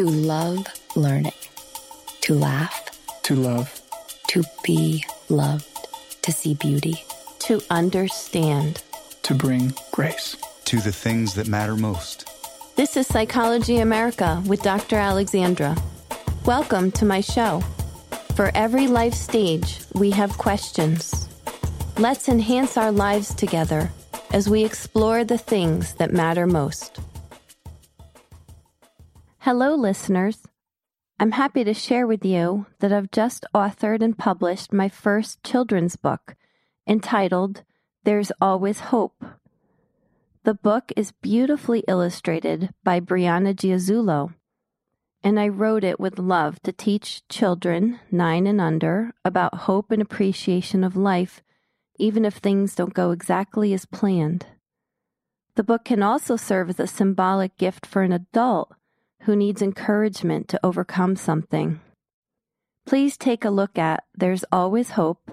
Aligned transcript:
To 0.00 0.06
love 0.08 0.66
learning, 0.96 1.34
to 2.22 2.32
laugh, 2.34 2.88
To 3.24 3.34
love. 3.34 3.82
to 4.28 4.42
be 4.64 5.04
loved, 5.28 5.68
to 6.22 6.32
see 6.32 6.54
beauty. 6.54 7.04
to 7.40 7.60
understand. 7.68 8.80
To 9.24 9.34
bring 9.34 9.74
grace. 9.92 10.38
to 10.64 10.80
the 10.80 10.90
things 10.90 11.34
that 11.34 11.48
matter 11.48 11.76
most. 11.76 12.26
This 12.76 12.96
is 12.96 13.08
Psychology 13.08 13.80
America 13.80 14.42
with 14.46 14.62
Dr. 14.62 14.96
Alexandra. 14.96 15.76
Welcome 16.46 16.90
to 16.92 17.04
my 17.04 17.20
show. 17.20 17.60
For 18.36 18.50
every 18.54 18.86
life 18.86 19.12
stage, 19.12 19.80
we 19.92 20.10
have 20.12 20.38
questions. 20.38 21.28
Let's 21.98 22.26
enhance 22.26 22.78
our 22.78 22.90
lives 22.90 23.34
together 23.34 23.90
as 24.32 24.48
we 24.48 24.64
explore 24.64 25.24
the 25.24 25.36
things 25.36 25.92
that 25.96 26.10
matter 26.10 26.46
most. 26.46 27.00
Hello, 29.52 29.74
listeners. 29.74 30.46
I'm 31.18 31.32
happy 31.32 31.64
to 31.64 31.74
share 31.74 32.06
with 32.06 32.24
you 32.24 32.66
that 32.78 32.92
I've 32.92 33.10
just 33.10 33.44
authored 33.52 34.00
and 34.00 34.16
published 34.16 34.72
my 34.72 34.88
first 34.88 35.42
children's 35.42 35.96
book 35.96 36.36
entitled 36.86 37.64
There's 38.04 38.30
Always 38.40 38.78
Hope. 38.78 39.24
The 40.44 40.54
book 40.54 40.92
is 40.96 41.10
beautifully 41.10 41.82
illustrated 41.88 42.72
by 42.84 43.00
Brianna 43.00 43.52
Giazzullo, 43.52 44.34
and 45.24 45.40
I 45.40 45.48
wrote 45.48 45.82
it 45.82 45.98
with 45.98 46.20
love 46.20 46.62
to 46.62 46.70
teach 46.70 47.26
children, 47.26 47.98
nine 48.08 48.46
and 48.46 48.60
under, 48.60 49.14
about 49.24 49.66
hope 49.66 49.90
and 49.90 50.00
appreciation 50.00 50.84
of 50.84 50.96
life, 50.96 51.42
even 51.98 52.24
if 52.24 52.34
things 52.34 52.76
don't 52.76 52.94
go 52.94 53.10
exactly 53.10 53.74
as 53.74 53.84
planned. 53.84 54.46
The 55.56 55.64
book 55.64 55.86
can 55.86 56.04
also 56.04 56.36
serve 56.36 56.70
as 56.70 56.78
a 56.78 56.86
symbolic 56.86 57.58
gift 57.58 57.84
for 57.84 58.02
an 58.02 58.12
adult 58.12 58.74
who 59.30 59.36
needs 59.36 59.62
encouragement 59.62 60.48
to 60.48 60.58
overcome 60.60 61.14
something. 61.14 61.80
Please 62.84 63.16
take 63.16 63.44
a 63.44 63.50
look 63.50 63.78
at 63.78 64.02
There's 64.12 64.44
Always 64.50 64.90
Hope, 64.90 65.30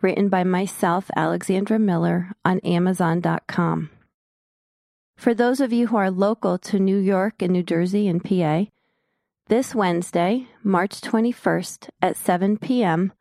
written 0.00 0.30
by 0.30 0.42
myself, 0.42 1.10
Alexandra 1.14 1.78
Miller, 1.78 2.32
on 2.46 2.60
Amazon.com. 2.60 3.90
For 5.18 5.34
those 5.34 5.60
of 5.60 5.70
you 5.70 5.88
who 5.88 5.98
are 5.98 6.10
local 6.10 6.56
to 6.60 6.78
New 6.78 6.96
York 6.96 7.42
and 7.42 7.52
New 7.52 7.62
Jersey 7.62 8.08
and 8.08 8.24
PA, 8.24 8.70
this 9.48 9.74
Wednesday, 9.74 10.46
March 10.64 11.02
21st 11.02 11.90
at 12.00 12.16
7 12.16 12.56
p.m., 12.56 13.12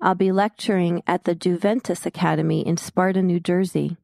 I'll 0.00 0.14
be 0.14 0.32
lecturing 0.32 1.02
at 1.06 1.24
the 1.24 1.34
Juventus 1.34 2.06
Academy 2.06 2.66
in 2.66 2.78
Sparta, 2.78 3.20
New 3.20 3.40
Jersey, 3.40 3.98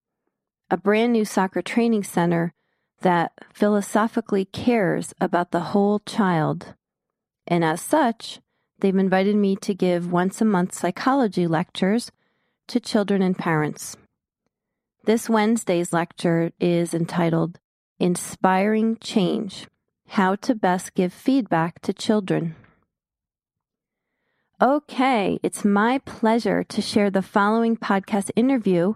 a 0.71 0.77
brand 0.77 1.15
new 1.15 1.25
soccer 1.25 1.63
training 1.63 2.05
center 2.05 2.53
that 3.01 3.33
philosophically 3.53 4.45
cares 4.45 5.15
about 5.21 5.51
the 5.51 5.73
whole 5.73 6.01
child. 6.01 6.75
And 7.47 7.65
as 7.65 7.81
such, 7.81 8.41
they've 8.81 8.97
invited 8.97 9.37
me 9.37 9.57
to 9.57 9.75
give 9.75 10.11
once 10.11 10.41
a 10.41 10.45
month 10.45 10.75
psychology 10.75 11.47
lectures 11.47 12.11
to 12.69 12.81
children 12.81 13.23
and 13.23 13.37
parents. 13.39 13.97
This 15.05 15.29
Wednesday's 15.29 15.93
lecture 15.93 16.51
is 16.59 16.93
entitled 16.93 17.61
Inspiring 18.01 18.97
Change 18.97 19.69
How 20.09 20.35
to 20.37 20.55
Best 20.55 20.95
Give 20.95 21.13
Feedback 21.13 21.81
to 21.83 21.93
Children. 21.93 22.57
Okay, 24.61 25.39
it's 25.43 25.65
my 25.65 25.99
pleasure 25.99 26.65
to 26.65 26.83
share 26.83 27.11
the 27.11 27.23
following 27.23 27.77
podcast 27.77 28.31
interview 28.35 28.95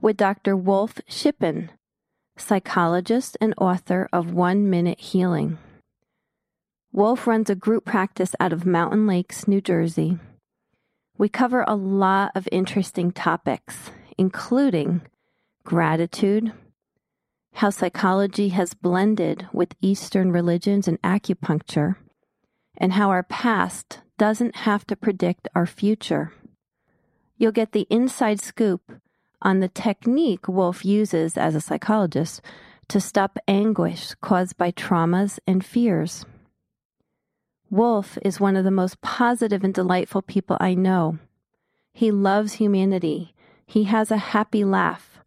with 0.00 0.16
Dr. 0.16 0.56
Wolf 0.56 1.00
Shippen, 1.08 1.70
psychologist 2.40 3.36
and 3.40 3.54
author 3.58 4.08
of 4.12 4.32
One 4.32 4.68
Minute 4.68 5.00
Healing. 5.00 5.58
Wolf 6.92 7.26
runs 7.26 7.48
a 7.48 7.54
group 7.54 7.84
practice 7.84 8.34
out 8.40 8.52
of 8.52 8.66
Mountain 8.66 9.06
Lakes, 9.06 9.46
New 9.46 9.60
Jersey. 9.60 10.18
We 11.16 11.28
cover 11.28 11.64
a 11.68 11.76
lot 11.76 12.32
of 12.34 12.48
interesting 12.50 13.12
topics, 13.12 13.90
including 14.18 15.02
gratitude, 15.64 16.52
how 17.54 17.70
psychology 17.70 18.48
has 18.48 18.74
blended 18.74 19.46
with 19.52 19.76
Eastern 19.80 20.32
religions 20.32 20.88
and 20.88 21.00
acupuncture, 21.02 21.96
and 22.76 22.94
how 22.94 23.10
our 23.10 23.22
past 23.22 24.00
doesn't 24.18 24.56
have 24.56 24.86
to 24.86 24.96
predict 24.96 25.46
our 25.54 25.66
future. 25.66 26.32
You'll 27.36 27.52
get 27.52 27.72
the 27.72 27.86
inside 27.90 28.40
scoop 28.40 29.00
on 29.42 29.60
the 29.60 29.68
technique 29.68 30.48
Wolf 30.48 30.84
uses 30.84 31.36
as 31.36 31.54
a 31.54 31.60
psychologist 31.60 32.40
to 32.88 33.00
stop 33.00 33.38
anguish 33.46 34.14
caused 34.20 34.56
by 34.56 34.72
traumas 34.72 35.38
and 35.46 35.64
fears. 35.64 36.24
Wolf 37.70 38.18
is 38.22 38.40
one 38.40 38.56
of 38.56 38.64
the 38.64 38.70
most 38.70 39.00
positive 39.00 39.62
and 39.62 39.72
delightful 39.72 40.22
people 40.22 40.56
I 40.58 40.74
know. 40.74 41.18
He 41.92 42.10
loves 42.10 42.54
humanity. 42.54 43.34
He 43.64 43.84
has 43.84 44.10
a 44.10 44.16
happy 44.16 44.64
laugh, 44.64 45.20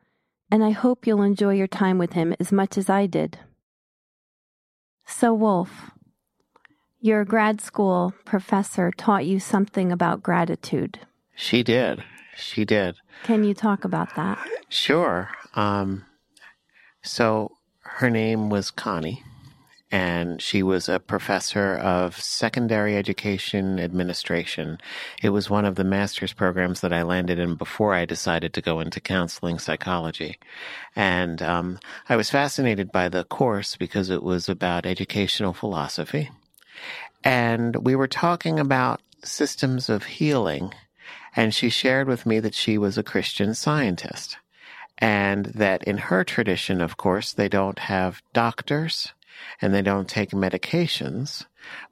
and 0.51 0.63
I 0.63 0.71
hope 0.71 1.07
you'll 1.07 1.21
enjoy 1.21 1.53
your 1.53 1.67
time 1.67 1.97
with 1.97 2.13
him 2.13 2.35
as 2.39 2.51
much 2.51 2.77
as 2.77 2.89
I 2.89 3.05
did. 3.05 3.39
So, 5.05 5.33
Wolf, 5.33 5.91
your 6.99 7.23
grad 7.23 7.61
school 7.61 8.13
professor 8.25 8.91
taught 8.91 9.25
you 9.25 9.39
something 9.39 9.91
about 9.91 10.23
gratitude. 10.23 10.99
She 11.35 11.63
did. 11.63 12.03
She 12.35 12.65
did. 12.65 12.95
Can 13.23 13.43
you 13.43 13.53
talk 13.53 13.85
about 13.85 14.15
that? 14.15 14.45
Sure. 14.69 15.29
Um, 15.55 16.05
so 17.03 17.51
her 17.81 18.09
name 18.09 18.49
was 18.49 18.71
Connie, 18.71 19.23
and 19.91 20.41
she 20.41 20.63
was 20.63 20.89
a 20.89 20.99
professor 20.99 21.75
of 21.75 22.19
secondary 22.19 22.97
education 22.97 23.79
administration. 23.79 24.79
It 25.21 25.29
was 25.29 25.49
one 25.49 25.65
of 25.65 25.75
the 25.75 25.83
master's 25.83 26.33
programs 26.33 26.81
that 26.81 26.91
I 26.91 27.03
landed 27.03 27.37
in 27.37 27.55
before 27.55 27.93
I 27.93 28.05
decided 28.05 28.53
to 28.53 28.61
go 28.61 28.79
into 28.79 28.99
counseling 28.99 29.59
psychology. 29.59 30.39
And 30.95 31.41
um, 31.41 31.79
I 32.09 32.15
was 32.15 32.31
fascinated 32.31 32.91
by 32.91 33.09
the 33.09 33.25
course 33.25 33.75
because 33.75 34.09
it 34.09 34.23
was 34.23 34.49
about 34.49 34.85
educational 34.85 35.53
philosophy. 35.53 36.31
And 37.23 37.75
we 37.85 37.95
were 37.95 38.07
talking 38.07 38.59
about 38.59 39.01
systems 39.23 39.89
of 39.89 40.03
healing. 40.03 40.73
And 41.35 41.53
she 41.53 41.69
shared 41.69 42.07
with 42.07 42.25
me 42.25 42.39
that 42.39 42.53
she 42.53 42.77
was 42.77 42.97
a 42.97 43.03
Christian 43.03 43.53
scientist. 43.53 44.37
And 44.99 45.47
that 45.47 45.83
in 45.83 45.97
her 45.97 46.23
tradition, 46.23 46.79
of 46.79 46.97
course, 46.97 47.33
they 47.33 47.49
don't 47.49 47.79
have 47.79 48.21
doctors 48.33 49.13
and 49.59 49.73
they 49.73 49.81
don't 49.81 50.07
take 50.07 50.31
medications. 50.31 51.45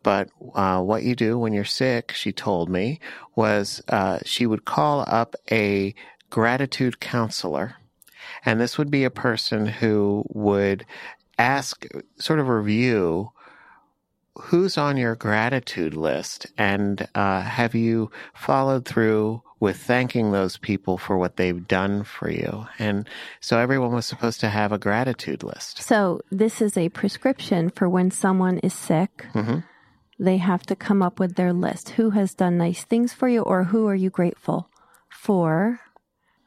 But 0.04 0.30
uh, 0.54 0.82
what 0.82 1.04
you 1.04 1.16
do 1.16 1.38
when 1.38 1.54
you're 1.54 1.66
sick, 1.66 2.12
she 2.12 2.32
told 2.32 2.70
me, 2.70 3.00
was 3.36 3.82
uh, 3.88 4.20
she 4.24 4.46
would 4.46 4.66
call 4.66 5.04
up 5.08 5.36
a 5.52 5.96
gratitude 6.30 7.00
counselor. 7.00 7.76
And 8.46 8.60
this 8.60 8.78
would 8.78 8.92
be 8.92 9.04
a 9.04 9.10
person 9.10 9.66
who 9.66 10.24
would 10.30 10.86
ask, 11.38 11.86
sort 12.18 12.40
of 12.40 12.48
review 12.48 13.32
who's 14.46 14.78
on 14.78 14.98
your 14.98 15.16
gratitude 15.16 15.94
list 15.96 16.48
and 16.58 17.08
uh, 17.16 17.42
have 17.42 17.76
you 17.76 18.12
followed 18.34 18.86
through 18.86 19.42
with 19.60 19.78
thanking 19.78 20.32
those 20.32 20.58
people 20.58 20.98
for 20.98 21.18
what 21.18 21.38
they've 21.38 21.68
done 21.68 22.04
for 22.04 22.30
you 22.30 22.66
and 22.80 23.08
so 23.40 23.60
everyone 23.60 23.94
was 23.94 24.06
supposed 24.06 24.40
to 24.40 24.50
have 24.50 24.72
a 24.72 24.78
gratitude 24.80 25.44
list 25.44 25.82
So, 25.84 26.22
this 26.32 26.62
is 26.62 26.76
a 26.78 26.90
prescription 26.90 27.70
for 27.70 27.88
when 27.88 28.10
someone 28.12 28.58
is 28.60 28.74
sick. 28.74 29.28
Mhm. 29.34 29.64
They 30.20 30.38
have 30.38 30.64
to 30.68 30.76
come 30.76 31.02
up 31.02 31.20
with 31.20 31.36
their 31.36 31.52
list. 31.54 31.90
Who 31.98 32.12
has 32.12 32.36
done 32.36 32.58
nice 32.58 32.84
things 32.84 33.12
for 33.12 33.28
you, 33.28 33.42
or 33.42 33.64
who 33.66 33.88
are 33.88 33.96
you 33.96 34.10
grateful 34.10 34.70
for? 35.10 35.80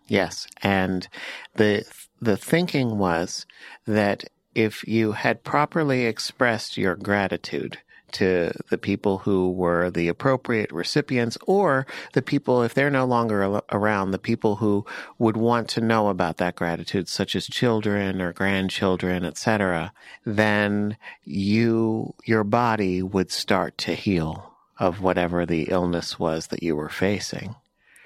yes 0.07 0.47
and 0.63 1.09
the 1.57 1.83
the 2.21 2.37
thinking 2.37 2.99
was 2.99 3.47
that 3.87 4.25
if 4.55 4.87
you 4.87 5.13
had 5.13 5.43
properly 5.43 6.05
expressed 6.05 6.77
your 6.77 6.95
gratitude 6.95 7.79
to 8.15 8.53
the 8.71 8.79
people 8.79 9.19
who 9.19 9.51
were 9.51 9.91
the 9.91 10.09
appropriate 10.09 10.73
recipients 10.73 11.37
or 11.47 11.87
the 12.15 12.23
people 12.23 12.63
if 12.63 12.75
they're 12.75 12.91
no 12.91 13.05
longer 13.05 13.61
around 13.71 14.11
the 14.11 14.19
people 14.19 14.57
who 14.57 14.85
would 15.19 15.37
want 15.37 15.69
to 15.69 15.81
know 15.81 16.09
about 16.09 16.39
that 16.39 16.57
gratitude 16.57 17.09
such 17.09 17.37
as 17.37 17.47
children 17.47 18.21
or 18.23 18.33
grandchildren 18.33 19.25
etc 19.25 19.93
then 20.25 20.97
you 21.25 22.15
your 22.25 22.45
body 22.45 23.03
would 23.03 23.31
start 23.31 23.77
to 23.77 23.95
heal 23.95 24.53
of 24.79 25.01
whatever 25.03 25.45
the 25.47 25.65
illness 25.71 26.19
was 26.19 26.49
that 26.49 26.63
you 26.63 26.75
were 26.75 26.89
facing 26.89 27.55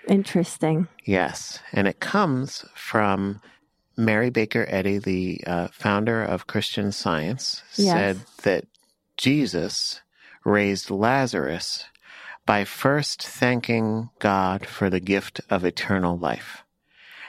Interesting. 0.09 0.89
Yes, 1.05 1.61
and 1.73 1.87
it 1.87 2.01
comes 2.01 2.65
from 2.75 3.43
Mary 3.97 4.31
Baker 4.31 4.65
Eddy, 4.69 4.97
the 4.99 5.41
uh, 5.47 5.69
founder 5.71 6.23
of 6.23 6.47
Christian 6.47 6.93
Science, 6.93 7.63
Yes. 7.77 7.93
said 7.95 8.17
that 8.43 8.65
Jesus 9.19 10.01
raised 10.45 10.91
Lazarus 10.91 11.85
by 12.47 12.65
first 12.65 13.23
thanking 13.23 14.09
God 14.21 14.65
for 14.65 14.89
the 14.89 15.01
gift 15.01 15.41
of 15.51 15.65
eternal 15.65 16.17
life. 16.17 16.63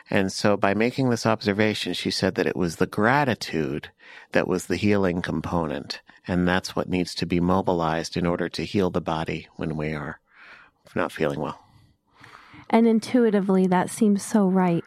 And 0.09 0.31
so 0.31 0.56
by 0.56 0.74
making 0.74 1.09
this 1.09 1.25
observation, 1.25 1.94
she 1.94 2.12
said 2.12 2.36
that 2.36 2.47
it 2.47 2.56
was 2.56 2.75
the 2.75 2.86
gratitude 2.86 3.89
that 4.31 4.47
was 4.47 4.68
the 4.68 4.75
healing 4.75 5.21
component. 5.21 6.01
And 6.27 6.47
that's 6.47 6.75
what 6.75 6.89
needs 6.89 7.15
to 7.15 7.25
be 7.25 7.39
mobilized 7.39 8.15
in 8.15 8.25
order 8.25 8.50
to 8.50 8.63
heal 8.63 8.92
the 8.92 9.01
body 9.01 9.47
when 9.56 9.75
we 9.75 9.94
are 9.94 10.19
not 10.95 11.12
feeling 11.12 11.39
well. 11.39 11.59
And 12.69 12.88
intuitively, 12.88 13.65
that 13.65 13.89
seems 13.89 14.24
so 14.24 14.47
right. 14.47 14.83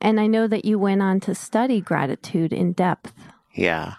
And 0.00 0.20
I 0.20 0.28
know 0.28 0.46
that 0.46 0.64
you 0.64 0.78
went 0.78 1.02
on 1.02 1.18
to 1.20 1.34
study 1.34 1.80
gratitude 1.80 2.52
in 2.52 2.72
depth. 2.72 3.12
Yeah. 3.52 3.94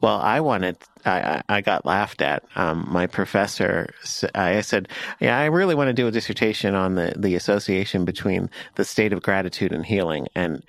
Well, 0.00 0.18
I 0.18 0.40
wanted, 0.40 0.76
I, 1.04 1.42
I 1.48 1.60
got 1.60 1.86
laughed 1.86 2.22
at. 2.22 2.44
Um, 2.54 2.86
my 2.88 3.06
professor, 3.06 3.92
I 4.34 4.60
said, 4.60 4.88
yeah, 5.20 5.38
I 5.38 5.46
really 5.46 5.74
want 5.74 5.88
to 5.88 5.94
do 5.94 6.06
a 6.06 6.10
dissertation 6.10 6.74
on 6.74 6.94
the, 6.94 7.14
the 7.16 7.34
association 7.34 8.04
between 8.04 8.50
the 8.76 8.84
state 8.84 9.12
of 9.12 9.22
gratitude 9.22 9.72
and 9.72 9.84
healing. 9.84 10.26
And 10.34 10.62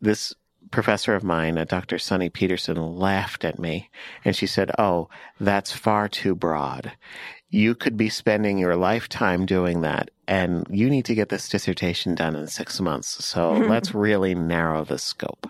this 0.00 0.34
professor 0.70 1.14
of 1.14 1.24
mine, 1.24 1.56
uh, 1.56 1.64
Dr. 1.64 1.98
Sunny 1.98 2.28
Peterson, 2.28 2.76
laughed 2.76 3.44
at 3.44 3.58
me 3.58 3.90
and 4.24 4.34
she 4.34 4.46
said, 4.46 4.70
Oh, 4.78 5.08
that's 5.38 5.72
far 5.72 6.08
too 6.08 6.34
broad. 6.34 6.92
You 7.48 7.74
could 7.74 7.96
be 7.96 8.08
spending 8.08 8.58
your 8.58 8.76
lifetime 8.76 9.46
doing 9.46 9.82
that 9.82 10.10
and 10.26 10.66
you 10.70 10.90
need 10.90 11.04
to 11.04 11.14
get 11.14 11.28
this 11.28 11.48
dissertation 11.48 12.14
done 12.14 12.34
in 12.34 12.46
six 12.48 12.80
months. 12.80 13.24
So 13.24 13.52
let's 13.68 13.94
really 13.94 14.34
narrow 14.34 14.84
the 14.84 14.98
scope. 14.98 15.48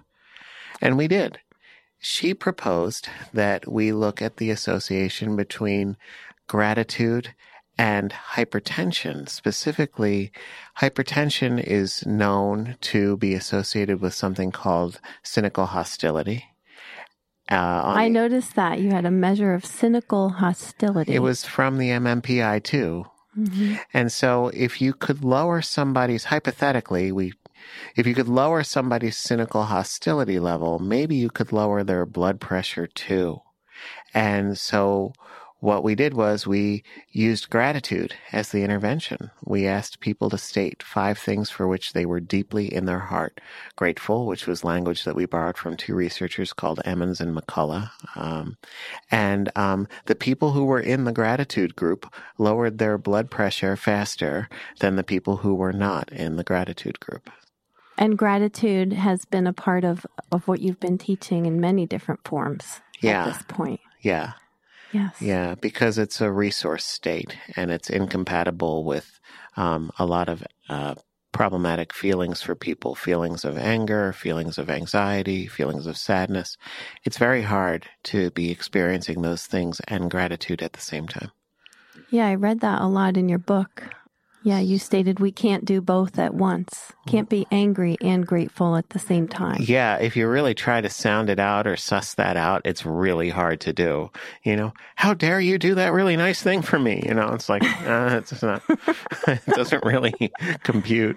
And 0.81 0.99
we 0.99 1.09
did 1.09 1.39
she 2.05 2.35
proposed 2.35 3.09
that 3.33 3.67
we 3.67 3.91
look 3.91 4.21
at 4.21 4.37
the 4.37 4.51
association 4.51 5.37
between 5.37 5.97
gratitude 6.47 7.35
and 7.79 8.13
hypertension. 8.35 9.27
Specifically, 9.27 10.31
hypertension 10.79 11.59
is 11.59 12.05
known 12.05 12.77
to 12.83 13.17
be 13.17 13.33
associated 13.33 14.03
with 14.03 14.13
something 14.13 14.53
called 14.53 15.01
cynical 15.23 15.65
hostility. 15.65 16.45
Uh, 17.51 17.83
I 17.87 18.09
noticed 18.09 18.55
that 18.55 18.81
you 18.81 18.91
had 18.91 19.07
a 19.07 19.11
measure 19.11 19.55
of 19.55 19.65
cynical 19.65 20.29
hostility. 20.29 21.15
It 21.15 21.21
was 21.21 21.47
from 21.47 21.79
the 21.79 21.89
MMPI-2. 21.89 23.07
Mm-hmm. 23.39 23.75
And 23.95 24.13
so, 24.13 24.49
if 24.49 24.83
you 24.83 24.93
could 24.93 25.25
lower 25.25 25.63
somebody's, 25.63 26.25
hypothetically, 26.25 27.13
we 27.13 27.33
if 27.97 28.07
you 28.07 28.15
could 28.15 28.29
lower 28.29 28.63
somebody's 28.63 29.17
cynical 29.17 29.65
hostility 29.65 30.39
level, 30.39 30.79
maybe 30.79 31.17
you 31.17 31.31
could 31.31 31.53
lower 31.53 31.85
their 31.85 32.07
blood 32.07 32.41
pressure 32.41 32.87
too. 32.87 33.41
And 34.15 34.59
so 34.59 35.13
what 35.61 35.83
we 35.85 35.95
did 35.95 36.15
was 36.15 36.47
we 36.47 36.85
used 37.11 37.49
gratitude 37.49 38.15
as 38.33 38.51
the 38.51 38.63
intervention. 38.63 39.31
We 39.45 39.67
asked 39.67 40.01
people 40.01 40.29
to 40.31 40.39
state 40.39 40.83
five 40.83 41.19
things 41.19 41.49
for 41.51 41.67
which 41.67 41.95
they 41.95 42.05
were 42.05 42.21
deeply 42.21 42.73
in 42.73 42.85
their 42.85 42.99
heart 42.99 43.41
grateful, 43.77 44.27
which 44.27 44.47
was 44.47 44.63
language 44.65 45.05
that 45.05 45.17
we 45.17 45.25
borrowed 45.27 45.57
from 45.57 45.77
two 45.77 45.95
researchers 45.95 46.53
called 46.53 46.83
Emmons 46.85 47.21
and 47.21 47.35
McCullough. 47.35 47.91
Um, 48.15 48.59
and 49.11 49.51
um, 49.57 49.89
the 50.07 50.15
people 50.15 50.53
who 50.53 50.67
were 50.67 50.81
in 50.81 51.05
the 51.05 51.13
gratitude 51.13 51.77
group 51.77 52.13
lowered 52.39 52.79
their 52.79 52.99
blood 52.99 53.31
pressure 53.31 53.75
faster 53.77 54.51
than 54.81 54.97
the 54.97 55.05
people 55.05 55.39
who 55.39 55.55
were 55.55 55.73
not 55.73 56.13
in 56.13 56.37
the 56.37 56.45
gratitude 56.45 57.01
group. 57.01 57.31
And 57.97 58.19
gratitude 58.19 58.93
has 58.93 59.25
been 59.25 59.47
a 59.47 59.53
part 59.53 59.85
of, 59.85 60.05
of 60.33 60.47
what 60.49 60.61
you've 60.61 60.81
been 60.81 60.99
teaching 60.99 61.47
in 61.47 61.61
many 61.61 61.87
different 61.87 62.27
forms 62.27 62.81
yeah. 63.01 63.23
at 63.23 63.27
this 63.27 63.43
point. 63.49 63.81
Yeah. 64.01 64.33
Yes. 64.93 65.21
Yeah, 65.21 65.57
because 65.57 65.99
it's 65.99 66.21
a 66.21 66.31
resource 66.31 66.85
state 66.85 67.37
and 67.57 67.73
it's 67.73 67.91
incompatible 67.91 68.85
with 68.85 69.19
um, 69.57 69.91
a 69.99 70.07
lot 70.07 70.29
of 70.29 70.45
uh, 70.69 70.95
problematic 71.33 71.93
feelings 71.93 72.41
for 72.41 72.55
people 72.55 72.95
feelings 72.95 73.45
of 73.45 73.59
anger, 73.59 74.13
feelings 74.13 74.57
of 74.57 74.71
anxiety, 74.71 75.49
feelings 75.49 75.87
of 75.87 75.97
sadness. 75.97 76.57
It's 77.05 77.19
very 77.19 77.43
hard 77.43 77.87
to 78.05 78.31
be 78.31 78.53
experiencing 78.53 79.23
those 79.23 79.45
things 79.47 79.81
and 79.89 80.11
gratitude 80.11 80.63
at 80.63 80.75
the 80.75 80.81
same 80.81 81.09
time. 81.09 81.33
Yeah, 82.11 82.29
I 82.29 82.37
read 82.37 82.61
that 82.61 82.81
a 82.81 82.87
lot 82.87 83.17
in 83.17 83.29
your 83.29 83.41
book. 83.41 83.83
Yeah, 84.45 84.61
you 84.61 84.79
stated 84.79 85.21
we 85.21 85.33
can't 85.33 85.65
do 85.65 85.81
both 85.81 86.19
at 86.19 86.35
once. 86.35 86.93
Can't 87.07 87.31
be 87.31 87.47
angry 87.51 87.97
and 88.03 88.27
grateful 88.27 88.77
at 88.77 88.91
the 88.91 88.99
same 88.99 89.27
time. 89.27 89.57
Yeah, 89.59 89.97
if 89.97 90.17
you 90.17 90.29
really 90.29 90.53
try 90.53 90.83
to 90.83 90.91
sound 90.91 91.31
it 91.31 91.39
out 91.39 91.67
or 91.67 91.77
suss 91.77 92.13
that 92.17 92.37
out, 92.37 92.61
it's 92.67 92.85
really 92.85 93.31
hard 93.31 93.63
to 93.63 93.73
do. 93.73 94.11
You 94.43 94.57
know, 94.57 94.75
how 94.97 95.15
dare 95.15 95.41
you 95.41 95.59
do 95.59 95.75
that 95.77 95.95
really 95.95 96.15
nice 96.19 96.43
thing 96.43 96.61
for 96.61 96.79
me? 96.79 97.03
You 97.07 97.15
know, 97.15 97.33
it's 97.33 97.49
like, 97.49 97.63
uh, 97.87 98.21
it's 98.21 98.43
not, 98.43 98.63
it 99.27 99.47
doesn't 99.47 99.83
really 99.83 100.31
compute. 100.63 101.17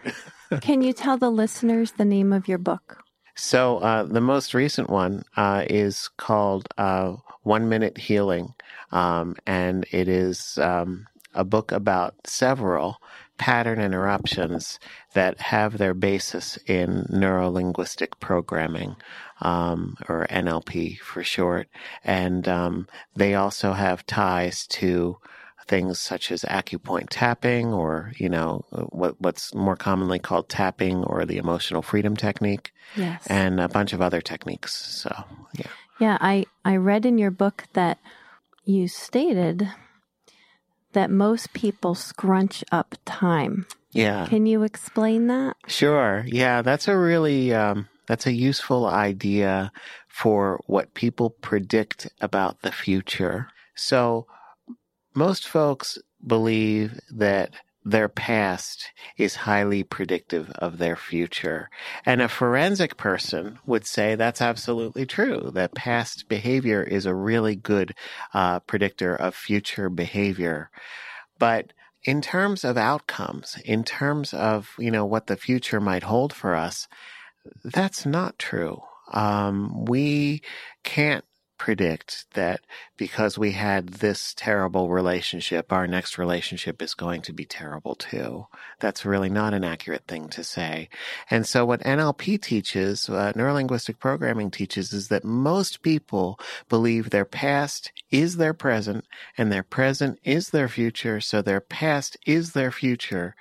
Can 0.62 0.82
you 0.82 0.94
tell 0.94 1.18
the 1.18 1.30
listeners 1.30 1.92
the 1.92 2.06
name 2.06 2.32
of 2.32 2.48
your 2.48 2.58
book? 2.58 3.04
So, 3.36 3.80
uh, 3.80 4.04
the 4.04 4.22
most 4.22 4.54
recent 4.54 4.90
one 4.90 5.24
uh, 5.36 5.66
is 5.70 6.10
called 6.16 6.70
uh, 6.78 7.18
One 7.44 7.68
Minute 7.68 7.98
Healing. 7.98 8.54
Um, 8.92 9.36
and 9.46 9.86
it 9.92 10.08
is 10.08 10.58
um, 10.60 11.08
a 11.38 11.46
book 11.46 11.72
about 11.72 12.16
several 12.26 12.98
pattern 13.38 13.80
interruptions 13.80 14.80
that 15.14 15.40
have 15.40 15.78
their 15.78 15.94
basis 15.94 16.58
in 16.66 17.06
neurolinguistic 17.12 18.20
programming, 18.20 18.96
um, 19.42 19.96
or 20.10 20.26
NLP 20.30 21.00
for 21.00 21.24
short. 21.24 21.70
And 22.04 22.48
um, 22.48 22.88
they 23.16 23.36
also 23.36 23.74
have 23.74 24.06
ties 24.06 24.66
to 24.68 25.18
things 25.68 26.00
such 26.00 26.32
as 26.32 26.44
acupoint 26.44 27.08
tapping 27.10 27.74
or 27.74 28.14
you 28.16 28.30
know 28.30 28.64
what 28.90 29.20
what's 29.20 29.54
more 29.54 29.76
commonly 29.76 30.18
called 30.18 30.48
tapping 30.48 31.04
or 31.04 31.26
the 31.26 31.38
emotional 31.38 31.82
freedom 31.82 32.16
technique 32.16 32.72
yes. 32.96 33.28
and 33.28 33.60
a 33.60 33.68
bunch 33.68 33.92
of 33.92 34.02
other 34.02 34.22
techniques 34.22 34.74
so 34.74 35.14
yeah 35.58 35.68
yeah 36.00 36.18
i 36.22 36.46
i 36.64 36.74
read 36.74 37.06
in 37.06 37.18
your 37.18 37.32
book 37.32 37.66
that 37.74 38.00
you 38.64 38.88
stated 38.88 39.70
that 40.98 41.12
most 41.12 41.54
people 41.54 41.94
scrunch 41.94 42.64
up 42.72 42.96
time. 43.06 43.68
Yeah. 43.92 44.26
Can 44.26 44.48
you 44.48 44.64
explain 44.64 45.28
that? 45.28 45.56
Sure. 45.68 46.26
Yeah, 46.26 46.64
that's 46.64 46.88
a 46.88 46.98
really 46.98 47.54
um, 47.54 47.88
that's 48.08 48.26
a 48.26 48.34
useful 48.34 48.88
idea 48.88 49.72
for 50.08 50.60
what 50.66 50.96
people 50.96 51.30
predict 51.30 52.10
about 52.20 52.64
the 52.64 52.72
future. 52.72 53.48
So 53.76 54.26
most 55.14 55.48
folks 55.48 56.00
believe 56.26 57.00
that 57.12 57.52
their 57.90 58.10
past 58.10 58.92
is 59.18 59.36
highly 59.36 59.82
predictive 59.82 60.50
of 60.52 60.78
their 60.78 60.98
future. 60.98 61.70
And 62.06 62.22
a 62.22 62.28
forensic 62.28 62.98
person 62.98 63.60
would 63.66 63.86
say 63.86 64.16
that's 64.16 64.42
absolutely 64.42 65.06
true, 65.06 65.52
that 65.54 65.74
past 65.74 66.28
behavior 66.28 66.84
is 66.84 67.06
a 67.06 67.16
really 67.16 67.56
good 67.56 67.96
uh, 68.34 68.60
predictor 68.60 69.16
of 69.16 69.36
future 69.36 69.90
behavior. 69.90 70.70
But 71.40 71.72
in 72.04 72.22
terms 72.22 72.66
of 72.66 72.78
outcomes, 72.78 73.58
in 73.64 73.86
terms 73.86 74.34
of, 74.34 74.72
you 74.78 74.92
know, 74.92 75.06
what 75.06 75.28
the 75.28 75.38
future 75.38 75.80
might 75.80 76.04
hold 76.04 76.34
for 76.34 76.56
us, 76.56 76.90
that's 77.64 78.06
not 78.06 78.38
true. 78.38 78.82
Um, 79.14 79.86
we 79.86 80.42
can't 80.84 81.24
predict 81.58 82.26
that 82.34 82.62
because 82.98 83.38
we 83.38 83.52
had 83.52 83.88
this 83.88 84.34
terrible 84.36 84.90
relationship, 84.90 85.72
our 85.72 85.88
next 85.88 86.18
relationship 86.18 86.82
is 86.82 86.94
going 86.94 87.22
to 87.24 87.34
be 87.34 87.46
terrible 87.46 87.96
too. 87.96 88.48
That's 88.80 89.06
really 89.06 89.30
not 89.30 89.54
an 89.54 89.64
accurate 89.64 90.06
thing 90.08 90.30
to 90.30 90.44
say. 90.44 90.90
And 91.30 91.46
so 91.46 91.66
what 91.66 91.82
NLP 91.82 92.42
teaches, 92.42 93.10
uh, 93.10 93.34
neurolinguistic 93.36 94.00
programming 94.00 94.52
teaches 94.52 94.94
is 94.94 95.08
that 95.10 95.24
most 95.24 95.82
people 95.82 96.40
believe 96.70 97.10
their 97.10 97.26
past 97.26 97.92
is 98.12 98.38
their 98.38 98.54
present 98.54 99.06
and 99.38 99.52
their 99.52 99.64
present 99.64 100.20
is 100.24 100.50
their 100.50 100.70
future. 100.70 101.20
So 101.20 101.42
their 101.42 101.62
past 101.62 102.18
is 102.26 102.54
their 102.54 102.72
future. 102.72 103.36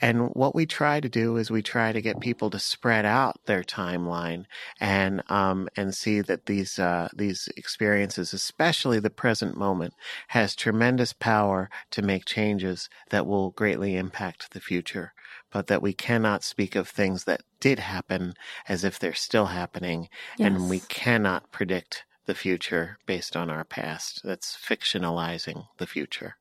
And 0.00 0.30
what 0.34 0.54
we 0.54 0.66
try 0.66 1.00
to 1.00 1.08
do 1.08 1.36
is 1.36 1.50
we 1.50 1.62
try 1.62 1.92
to 1.92 2.02
get 2.02 2.20
people 2.20 2.50
to 2.50 2.58
spread 2.58 3.06
out 3.06 3.36
their 3.46 3.62
timeline 3.62 4.44
and 4.78 5.22
um, 5.30 5.68
and 5.76 5.94
see 5.94 6.20
that 6.20 6.46
these 6.46 6.78
uh, 6.78 7.08
these 7.14 7.48
experiences, 7.56 8.34
especially 8.34 9.00
the 9.00 9.10
present 9.10 9.56
moment, 9.56 9.94
has 10.28 10.54
tremendous 10.54 11.12
power 11.14 11.70
to 11.92 12.02
make 12.02 12.26
changes 12.26 12.90
that 13.10 13.26
will 13.26 13.50
greatly 13.50 13.96
impact 13.96 14.52
the 14.52 14.60
future. 14.60 15.12
But 15.50 15.68
that 15.68 15.80
we 15.80 15.94
cannot 15.94 16.44
speak 16.44 16.76
of 16.76 16.88
things 16.88 17.24
that 17.24 17.42
did 17.60 17.78
happen 17.78 18.34
as 18.68 18.84
if 18.84 18.98
they're 18.98 19.14
still 19.14 19.46
happening, 19.46 20.08
yes. 20.36 20.46
and 20.46 20.68
we 20.68 20.80
cannot 20.80 21.50
predict 21.50 22.04
the 22.26 22.34
future 22.34 22.98
based 23.06 23.36
on 23.36 23.48
our 23.48 23.64
past. 23.64 24.20
That's 24.24 24.56
fictionalizing 24.56 25.66
the 25.78 25.86
future. 25.86 26.36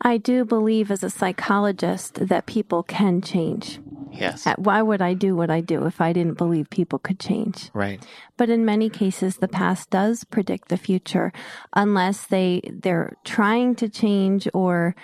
I 0.00 0.18
do 0.18 0.44
believe 0.44 0.90
as 0.90 1.02
a 1.02 1.10
psychologist 1.10 2.14
that 2.28 2.46
people 2.46 2.82
can 2.82 3.20
change. 3.20 3.80
Yes. 4.12 4.46
Uh, 4.46 4.54
why 4.58 4.80
would 4.80 5.02
I 5.02 5.14
do 5.14 5.34
what 5.34 5.50
I 5.50 5.60
do 5.60 5.86
if 5.86 6.00
I 6.00 6.12
didn't 6.12 6.38
believe 6.38 6.70
people 6.70 6.98
could 6.98 7.18
change? 7.18 7.70
Right. 7.74 8.04
But 8.36 8.48
in 8.48 8.64
many 8.64 8.88
cases 8.88 9.36
the 9.36 9.48
past 9.48 9.90
does 9.90 10.24
predict 10.24 10.68
the 10.68 10.76
future 10.76 11.32
unless 11.74 12.26
they 12.26 12.60
they're 12.72 13.16
trying 13.24 13.74
to 13.76 13.88
change 13.88 14.48
or 14.54 14.94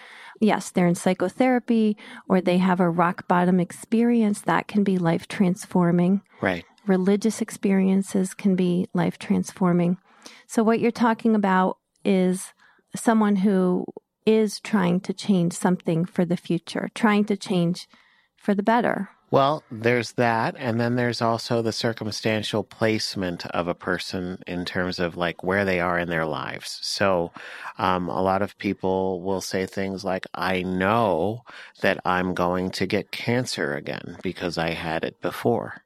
yes, 0.40 0.70
they're 0.70 0.86
in 0.86 0.94
psychotherapy 0.94 1.96
or 2.28 2.40
they 2.40 2.58
have 2.58 2.80
a 2.80 2.90
rock 2.90 3.28
bottom 3.28 3.60
experience, 3.60 4.40
that 4.42 4.68
can 4.68 4.82
be 4.82 4.98
life 4.98 5.28
transforming. 5.28 6.22
Right. 6.40 6.64
Religious 6.86 7.40
experiences 7.40 8.34
can 8.34 8.56
be 8.56 8.86
life 8.94 9.18
transforming. 9.18 9.98
So, 10.46 10.62
what 10.62 10.80
you're 10.80 10.90
talking 10.90 11.34
about 11.34 11.78
is 12.04 12.52
someone 12.96 13.36
who 13.36 13.84
is 14.30 14.60
trying 14.60 15.00
to 15.00 15.12
change 15.12 15.52
something 15.52 16.04
for 16.04 16.24
the 16.24 16.36
future, 16.36 16.88
trying 16.94 17.24
to 17.24 17.36
change 17.36 17.88
for 18.36 18.54
the 18.54 18.62
better. 18.62 19.10
Well, 19.32 19.62
there's 19.70 20.12
that. 20.12 20.56
And 20.58 20.80
then 20.80 20.96
there's 20.96 21.22
also 21.22 21.62
the 21.62 21.72
circumstantial 21.72 22.64
placement 22.64 23.46
of 23.46 23.68
a 23.68 23.74
person 23.74 24.42
in 24.46 24.64
terms 24.64 24.98
of 24.98 25.16
like 25.16 25.44
where 25.44 25.64
they 25.64 25.78
are 25.78 25.98
in 25.98 26.08
their 26.08 26.26
lives. 26.26 26.80
So, 26.82 27.30
um, 27.78 28.08
a 28.08 28.22
lot 28.22 28.42
of 28.42 28.58
people 28.58 29.22
will 29.22 29.40
say 29.40 29.66
things 29.66 30.04
like, 30.04 30.26
I 30.34 30.62
know 30.62 31.42
that 31.80 32.00
I'm 32.04 32.34
going 32.34 32.70
to 32.72 32.86
get 32.86 33.12
cancer 33.12 33.74
again 33.74 34.18
because 34.22 34.58
I 34.58 34.70
had 34.70 35.04
it 35.04 35.20
before. 35.20 35.82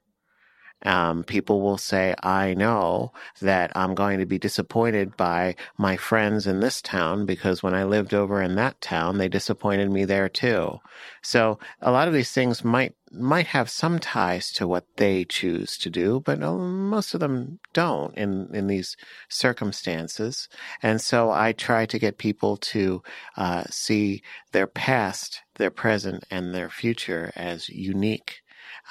Um, 0.85 1.23
people 1.23 1.61
will 1.61 1.79
say, 1.79 2.13
I 2.21 2.53
know 2.53 3.11
that 3.41 3.71
I'm 3.75 3.95
going 3.95 4.19
to 4.19 4.25
be 4.27 4.37
disappointed 4.37 5.17
by 5.17 5.55
my 5.77 5.97
friends 5.97 6.45
in 6.45 6.59
this 6.59 6.79
town 6.79 7.25
because 7.25 7.63
when 7.63 7.73
I 7.73 7.83
lived 7.83 8.13
over 8.13 8.39
in 8.41 8.55
that 8.55 8.79
town, 8.81 9.17
they 9.17 9.27
disappointed 9.27 9.89
me 9.89 10.05
there 10.05 10.29
too. 10.29 10.79
So 11.23 11.57
a 11.81 11.91
lot 11.91 12.07
of 12.07 12.13
these 12.13 12.31
things 12.31 12.63
might, 12.63 12.93
might 13.11 13.47
have 13.47 13.69
some 13.69 13.97
ties 13.97 14.51
to 14.53 14.67
what 14.67 14.85
they 14.97 15.25
choose 15.25 15.75
to 15.79 15.89
do, 15.89 16.19
but 16.19 16.39
most 16.39 17.15
of 17.15 17.19
them 17.19 17.59
don't 17.73 18.15
in, 18.15 18.49
in 18.53 18.67
these 18.67 18.95
circumstances. 19.27 20.47
And 20.83 21.01
so 21.01 21.31
I 21.31 21.53
try 21.53 21.87
to 21.87 21.97
get 21.97 22.19
people 22.19 22.57
to, 22.57 23.01
uh, 23.37 23.63
see 23.71 24.21
their 24.51 24.67
past, 24.67 25.41
their 25.55 25.71
present, 25.71 26.25
and 26.29 26.53
their 26.53 26.69
future 26.69 27.31
as 27.35 27.69
unique, 27.69 28.41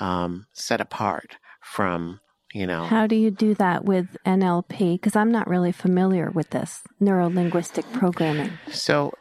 um, 0.01 0.47
set 0.53 0.81
apart 0.81 1.37
from 1.65 2.21
you 2.53 2.67
know. 2.67 2.85
How 2.85 3.07
do 3.07 3.17
you 3.17 3.31
do 3.31 3.55
that 3.55 3.85
with 3.85 4.17
nlp 4.25 4.79
because 4.79 5.17
i'm 5.17 5.33
not 5.33 5.49
really 5.49 5.73
familiar 5.73 6.31
with 6.31 6.51
this 6.51 6.83
neurolinguistic 7.01 7.93
programming. 7.93 8.53
So 8.71 9.13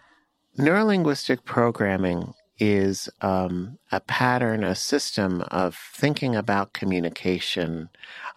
neurolinguistic 0.57 1.43
programming 1.45 2.33
is 2.65 3.09
um, 3.19 3.77
a 3.91 3.99
pattern, 3.99 4.63
a 4.63 4.73
system 4.73 5.41
of 5.51 5.75
thinking 5.75 6.33
about 6.33 6.71
communication 6.71 7.89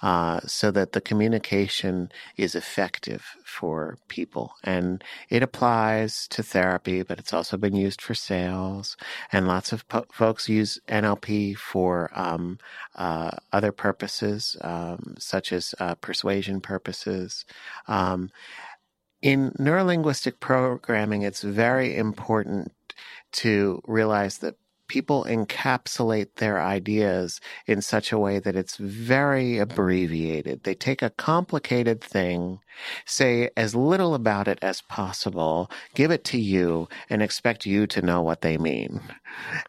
uh, 0.02 0.40
so 0.40 0.72
that 0.72 0.90
the 0.90 1.00
communication 1.00 2.10
is 2.36 2.56
effective 2.56 3.24
for 3.44 3.98
people. 4.08 4.54
And 4.64 5.04
it 5.30 5.44
applies 5.44 6.26
to 6.28 6.42
therapy, 6.42 7.04
but 7.04 7.20
it's 7.20 7.32
also 7.32 7.56
been 7.56 7.76
used 7.76 8.02
for 8.02 8.14
sales. 8.14 8.96
And 9.30 9.46
lots 9.46 9.72
of 9.72 9.86
po- 9.86 10.06
folks 10.10 10.48
use 10.48 10.80
NLP 10.88 11.56
for 11.56 12.10
um, 12.12 12.58
uh, 12.96 13.30
other 13.52 13.70
purposes, 13.70 14.56
um, 14.62 15.14
such 15.20 15.52
as 15.52 15.72
uh, 15.78 15.94
persuasion 15.94 16.60
purposes. 16.60 17.44
Um, 17.86 18.30
in 19.22 19.52
neurolinguistic 19.52 20.40
programming, 20.40 21.22
it's 21.22 21.42
very 21.42 21.96
important 21.96 22.72
to 23.32 23.80
realize 23.86 24.38
that 24.38 24.56
people 24.88 25.24
encapsulate 25.28 26.36
their 26.36 26.60
ideas 26.60 27.40
in 27.66 27.82
such 27.82 28.12
a 28.12 28.18
way 28.18 28.38
that 28.38 28.56
it's 28.56 28.76
very 28.76 29.58
abbreviated. 29.58 30.62
They 30.62 30.74
take 30.74 31.02
a 31.02 31.10
complicated 31.10 32.00
thing, 32.00 32.60
say 33.04 33.50
as 33.56 33.74
little 33.74 34.14
about 34.14 34.48
it 34.48 34.58
as 34.62 34.82
possible, 34.82 35.70
give 35.94 36.10
it 36.10 36.24
to 36.24 36.40
you, 36.40 36.88
and 37.10 37.22
expect 37.22 37.66
you 37.66 37.86
to 37.88 38.02
know 38.02 38.22
what 38.22 38.42
they 38.42 38.58
mean. 38.58 39.00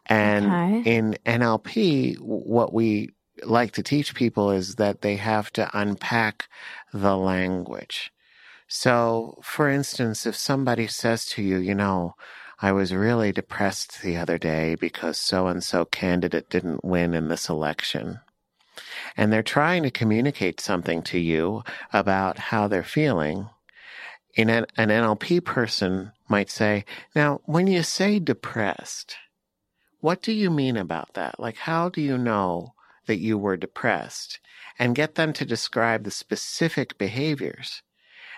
And 0.06 0.46
okay. 0.46 0.90
in 0.96 1.18
NLP, 1.26 2.18
what 2.20 2.72
we 2.72 3.10
like 3.44 3.72
to 3.72 3.82
teach 3.82 4.14
people 4.14 4.50
is 4.50 4.76
that 4.76 5.02
they 5.02 5.16
have 5.16 5.52
to 5.52 5.70
unpack 5.72 6.48
the 6.92 7.16
language. 7.16 8.12
So, 8.66 9.38
for 9.42 9.68
instance, 9.68 10.26
if 10.26 10.36
somebody 10.36 10.86
says 10.88 11.24
to 11.26 11.42
you, 11.42 11.56
you 11.56 11.74
know, 11.74 12.14
I 12.60 12.72
was 12.72 12.92
really 12.92 13.30
depressed 13.30 14.02
the 14.02 14.16
other 14.16 14.36
day 14.36 14.74
because 14.74 15.16
so 15.16 15.46
and 15.46 15.62
so 15.62 15.84
candidate 15.84 16.50
didn't 16.50 16.84
win 16.84 17.14
in 17.14 17.28
this 17.28 17.48
election. 17.48 18.18
And 19.16 19.32
they're 19.32 19.44
trying 19.44 19.84
to 19.84 19.90
communicate 19.90 20.60
something 20.60 21.02
to 21.04 21.18
you 21.18 21.62
about 21.92 22.38
how 22.38 22.66
they're 22.66 22.82
feeling. 22.82 23.48
In 24.34 24.50
an, 24.50 24.66
an 24.76 24.88
NLP 24.88 25.44
person 25.44 26.12
might 26.28 26.50
say, 26.50 26.84
now, 27.14 27.40
when 27.44 27.68
you 27.68 27.82
say 27.82 28.18
depressed, 28.18 29.16
what 30.00 30.20
do 30.20 30.32
you 30.32 30.50
mean 30.50 30.76
about 30.76 31.14
that? 31.14 31.38
Like, 31.38 31.56
how 31.56 31.88
do 31.88 32.00
you 32.00 32.18
know 32.18 32.74
that 33.06 33.18
you 33.18 33.38
were 33.38 33.56
depressed? 33.56 34.40
And 34.78 34.94
get 34.94 35.14
them 35.14 35.32
to 35.34 35.44
describe 35.44 36.04
the 36.04 36.10
specific 36.10 36.98
behaviors. 36.98 37.82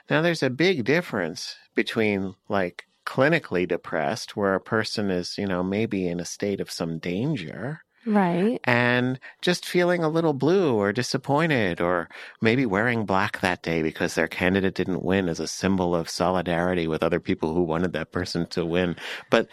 Now, 0.08 0.22
there's 0.22 0.42
a 0.42 0.50
big 0.50 0.84
difference 0.84 1.56
between 1.74 2.34
like 2.48 2.86
clinically 3.10 3.66
depressed, 3.66 4.36
where 4.36 4.54
a 4.54 4.60
person 4.60 5.10
is, 5.10 5.36
you 5.36 5.44
know, 5.44 5.64
maybe 5.64 6.06
in 6.06 6.20
a 6.20 6.24
state 6.24 6.60
of 6.60 6.70
some 6.70 6.98
danger. 6.98 7.82
Right. 8.06 8.60
And 8.62 9.18
just 9.42 9.66
feeling 9.66 10.04
a 10.04 10.08
little 10.08 10.32
blue 10.32 10.76
or 10.76 10.92
disappointed, 10.92 11.80
or 11.80 12.08
maybe 12.40 12.64
wearing 12.66 13.04
black 13.04 13.40
that 13.40 13.62
day 13.62 13.82
because 13.82 14.14
their 14.14 14.28
candidate 14.28 14.76
didn't 14.76 15.02
win 15.02 15.28
as 15.28 15.40
a 15.40 15.48
symbol 15.48 15.92
of 15.92 16.08
solidarity 16.08 16.86
with 16.86 17.02
other 17.02 17.18
people 17.18 17.52
who 17.52 17.62
wanted 17.62 17.92
that 17.94 18.12
person 18.12 18.46
to 18.50 18.64
win. 18.64 18.94
But 19.28 19.48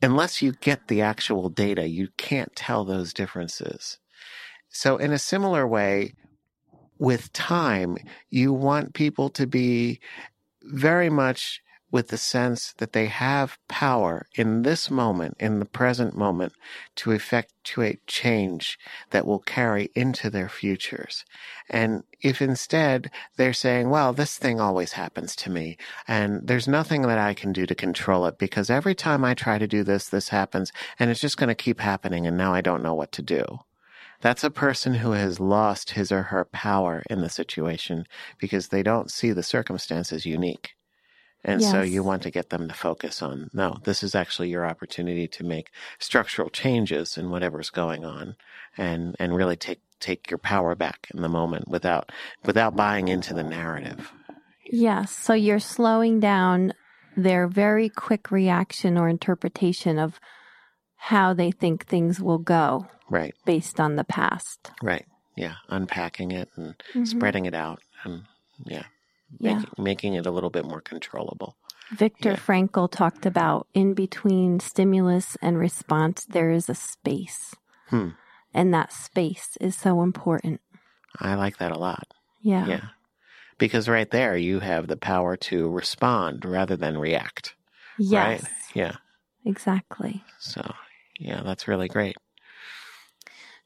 unless 0.00 0.40
you 0.40 0.52
get 0.52 0.86
the 0.86 1.02
actual 1.02 1.48
data, 1.48 1.88
you 1.88 2.10
can't 2.16 2.54
tell 2.54 2.84
those 2.84 3.12
differences. 3.12 3.98
So, 4.68 4.98
in 4.98 5.12
a 5.12 5.18
similar 5.18 5.66
way, 5.66 6.14
with 6.98 7.32
time, 7.32 7.96
you 8.30 8.52
want 8.52 8.94
people 8.94 9.30
to 9.30 9.48
be 9.48 9.98
very 10.62 11.10
much 11.10 11.60
with 11.90 12.08
the 12.08 12.16
sense 12.16 12.72
that 12.78 12.92
they 12.92 13.06
have 13.06 13.58
power 13.68 14.26
in 14.34 14.62
this 14.62 14.90
moment, 14.90 15.36
in 15.40 15.58
the 15.58 15.64
present 15.64 16.16
moment, 16.16 16.52
to 16.96 17.10
effectuate 17.10 18.06
change 18.06 18.78
that 19.10 19.26
will 19.26 19.40
carry 19.40 19.90
into 19.94 20.30
their 20.30 20.48
futures. 20.48 21.24
And 21.68 22.04
if 22.20 22.40
instead 22.40 23.10
they're 23.36 23.52
saying, 23.52 23.90
well, 23.90 24.12
this 24.12 24.38
thing 24.38 24.60
always 24.60 24.92
happens 24.92 25.34
to 25.36 25.50
me, 25.50 25.76
and 26.06 26.46
there's 26.46 26.68
nothing 26.68 27.02
that 27.02 27.18
I 27.18 27.34
can 27.34 27.52
do 27.52 27.66
to 27.66 27.74
control 27.74 28.26
it 28.26 28.38
because 28.38 28.70
every 28.70 28.94
time 28.94 29.24
I 29.24 29.34
try 29.34 29.58
to 29.58 29.66
do 29.66 29.82
this, 29.82 30.08
this 30.08 30.28
happens, 30.28 30.72
and 30.98 31.10
it's 31.10 31.20
just 31.20 31.36
going 31.36 31.48
to 31.48 31.54
keep 31.54 31.80
happening, 31.80 32.26
and 32.26 32.36
now 32.36 32.54
I 32.54 32.60
don't 32.60 32.82
know 32.82 32.94
what 32.94 33.12
to 33.12 33.22
do. 33.22 33.44
That's 34.20 34.44
a 34.44 34.50
person 34.50 34.94
who 34.94 35.12
has 35.12 35.40
lost 35.40 35.92
his 35.92 36.12
or 36.12 36.24
her 36.24 36.44
power 36.44 37.02
in 37.08 37.22
the 37.22 37.30
situation 37.30 38.04
because 38.38 38.68
they 38.68 38.82
don't 38.82 39.10
see 39.10 39.32
the 39.32 39.42
circumstances 39.42 40.26
unique. 40.26 40.74
And 41.42 41.60
yes. 41.60 41.70
so 41.70 41.80
you 41.82 42.02
want 42.02 42.22
to 42.22 42.30
get 42.30 42.50
them 42.50 42.68
to 42.68 42.74
focus 42.74 43.22
on 43.22 43.50
no, 43.52 43.78
this 43.84 44.02
is 44.02 44.14
actually 44.14 44.50
your 44.50 44.66
opportunity 44.66 45.26
to 45.28 45.44
make 45.44 45.70
structural 45.98 46.50
changes 46.50 47.16
in 47.16 47.30
whatever's 47.30 47.70
going 47.70 48.04
on 48.04 48.36
and, 48.76 49.16
and 49.18 49.34
really 49.34 49.56
take, 49.56 49.80
take 50.00 50.30
your 50.30 50.38
power 50.38 50.74
back 50.74 51.08
in 51.14 51.22
the 51.22 51.28
moment 51.28 51.66
without, 51.68 52.12
without 52.44 52.76
buying 52.76 53.08
into 53.08 53.32
the 53.32 53.42
narrative. 53.42 54.12
Yes. 54.66 55.12
So 55.12 55.32
you're 55.32 55.58
slowing 55.58 56.20
down 56.20 56.74
their 57.16 57.48
very 57.48 57.88
quick 57.88 58.30
reaction 58.30 58.98
or 58.98 59.08
interpretation 59.08 59.98
of 59.98 60.20
how 60.96 61.32
they 61.32 61.50
think 61.50 61.86
things 61.86 62.20
will 62.20 62.38
go. 62.38 62.86
Right. 63.08 63.34
Based 63.46 63.80
on 63.80 63.96
the 63.96 64.04
past. 64.04 64.70
Right. 64.82 65.06
Yeah. 65.36 65.54
Unpacking 65.70 66.32
it 66.32 66.50
and 66.56 66.74
mm-hmm. 66.90 67.04
spreading 67.04 67.46
it 67.46 67.54
out. 67.54 67.80
And 68.04 68.24
yeah 68.66 68.84
yeah. 69.38 69.54
making, 69.54 69.84
making 69.84 70.14
it 70.14 70.26
a 70.26 70.30
little 70.30 70.50
bit 70.50 70.64
more 70.64 70.80
controllable. 70.80 71.56
Viktor 71.92 72.30
yeah. 72.30 72.36
Frankl 72.36 72.90
talked 72.90 73.26
about 73.26 73.66
in 73.74 73.94
between 73.94 74.60
stimulus 74.60 75.36
and 75.42 75.58
response, 75.58 76.24
there 76.24 76.50
is 76.50 76.68
a 76.68 76.74
space. 76.74 77.54
Hmm. 77.88 78.10
And 78.54 78.72
that 78.74 78.92
space 78.92 79.56
is 79.60 79.76
so 79.76 80.02
important. 80.02 80.60
I 81.18 81.34
like 81.34 81.58
that 81.58 81.72
a 81.72 81.78
lot. 81.78 82.06
Yeah. 82.42 82.66
Yeah. 82.66 82.84
Because 83.58 83.88
right 83.88 84.10
there, 84.10 84.36
you 84.36 84.60
have 84.60 84.86
the 84.86 84.96
power 84.96 85.36
to 85.36 85.68
respond 85.68 86.44
rather 86.44 86.76
than 86.76 86.96
react. 86.96 87.54
Yes. 87.98 88.42
Right? 88.42 88.50
Yeah. 88.74 88.96
Exactly. 89.44 90.24
So, 90.38 90.74
yeah, 91.18 91.42
that's 91.42 91.68
really 91.68 91.88
great. 91.88 92.16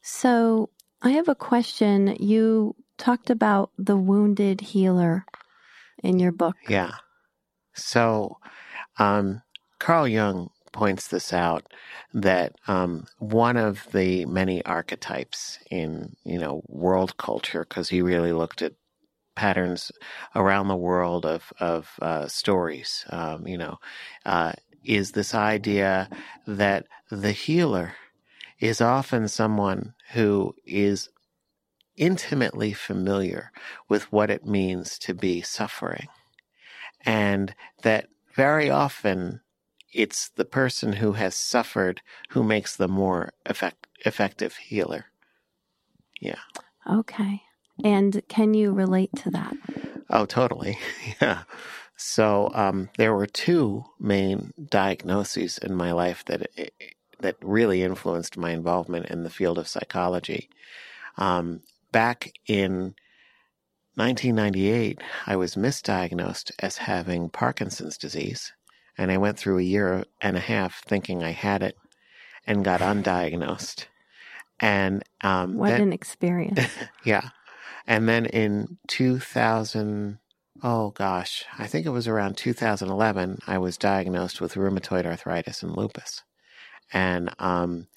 So, 0.01 0.69
I 1.01 1.11
have 1.11 1.29
a 1.29 1.35
question. 1.35 2.15
You 2.19 2.75
talked 2.97 3.29
about 3.29 3.71
the 3.77 3.97
wounded 3.97 4.61
healer 4.61 5.25
in 6.03 6.19
your 6.19 6.31
book. 6.31 6.55
Yeah. 6.67 6.91
So, 7.73 8.37
um, 8.97 9.41
Carl 9.79 10.07
Jung 10.07 10.49
points 10.71 11.07
this 11.07 11.31
out 11.31 11.71
that 12.13 12.53
um, 12.67 13.07
one 13.19 13.57
of 13.57 13.87
the 13.93 14.25
many 14.25 14.63
archetypes 14.65 15.59
in 15.71 16.15
you 16.23 16.39
know 16.39 16.61
world 16.67 17.17
culture, 17.17 17.65
because 17.67 17.89
he 17.89 18.01
really 18.01 18.33
looked 18.33 18.61
at 18.61 18.73
patterns 19.35 19.91
around 20.35 20.67
the 20.67 20.75
world 20.75 21.25
of 21.25 21.51
of 21.59 21.91
uh, 22.01 22.27
stories. 22.27 23.05
Um, 23.09 23.47
you 23.47 23.57
know, 23.57 23.77
uh, 24.25 24.53
is 24.83 25.11
this 25.11 25.33
idea 25.33 26.09
that 26.47 26.85
the 27.09 27.31
healer 27.31 27.93
is 28.59 28.81
often 28.81 29.27
someone 29.27 29.93
who 30.13 30.55
is 30.65 31.09
intimately 31.97 32.73
familiar 32.73 33.51
with 33.87 34.11
what 34.11 34.29
it 34.29 34.45
means 34.45 34.99
to 34.99 35.13
be 35.13 35.41
suffering. 35.41 36.07
And 37.05 37.55
that 37.83 38.07
very 38.35 38.69
often 38.69 39.41
it's 39.93 40.29
the 40.29 40.45
person 40.45 40.93
who 40.93 41.13
has 41.13 41.35
suffered 41.35 42.01
who 42.29 42.43
makes 42.43 42.75
the 42.75 42.87
more 42.87 43.31
effect, 43.45 43.87
effective 44.05 44.57
healer. 44.57 45.05
Yeah. 46.19 46.39
Okay. 46.89 47.43
And 47.83 48.21
can 48.27 48.53
you 48.53 48.71
relate 48.71 49.11
to 49.17 49.31
that? 49.31 49.55
Oh, 50.09 50.25
totally. 50.25 50.77
yeah. 51.21 51.43
So 51.97 52.51
um, 52.53 52.89
there 52.97 53.13
were 53.13 53.25
two 53.25 53.85
main 53.99 54.53
diagnoses 54.69 55.57
in 55.57 55.75
my 55.75 55.91
life 55.91 56.25
that 56.25 56.47
that 57.21 57.37
really 57.41 57.81
influenced 57.81 58.37
my 58.37 58.51
involvement 58.51 59.05
in 59.07 59.23
the 59.23 59.29
field 59.29 59.57
of 59.57 59.67
psychology. 59.67 60.49
Um, 61.17 61.61
back 61.95 62.33
in 62.45 62.93
1998, 63.95 65.01
I 65.25 65.37
was 65.37 65.55
misdiagnosed 65.55 66.51
as 66.59 66.75
having 66.75 67.29
Parkinson's 67.29 67.97
disease, 67.97 68.51
and 68.97 69.09
I 69.09 69.17
went 69.17 69.39
through 69.39 69.59
a 69.59 69.63
year 69.63 70.03
and 70.21 70.35
a 70.35 70.41
half 70.41 70.83
thinking 70.83 71.23
I 71.23 71.31
had 71.31 71.63
it, 71.63 71.77
and 72.45 72.65
got 72.65 72.81
undiagnosed. 72.81 73.85
And 74.59 75.03
um, 75.21 75.55
what 75.55 75.79
an 75.79 75.93
experience! 75.93 76.59
yeah, 77.05 77.29
and 77.87 78.09
then 78.09 78.25
in 78.25 78.77
2000, 78.89 80.19
oh 80.63 80.89
gosh, 80.89 81.45
I 81.57 81.65
think 81.65 81.85
it 81.85 81.91
was 81.91 82.09
around 82.09 82.35
2011, 82.35 83.39
I 83.47 83.57
was 83.57 83.77
diagnosed 83.77 84.41
with 84.41 84.55
rheumatoid 84.55 85.05
arthritis 85.05 85.63
and 85.63 85.73
lupus, 85.73 86.23
and 86.91 87.33
um, 87.39 87.87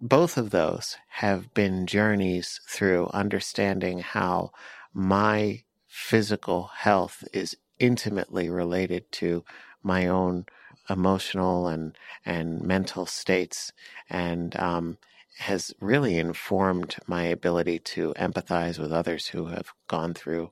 both 0.00 0.36
of 0.36 0.50
those 0.50 0.96
have 1.08 1.52
been 1.54 1.86
journeys 1.86 2.60
through 2.68 3.10
understanding 3.12 4.00
how 4.00 4.52
my 4.92 5.62
physical 5.86 6.70
health 6.76 7.24
is 7.32 7.56
intimately 7.78 8.48
related 8.48 9.10
to 9.12 9.44
my 9.82 10.06
own 10.06 10.46
emotional 10.90 11.68
and 11.68 11.96
and 12.24 12.62
mental 12.62 13.06
states 13.06 13.72
and 14.08 14.56
um, 14.56 14.98
has 15.38 15.72
really 15.80 16.18
informed 16.18 16.96
my 17.06 17.22
ability 17.22 17.78
to 17.78 18.12
empathize 18.14 18.78
with 18.78 18.92
others 18.92 19.28
who 19.28 19.46
have 19.46 19.72
gone 19.86 20.14
through 20.14 20.50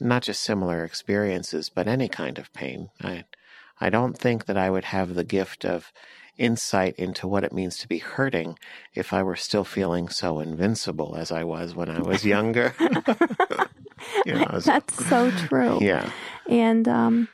not 0.00 0.22
just 0.22 0.42
similar 0.42 0.84
experiences 0.84 1.68
but 1.68 1.86
any 1.86 2.08
kind 2.08 2.38
of 2.38 2.52
pain. 2.52 2.90
I 3.02 3.24
I 3.78 3.90
don't 3.90 4.16
think 4.16 4.46
that 4.46 4.56
I 4.56 4.70
would 4.70 4.84
have 4.84 5.14
the 5.14 5.24
gift 5.24 5.64
of 5.64 5.92
insight 6.38 6.94
into 6.96 7.26
what 7.26 7.44
it 7.44 7.52
means 7.52 7.78
to 7.78 7.88
be 7.88 7.98
hurting 7.98 8.58
if 8.94 9.12
I 9.12 9.22
were 9.22 9.36
still 9.36 9.64
feeling 9.64 10.08
so 10.08 10.40
invincible 10.40 11.16
as 11.16 11.32
I 11.32 11.44
was 11.44 11.74
when 11.74 11.88
I 11.88 12.00
was 12.00 12.24
younger. 12.24 12.74
you 14.26 14.34
know, 14.34 14.46
was, 14.52 14.64
That's 14.64 15.06
so 15.06 15.30
true. 15.30 15.78
Yeah. 15.80 16.10
And 16.48 16.86
um, 16.88 17.28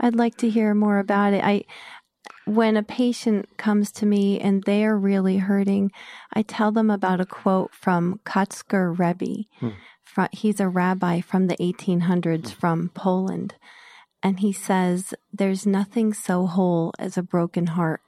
I'd 0.00 0.16
like 0.16 0.36
to 0.38 0.50
hear 0.50 0.74
more 0.74 0.98
about 0.98 1.32
it. 1.32 1.42
I 1.44 1.64
when 2.46 2.76
a 2.76 2.82
patient 2.82 3.48
comes 3.56 3.90
to 3.90 4.06
me 4.06 4.38
and 4.38 4.62
they 4.64 4.84
are 4.84 4.98
really 4.98 5.38
hurting, 5.38 5.90
I 6.32 6.42
tell 6.42 6.72
them 6.72 6.90
about 6.90 7.20
a 7.20 7.26
quote 7.26 7.72
from 7.72 8.20
Kotzker 8.26 8.98
Rebbe. 8.98 9.44
Hmm. 9.60 9.70
He's 10.32 10.60
a 10.60 10.68
rabbi 10.68 11.20
from 11.20 11.46
the 11.46 11.56
1800s 11.56 12.52
from 12.52 12.90
Poland. 12.94 13.54
And 14.24 14.40
he 14.40 14.52
says, 14.52 15.12
There's 15.30 15.66
nothing 15.66 16.14
so 16.14 16.46
whole 16.46 16.94
as 16.98 17.18
a 17.18 17.22
broken 17.22 17.66
heart. 17.66 18.00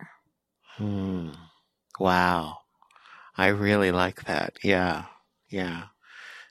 Hmm. 0.78 1.32
Wow. 2.00 2.56
I 3.37 3.49
really 3.49 3.92
like 3.92 4.25
that. 4.25 4.56
Yeah. 4.64 5.04
Yeah. 5.50 5.85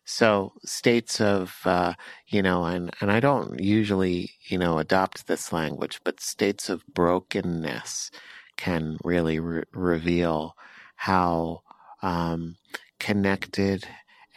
So 0.06 0.54
states 0.64 1.20
of, 1.20 1.58
uh, 1.66 1.94
you 2.28 2.44
know, 2.44 2.66
and, 2.66 2.92
and 3.02 3.12
I 3.12 3.20
don't 3.20 3.60
usually, 3.60 4.34
you 4.48 4.60
know, 4.60 4.78
adopt 4.78 5.26
this 5.26 5.52
language, 5.52 6.00
but 6.04 6.22
states 6.22 6.70
of 6.70 6.86
brokenness 6.86 8.12
can 8.58 8.98
really 9.04 9.40
re- 9.40 9.64
reveal 9.74 10.56
how 10.96 11.62
um, 12.04 12.58
connected 13.00 13.88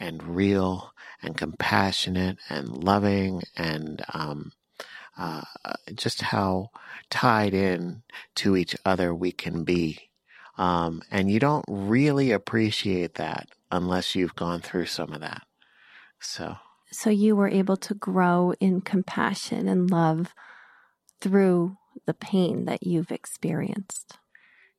and 0.00 0.22
real 0.22 0.92
and 1.22 1.36
compassionate 1.36 2.38
and 2.48 2.68
loving 2.68 3.42
and 3.54 4.02
um, 4.14 4.52
uh, 5.18 5.42
just 5.94 6.22
how 6.22 6.70
tied 7.10 7.52
in 7.52 8.02
to 8.36 8.56
each 8.56 8.76
other 8.84 9.14
we 9.14 9.32
can 9.32 9.64
be. 9.64 10.10
Um, 10.56 11.02
and 11.10 11.30
you 11.30 11.38
don't 11.38 11.64
really 11.68 12.30
appreciate 12.30 13.14
that 13.14 13.48
unless 13.70 14.14
you've 14.14 14.34
gone 14.34 14.60
through 14.60 14.86
some 14.86 15.12
of 15.12 15.20
that. 15.20 15.42
So, 16.20 16.56
so 16.90 17.10
you 17.10 17.36
were 17.36 17.48
able 17.48 17.76
to 17.76 17.94
grow 17.94 18.54
in 18.60 18.80
compassion 18.80 19.68
and 19.68 19.90
love 19.90 20.34
through 21.20 21.76
the 22.06 22.14
pain 22.14 22.64
that 22.64 22.84
you've 22.84 23.12
experienced. 23.12 24.18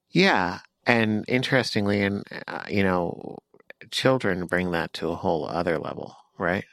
Yeah, 0.10 0.60
and 0.86 1.24
interestingly, 1.28 2.02
and 2.02 2.24
uh, 2.48 2.64
you 2.70 2.84
know, 2.84 3.38
children 3.92 4.48
bring 4.48 4.72
that 4.72 4.94
to 4.94 5.10
a 5.10 5.16
whole 5.16 5.48
other 5.48 5.78
level, 5.78 6.16
right? 6.38 6.66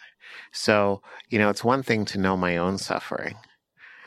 So, 0.53 1.03
you 1.29 1.39
know, 1.39 1.51
it's 1.51 1.65
one 1.65 1.83
thing 1.83 2.05
to 2.07 2.19
know 2.19 2.37
my 2.37 2.57
own 2.57 2.79
suffering, 2.79 3.37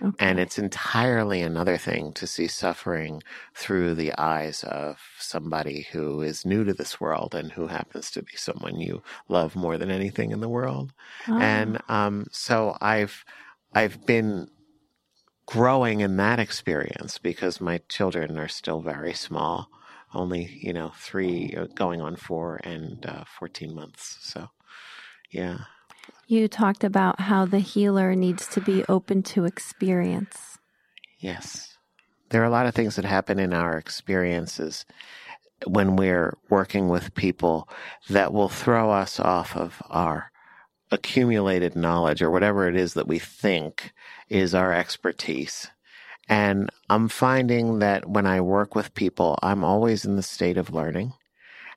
Okay. 0.01 0.25
And 0.25 0.39
it's 0.39 0.57
entirely 0.57 1.41
another 1.41 1.77
thing 1.77 2.13
to 2.13 2.25
see 2.25 2.47
suffering 2.47 3.21
through 3.53 3.95
the 3.95 4.13
eyes 4.17 4.63
of 4.63 4.99
somebody 5.19 5.87
who 5.91 6.21
is 6.21 6.45
new 6.45 6.63
to 6.63 6.73
this 6.73 7.01
world 7.01 7.35
and 7.35 7.51
who 7.51 7.67
happens 7.67 8.09
to 8.11 8.23
be 8.23 8.35
someone 8.35 8.79
you 8.79 9.03
love 9.27 9.55
more 9.55 9.77
than 9.77 9.91
anything 9.91 10.31
in 10.31 10.39
the 10.39 10.49
world. 10.49 10.93
Oh. 11.27 11.37
And 11.37 11.79
um, 11.89 12.27
so 12.31 12.77
I've 12.79 13.25
I've 13.73 14.05
been 14.05 14.49
growing 15.45 15.99
in 16.01 16.17
that 16.17 16.39
experience 16.39 17.17
because 17.17 17.59
my 17.59 17.81
children 17.89 18.37
are 18.37 18.47
still 18.47 18.81
very 18.81 19.13
small, 19.13 19.69
only 20.13 20.59
you 20.61 20.71
know 20.71 20.91
three, 20.95 21.53
uh, 21.57 21.65
going 21.75 22.01
on 22.01 22.15
four 22.15 22.59
and 22.63 23.05
uh, 23.05 23.23
fourteen 23.25 23.75
months. 23.75 24.17
So, 24.21 24.49
yeah. 25.29 25.57
You 26.29 26.47
talked 26.47 26.83
about 26.83 27.21
how 27.21 27.45
the 27.45 27.57
healer 27.57 28.13
needs 28.13 28.45
to 28.49 28.61
be 28.61 28.85
open 28.87 29.23
to 29.23 29.45
experience. 29.45 30.59
Yes. 31.17 31.75
There 32.29 32.43
are 32.43 32.45
a 32.45 32.51
lot 32.51 32.67
of 32.67 32.75
things 32.75 32.97
that 32.97 33.05
happen 33.05 33.39
in 33.39 33.51
our 33.51 33.75
experiences 33.79 34.85
when 35.65 35.95
we're 35.95 36.37
working 36.47 36.87
with 36.87 37.15
people 37.15 37.67
that 38.11 38.31
will 38.31 38.47
throw 38.47 38.91
us 38.91 39.19
off 39.19 39.57
of 39.57 39.81
our 39.89 40.31
accumulated 40.91 41.75
knowledge 41.75 42.21
or 42.21 42.29
whatever 42.29 42.67
it 42.67 42.75
is 42.75 42.93
that 42.93 43.07
we 43.07 43.17
think 43.17 43.91
is 44.29 44.53
our 44.53 44.71
expertise. 44.71 45.71
And 46.27 46.69
I'm 46.91 47.07
finding 47.07 47.79
that 47.79 48.07
when 48.07 48.27
I 48.27 48.41
work 48.41 48.75
with 48.75 48.93
people, 48.93 49.39
I'm 49.41 49.63
always 49.63 50.05
in 50.05 50.15
the 50.15 50.21
state 50.21 50.59
of 50.59 50.75
learning 50.75 51.13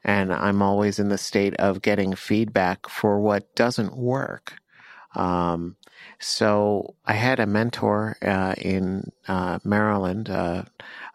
and 0.05 0.33
I'm 0.33 0.63
always 0.63 0.99
in 0.99 1.09
the 1.09 1.19
state 1.19 1.55
of 1.57 1.83
getting 1.83 2.15
feedback 2.15 2.89
for 2.89 3.21
what 3.21 3.55
doesn't 3.55 3.97
work. 3.97 4.55
Um, 5.15 5.77
so 6.19 6.95
I 7.07 7.13
had 7.15 7.39
a 7.39 7.47
mentor 7.47 8.17
uh, 8.23 8.55
in 8.59 9.13
uh, 9.29 9.59
Maryland, 9.65 10.31
uh, 10.31 10.65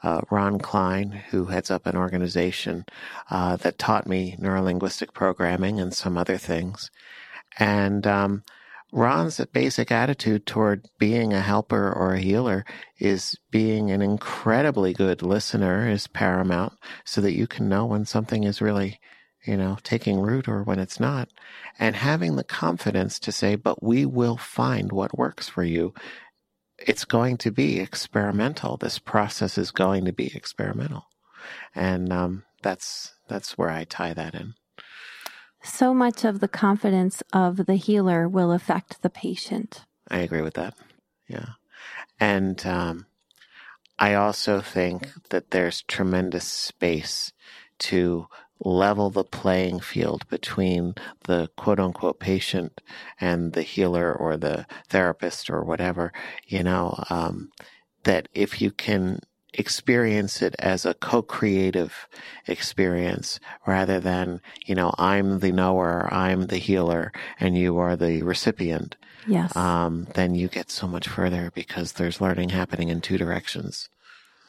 uh 0.04 0.22
Ron 0.30 0.60
Klein, 0.60 1.24
who 1.32 1.46
heads 1.46 1.72
up 1.72 1.86
an 1.86 1.98
organization 1.98 2.86
uh, 3.32 3.56
that 3.58 3.80
taught 3.80 4.08
me 4.08 4.38
neurolinguistic 4.40 5.14
programming 5.14 5.80
and 5.80 5.94
some 5.94 6.18
other 6.18 6.38
things. 6.38 6.92
And 7.58 8.06
um, 8.06 8.44
Ron's 8.92 9.44
basic 9.52 9.92
attitude 9.92 10.46
toward 10.46 10.88
being 10.98 11.34
a 11.34 11.42
helper 11.42 11.92
or 11.92 12.14
a 12.14 12.20
healer 12.20 12.66
is 13.00 13.38
being 13.52 13.92
an 13.92 14.02
incredibly 14.02 14.94
good 14.94 15.22
listener 15.22 15.90
is 15.90 16.08
paramount 16.08 16.74
so 17.04 17.20
that 17.22 17.34
you 17.34 17.48
can 17.48 17.68
know 17.68 17.86
when 17.86 18.06
something 18.06 18.46
is 18.46 18.62
really, 18.62 19.00
you 19.46 19.58
know, 19.58 19.78
taking 19.84 20.22
root 20.22 20.48
or 20.48 20.64
when 20.64 20.80
it's 20.80 21.00
not. 21.00 21.28
And 21.78 21.98
having 21.98 22.38
the 22.38 22.46
confidence 22.46 23.20
to 23.20 23.32
say, 23.32 23.56
but 23.56 23.84
we 23.84 24.06
will 24.06 24.38
find 24.38 24.92
what 24.92 25.18
works 25.18 25.50
for 25.50 25.64
you. 25.64 25.94
It's 26.78 27.06
going 27.06 27.38
to 27.38 27.52
be 27.52 27.80
experimental. 27.80 28.78
This 28.78 29.00
process 29.00 29.58
is 29.58 29.72
going 29.72 30.06
to 30.06 30.14
be 30.14 30.34
experimental. 30.34 31.08
And 31.76 32.14
um, 32.14 32.44
that's, 32.62 33.16
that's 33.28 33.58
where 33.58 33.70
I 33.70 33.84
tie 33.84 34.14
that 34.14 34.34
in 34.34 34.54
so 35.68 35.94
much 35.94 36.24
of 36.24 36.40
the 36.40 36.48
confidence 36.48 37.22
of 37.34 37.66
the 37.66 37.76
healer 37.76 38.28
will 38.28 38.52
affect 38.52 39.02
the 39.02 39.10
patient. 39.10 39.86
I 40.10 40.20
agree 40.20 40.42
with 40.42 40.56
that. 40.56 40.74
Yeah. 41.28 41.50
And 42.20 42.66
um, 42.66 43.06
I 44.00 44.14
also 44.14 44.62
think 44.62 45.08
that 45.30 45.52
there's 45.52 45.84
tremendous 45.84 46.46
space 46.46 47.34
to 47.80 48.28
level 48.60 49.10
the 49.10 49.24
playing 49.24 49.80
field 49.80 50.28
between 50.30 50.96
the 51.26 51.50
quote 51.58 51.80
unquote 51.80 52.20
patient 52.20 52.82
and 53.20 53.54
the 53.54 53.62
healer 53.62 54.14
or 54.14 54.36
the 54.38 54.66
therapist 54.90 55.50
or 55.50 55.64
whatever, 55.64 56.12
you 56.48 56.64
know, 56.64 57.04
um, 57.10 57.52
that 58.04 58.28
if 58.34 58.62
you 58.62 58.72
can 58.72 59.20
experience 59.58 60.42
it 60.42 60.56
as 60.60 60.86
a 60.86 60.94
co-creative 60.94 62.08
experience 62.48 63.40
rather 63.66 64.00
than, 64.00 64.40
you 64.66 64.76
know, 64.76 64.94
I'm 64.98 65.40
the 65.40 65.52
knower, 65.52 66.08
I'm 66.14 66.48
the 66.48 66.58
healer, 66.58 67.12
and 67.40 67.58
you 67.58 67.78
are 67.78 67.96
the 67.96 68.22
recipient, 68.24 68.96
Yes. 69.28 69.56
um, 69.56 70.08
then 70.14 70.36
you 70.36 70.48
get 70.48 70.70
so 70.72 70.88
much 70.88 71.08
further 71.08 71.52
because 71.54 71.94
there's 71.94 72.22
learning 72.22 72.50
happening 72.50 72.90
in 72.90 73.02
two 73.02 73.18
directions. 73.18 73.90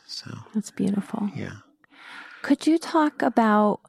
So, 0.06 0.30
That's 0.54 0.70
beautiful. 0.70 1.30
yeah. 1.34 1.56
Could 2.42 2.66
you 2.66 2.78
talk 2.78 3.20
about 3.22 3.80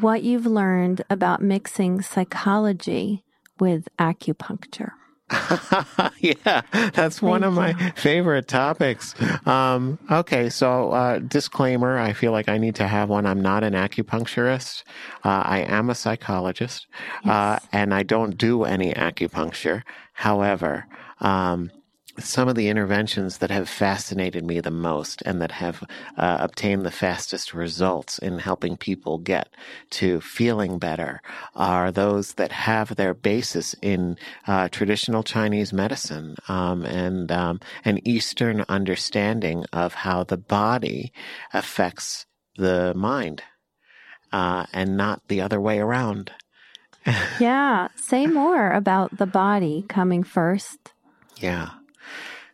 what 0.00 0.22
you've 0.24 0.46
learned 0.46 1.02
about 1.08 1.40
mixing 1.42 2.02
psychology 2.02 3.22
with 3.60 3.88
acupuncture? 3.98 4.90
yeah, 6.18 6.62
that's 6.92 7.22
one 7.22 7.40
Thank 7.40 7.50
of 7.50 7.54
my 7.54 7.90
favorite 7.92 8.46
topics. 8.46 9.14
Um, 9.46 9.98
okay, 10.10 10.50
so 10.50 10.90
uh, 10.92 11.18
disclaimer: 11.18 11.98
I 11.98 12.12
feel 12.12 12.30
like 12.32 12.48
I 12.48 12.58
need 12.58 12.74
to 12.76 12.86
have 12.86 13.08
one. 13.08 13.24
I'm 13.24 13.40
not 13.40 13.64
an 13.64 13.72
acupuncturist. 13.72 14.82
Uh, 15.24 15.42
I 15.44 15.60
am 15.60 15.88
a 15.88 15.94
psychologist, 15.94 16.86
uh, 17.24 17.58
and 17.72 17.94
I 17.94 18.02
don't 18.02 18.36
do 18.36 18.64
any 18.64 18.92
acupuncture. 18.92 19.82
However, 20.12 20.86
um, 21.20 21.70
some 22.18 22.48
of 22.48 22.54
the 22.54 22.68
interventions 22.68 23.38
that 23.38 23.50
have 23.50 23.68
fascinated 23.68 24.44
me 24.44 24.60
the 24.60 24.70
most 24.70 25.22
and 25.22 25.40
that 25.42 25.50
have 25.50 25.82
uh, 26.16 26.36
obtained 26.40 26.84
the 26.84 26.90
fastest 26.90 27.52
results 27.52 28.18
in 28.18 28.38
helping 28.38 28.76
people 28.76 29.18
get 29.18 29.48
to 29.90 30.20
feeling 30.20 30.78
better 30.78 31.20
are 31.54 31.90
those 31.90 32.34
that 32.34 32.52
have 32.52 32.96
their 32.96 33.14
basis 33.14 33.74
in 33.82 34.16
uh, 34.46 34.68
traditional 34.68 35.22
Chinese 35.22 35.72
medicine 35.72 36.36
um, 36.48 36.84
and 36.84 37.32
um, 37.32 37.60
an 37.84 37.98
Eastern 38.06 38.64
understanding 38.68 39.64
of 39.72 39.94
how 39.94 40.24
the 40.24 40.36
body 40.36 41.12
affects 41.52 42.26
the 42.56 42.92
mind 42.94 43.42
uh, 44.32 44.66
and 44.72 44.96
not 44.96 45.22
the 45.28 45.40
other 45.40 45.60
way 45.60 45.78
around. 45.78 46.32
Yeah. 47.38 47.88
Say 47.96 48.26
more 48.26 48.70
about 48.70 49.18
the 49.18 49.26
body 49.26 49.84
coming 49.88 50.22
first. 50.22 50.92
Yeah. 51.36 51.70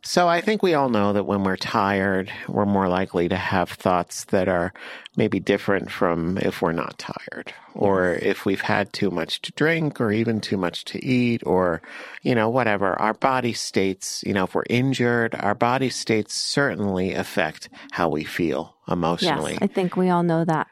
So 0.02 0.28
I 0.28 0.40
think 0.40 0.62
we 0.62 0.72
all 0.72 0.88
know 0.88 1.12
that 1.12 1.24
when 1.24 1.44
we're 1.44 1.56
tired, 1.56 2.32
we're 2.48 2.64
more 2.64 2.88
likely 2.88 3.28
to 3.28 3.36
have 3.36 3.68
thoughts 3.68 4.24
that 4.26 4.48
are 4.48 4.72
maybe 5.14 5.40
different 5.40 5.90
from 5.90 6.38
if 6.38 6.62
we're 6.62 6.72
not 6.72 6.98
tired, 6.98 7.52
or 7.74 8.14
if 8.14 8.46
we've 8.46 8.62
had 8.62 8.92
too 8.94 9.10
much 9.10 9.42
to 9.42 9.52
drink, 9.52 10.00
or 10.00 10.10
even 10.10 10.40
too 10.40 10.56
much 10.56 10.84
to 10.86 11.04
eat, 11.04 11.42
or, 11.44 11.82
you 12.22 12.34
know, 12.34 12.48
whatever. 12.48 12.98
Our 12.98 13.12
body 13.12 13.52
states, 13.52 14.24
you 14.26 14.32
know, 14.32 14.44
if 14.44 14.54
we're 14.54 14.64
injured, 14.70 15.34
our 15.34 15.54
body 15.54 15.90
states 15.90 16.34
certainly 16.34 17.12
affect 17.12 17.68
how 17.90 18.08
we 18.08 18.24
feel 18.24 18.74
emotionally. 18.88 19.52
Yes. 19.52 19.62
I 19.62 19.66
think 19.66 19.96
we 19.96 20.08
all 20.08 20.22
know 20.22 20.46
that. 20.46 20.66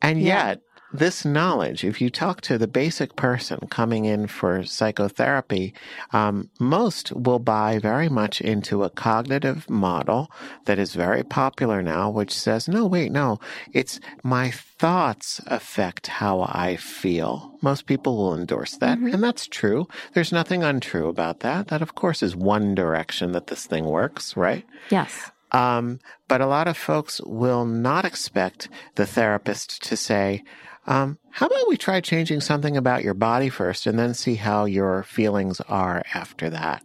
And 0.00 0.20
Yeah. 0.20 0.46
yet, 0.46 0.60
this 0.92 1.24
knowledge, 1.24 1.84
if 1.84 2.00
you 2.00 2.10
talk 2.10 2.40
to 2.42 2.58
the 2.58 2.66
basic 2.66 3.16
person 3.16 3.60
coming 3.70 4.04
in 4.04 4.26
for 4.26 4.64
psychotherapy, 4.64 5.72
um, 6.12 6.50
most 6.58 7.12
will 7.12 7.38
buy 7.38 7.78
very 7.78 8.08
much 8.08 8.40
into 8.40 8.82
a 8.82 8.90
cognitive 8.90 9.68
model 9.70 10.30
that 10.64 10.78
is 10.78 10.94
very 10.94 11.22
popular 11.22 11.82
now, 11.82 12.10
which 12.10 12.32
says, 12.32 12.68
no, 12.68 12.86
wait, 12.86 13.12
no, 13.12 13.38
it's 13.72 14.00
my 14.22 14.50
thoughts 14.50 15.40
affect 15.46 16.06
how 16.08 16.42
I 16.42 16.76
feel. 16.76 17.58
Most 17.62 17.86
people 17.86 18.16
will 18.16 18.34
endorse 18.34 18.76
that. 18.78 18.98
And 18.98 19.22
that's 19.22 19.46
true. 19.46 19.86
There's 20.14 20.32
nothing 20.32 20.62
untrue 20.62 21.08
about 21.08 21.40
that. 21.40 21.68
That, 21.68 21.82
of 21.82 21.94
course, 21.94 22.22
is 22.22 22.34
one 22.34 22.74
direction 22.74 23.32
that 23.32 23.48
this 23.48 23.66
thing 23.66 23.84
works, 23.84 24.36
right? 24.36 24.64
Yes. 24.90 25.30
Um, 25.52 25.98
but 26.28 26.40
a 26.40 26.46
lot 26.46 26.68
of 26.68 26.76
folks 26.76 27.20
will 27.22 27.64
not 27.64 28.04
expect 28.04 28.68
the 28.94 29.06
therapist 29.06 29.82
to 29.84 29.96
say, 29.96 30.44
um, 30.90 31.18
how 31.30 31.46
about 31.46 31.68
we 31.68 31.76
try 31.76 32.00
changing 32.00 32.40
something 32.40 32.76
about 32.76 33.04
your 33.04 33.14
body 33.14 33.48
first 33.48 33.86
and 33.86 33.96
then 33.96 34.12
see 34.12 34.34
how 34.34 34.64
your 34.64 35.04
feelings 35.04 35.60
are 35.62 36.02
after 36.14 36.50
that? 36.50 36.82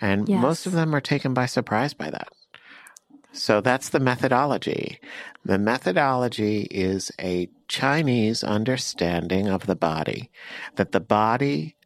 And 0.00 0.26
Yes. 0.26 0.40
most 0.40 0.66
of 0.66 0.72
them 0.72 0.94
are 0.94 1.00
taken 1.02 1.34
by 1.34 1.46
surprise 1.46 1.92
by 1.92 2.08
that. 2.10 2.28
So 3.32 3.60
that's 3.60 3.90
the 3.90 4.00
methodology. 4.00 4.98
The 5.44 5.58
methodology 5.58 6.62
is 6.70 7.12
a 7.20 7.50
Chinese 7.68 8.42
understanding 8.42 9.48
of 9.48 9.66
the 9.66 9.76
body, 9.76 10.30
that 10.76 10.92
the 10.92 11.00
body 11.00 11.76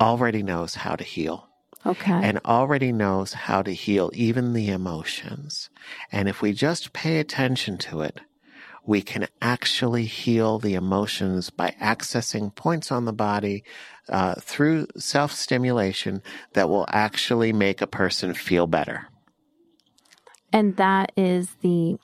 already 0.00 0.42
knows 0.42 0.76
how 0.76 0.94
to 0.96 1.04
heal 1.04 1.48
Okay. 1.84 2.12
and 2.12 2.40
already 2.44 2.92
knows 2.92 3.32
how 3.32 3.62
to 3.62 3.72
heal 3.74 4.10
even 4.14 4.52
the 4.52 4.68
emotions. 4.70 5.70
And 6.10 6.28
if 6.28 6.40
we 6.40 6.52
just 6.52 6.92
pay 6.92 7.18
attention 7.18 7.78
to 7.78 8.00
it, 8.00 8.20
we 8.86 9.02
can 9.02 9.26
actually 9.40 10.04
heal 10.04 10.58
the 10.58 10.74
emotions 10.74 11.50
by 11.50 11.74
accessing 11.80 12.54
points 12.54 12.92
on 12.92 13.04
the 13.04 13.12
body 13.12 13.64
uh, 14.08 14.34
through 14.40 14.86
self 14.96 15.32
stimulation 15.32 16.22
that 16.52 16.68
will 16.68 16.86
actually 16.88 17.52
make 17.52 17.80
a 17.80 17.86
person 17.86 18.34
feel 18.34 18.66
better. 18.66 19.08
and 20.52 20.76
that 20.76 21.12
is 21.16 21.56
the 21.62 21.98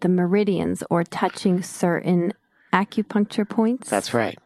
the 0.00 0.08
meridians 0.08 0.82
or 0.90 1.04
touching 1.04 1.62
certain 1.62 2.32
acupuncture 2.72 3.48
points. 3.48 3.88
That's 3.90 4.14
right. 4.14 4.38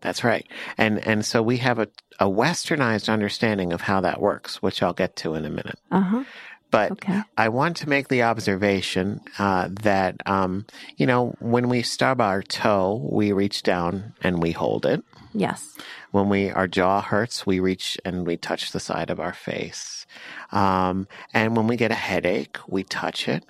That's 0.00 0.24
right. 0.24 0.46
And 0.76 1.04
and 1.06 1.24
so 1.24 1.42
we 1.42 1.58
have 1.58 1.78
a, 1.78 1.88
a 2.18 2.26
westernized 2.26 3.08
understanding 3.12 3.72
of 3.72 3.82
how 3.82 4.00
that 4.02 4.20
works, 4.20 4.60
which 4.62 4.82
I'll 4.82 4.92
get 4.92 5.16
to 5.16 5.34
in 5.34 5.44
a 5.44 5.50
minute. 5.50 5.78
Uh 5.90 6.00
huh. 6.00 6.24
But 6.72 6.90
Okay. 6.92 7.22
I 7.36 7.50
want 7.50 7.76
to 7.76 7.88
make 7.88 8.08
the 8.08 8.22
observation 8.22 9.20
uh, 9.38 9.68
that, 9.82 10.16
um, 10.26 10.66
you 10.96 11.06
know, 11.06 11.36
when 11.38 11.68
we 11.68 11.82
stub 11.82 12.20
our 12.20 12.42
toe, 12.42 13.08
we 13.12 13.30
reach 13.30 13.62
down 13.62 14.14
and 14.22 14.42
we 14.42 14.50
hold 14.50 14.86
it. 14.86 15.04
Yes. 15.34 15.76
When 16.10 16.28
we 16.28 16.50
our 16.50 16.66
jaw 16.66 17.02
hurts, 17.02 17.46
we 17.46 17.60
reach 17.60 17.98
and 18.04 18.26
we 18.26 18.36
touch 18.36 18.72
the 18.72 18.80
side 18.80 19.10
of 19.10 19.20
our 19.20 19.34
face. 19.34 20.06
Um, 20.50 21.06
and 21.32 21.56
when 21.56 21.66
we 21.66 21.76
get 21.76 21.90
a 21.90 21.94
headache, 22.10 22.58
we 22.66 22.82
touch 22.82 23.28
it. 23.28 23.44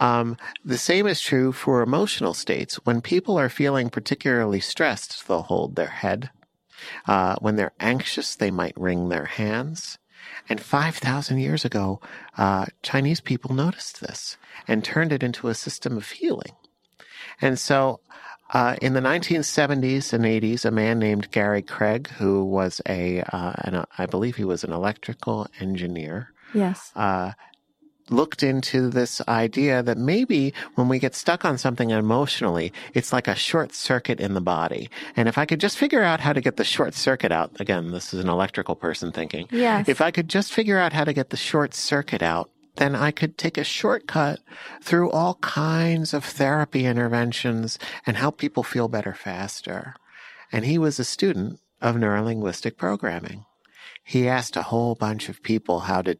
Um, 0.00 0.36
the 0.64 0.78
same 0.78 1.06
is 1.06 1.20
true 1.20 1.52
for 1.52 1.80
emotional 1.80 2.34
states. 2.34 2.74
When 2.84 3.00
people 3.00 3.38
are 3.38 3.48
feeling 3.48 3.88
particularly 3.88 4.58
stressed, 4.58 5.28
they'll 5.28 5.42
hold 5.42 5.76
their 5.76 5.86
head. 5.86 6.30
Uh, 7.06 7.36
when 7.40 7.54
they're 7.54 7.74
anxious, 7.78 8.34
they 8.34 8.50
might 8.50 8.76
wring 8.76 9.08
their 9.08 9.26
hands. 9.26 9.98
And 10.48 10.60
5,000 10.60 11.38
years 11.38 11.64
ago, 11.64 12.00
uh, 12.36 12.66
Chinese 12.82 13.20
people 13.20 13.54
noticed 13.54 14.00
this 14.00 14.36
and 14.68 14.84
turned 14.84 15.12
it 15.12 15.22
into 15.22 15.48
a 15.48 15.54
system 15.54 15.96
of 15.96 16.10
healing. 16.10 16.52
And 17.40 17.58
so, 17.58 18.00
uh, 18.52 18.76
in 18.82 18.92
the 18.92 19.00
1970s 19.00 20.12
and 20.12 20.24
80s, 20.24 20.64
a 20.64 20.70
man 20.70 20.98
named 20.98 21.30
Gary 21.30 21.62
Craig, 21.62 22.08
who 22.18 22.44
was 22.44 22.80
a, 22.86 23.22
uh, 23.22 23.52
an, 23.58 23.84
I 23.96 24.06
believe 24.06 24.36
he 24.36 24.44
was 24.44 24.62
an 24.64 24.72
electrical 24.72 25.46
engineer, 25.60 26.32
Yes. 26.52 26.92
uh, 26.94 27.32
looked 28.12 28.42
into 28.42 28.88
this 28.88 29.20
idea 29.26 29.82
that 29.82 29.98
maybe 29.98 30.54
when 30.74 30.88
we 30.88 30.98
get 30.98 31.14
stuck 31.14 31.44
on 31.44 31.58
something 31.58 31.90
emotionally, 31.90 32.72
it's 32.94 33.12
like 33.12 33.26
a 33.26 33.34
short 33.34 33.74
circuit 33.74 34.20
in 34.20 34.34
the 34.34 34.40
body. 34.40 34.88
And 35.16 35.28
if 35.28 35.38
I 35.38 35.46
could 35.46 35.60
just 35.60 35.78
figure 35.78 36.02
out 36.02 36.20
how 36.20 36.32
to 36.32 36.40
get 36.40 36.56
the 36.56 36.64
short 36.64 36.94
circuit 36.94 37.32
out, 37.32 37.60
again, 37.60 37.90
this 37.90 38.14
is 38.14 38.20
an 38.20 38.28
electrical 38.28 38.76
person 38.76 39.12
thinking. 39.12 39.48
Yes. 39.50 39.88
If 39.88 40.00
I 40.00 40.10
could 40.10 40.28
just 40.28 40.52
figure 40.52 40.78
out 40.78 40.92
how 40.92 41.04
to 41.04 41.12
get 41.12 41.30
the 41.30 41.36
short 41.36 41.74
circuit 41.74 42.22
out, 42.22 42.50
then 42.76 42.94
I 42.94 43.10
could 43.10 43.36
take 43.36 43.58
a 43.58 43.64
shortcut 43.64 44.40
through 44.82 45.10
all 45.10 45.34
kinds 45.36 46.14
of 46.14 46.24
therapy 46.24 46.86
interventions 46.86 47.78
and 48.06 48.16
help 48.16 48.38
people 48.38 48.62
feel 48.62 48.88
better 48.88 49.14
faster. 49.14 49.94
And 50.50 50.64
he 50.64 50.78
was 50.78 50.98
a 50.98 51.04
student 51.04 51.60
of 51.80 51.96
neurolinguistic 51.96 52.76
programming. 52.76 53.44
He 54.04 54.28
asked 54.28 54.56
a 54.56 54.62
whole 54.62 54.94
bunch 54.94 55.28
of 55.28 55.42
people 55.42 55.80
how 55.80 56.02
to 56.02 56.18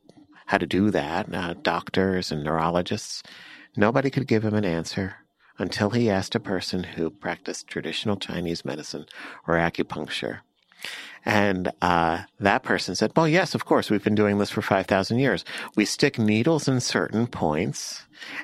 how 0.53 0.59
to 0.59 0.67
do 0.67 0.91
that, 0.91 1.35
uh, 1.35 1.55
doctors 1.63 2.31
and 2.31 2.45
neurologists. 2.45 3.23
Nobody 3.75 4.11
could 4.11 4.27
give 4.27 4.45
him 4.45 4.53
an 4.53 4.67
answer 4.67 5.17
until 5.59 5.89
he 5.89 6.11
asked 6.11 6.35
a 6.35 6.41
person 6.41 6.85
who 6.85 7.09
practiced 7.09 7.69
traditional 7.69 8.19
Chinese 8.19 8.63
medicine 8.63 9.07
or 9.49 9.55
acupuncture. 9.55 10.41
And 11.25 11.73
uh, 11.81 12.25
that 12.39 12.65
person 12.65 12.95
said, 12.95 13.13
Well, 13.17 13.27
yes, 13.27 13.55
of 13.55 13.65
course, 13.65 13.89
we've 13.89 14.05
been 14.05 14.15
doing 14.15 14.37
this 14.37 14.51
for 14.51 14.61
5,000 14.61 15.19
years. 15.19 15.43
We 15.75 15.87
stick 15.87 16.19
needles 16.19 16.69
in 16.69 16.81
certain 16.81 17.29
points, 17.29 18.03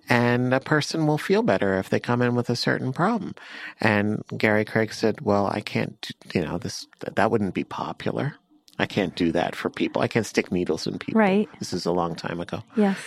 and 0.08 0.54
a 0.54 0.60
person 0.60 1.06
will 1.06 1.18
feel 1.18 1.42
better 1.42 1.74
if 1.74 1.90
they 1.90 2.00
come 2.00 2.22
in 2.22 2.34
with 2.34 2.48
a 2.48 2.56
certain 2.56 2.94
problem. 2.94 3.34
And 3.82 4.24
Gary 4.34 4.64
Craig 4.64 4.94
said, 4.94 5.20
Well, 5.20 5.48
I 5.48 5.60
can't, 5.60 6.10
you 6.32 6.40
know, 6.40 6.56
this, 6.56 6.86
that 7.00 7.30
wouldn't 7.30 7.52
be 7.52 7.64
popular. 7.64 8.36
I 8.78 8.86
can't 8.86 9.14
do 9.16 9.32
that 9.32 9.56
for 9.56 9.70
people. 9.70 10.02
I 10.02 10.08
can't 10.08 10.26
stick 10.26 10.52
needles 10.52 10.86
in 10.86 10.98
people. 10.98 11.20
Right. 11.20 11.48
This 11.58 11.72
is 11.72 11.86
a 11.86 11.92
long 11.92 12.14
time 12.14 12.40
ago. 12.40 12.62
Yes. 12.76 12.98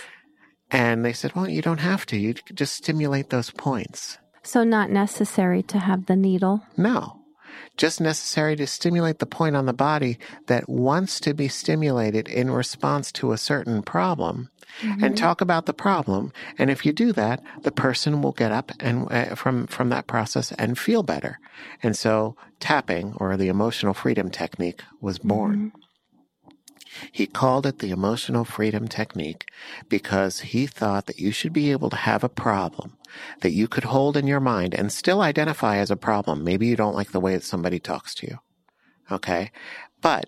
And 0.70 1.04
they 1.04 1.12
said, 1.12 1.34
Well, 1.34 1.48
you 1.48 1.62
don't 1.62 1.80
have 1.80 2.06
to. 2.06 2.16
You 2.16 2.34
just 2.54 2.74
stimulate 2.74 3.30
those 3.30 3.50
points. 3.50 4.18
So 4.42 4.64
not 4.64 4.90
necessary 4.90 5.62
to 5.64 5.78
have 5.78 6.06
the 6.06 6.16
needle. 6.16 6.62
No. 6.76 7.21
Just 7.76 8.00
necessary 8.00 8.56
to 8.56 8.66
stimulate 8.66 9.18
the 9.18 9.26
point 9.26 9.56
on 9.56 9.66
the 9.66 9.72
body 9.72 10.18
that 10.46 10.68
wants 10.68 11.20
to 11.20 11.34
be 11.34 11.48
stimulated 11.48 12.28
in 12.28 12.50
response 12.50 13.12
to 13.12 13.32
a 13.32 13.38
certain 13.38 13.82
problem. 13.82 14.50
And 15.02 15.18
talk 15.18 15.42
about 15.42 15.66
the 15.66 15.74
problem, 15.74 16.32
and 16.56 16.70
if 16.70 16.86
you 16.86 16.94
do 16.94 17.12
that, 17.12 17.42
the 17.60 17.70
person 17.70 18.22
will 18.22 18.32
get 18.32 18.52
up 18.52 18.72
and 18.80 19.06
uh, 19.12 19.34
from 19.34 19.66
from 19.66 19.90
that 19.90 20.06
process 20.06 20.50
and 20.52 20.78
feel 20.78 21.02
better. 21.02 21.38
And 21.82 21.94
so, 21.94 22.36
tapping 22.58 23.12
or 23.18 23.36
the 23.36 23.48
emotional 23.48 23.92
freedom 23.92 24.30
technique 24.30 24.80
was 24.98 25.18
born. 25.18 25.72
He 27.10 27.26
called 27.26 27.66
it 27.66 27.78
the 27.78 27.90
emotional 27.90 28.44
freedom 28.44 28.88
technique 28.88 29.46
because 29.88 30.40
he 30.40 30.66
thought 30.66 31.06
that 31.06 31.18
you 31.18 31.30
should 31.30 31.52
be 31.52 31.70
able 31.70 31.90
to 31.90 31.96
have 31.96 32.24
a 32.24 32.28
problem 32.28 32.96
that 33.40 33.52
you 33.52 33.68
could 33.68 33.84
hold 33.84 34.16
in 34.16 34.26
your 34.26 34.40
mind 34.40 34.74
and 34.74 34.92
still 34.92 35.20
identify 35.20 35.76
as 35.76 35.90
a 35.90 35.96
problem. 35.96 36.44
Maybe 36.44 36.66
you 36.66 36.76
don't 36.76 36.94
like 36.94 37.12
the 37.12 37.20
way 37.20 37.34
that 37.34 37.44
somebody 37.44 37.78
talks 37.78 38.14
to 38.16 38.26
you. 38.26 38.38
Okay. 39.10 39.50
But 40.00 40.26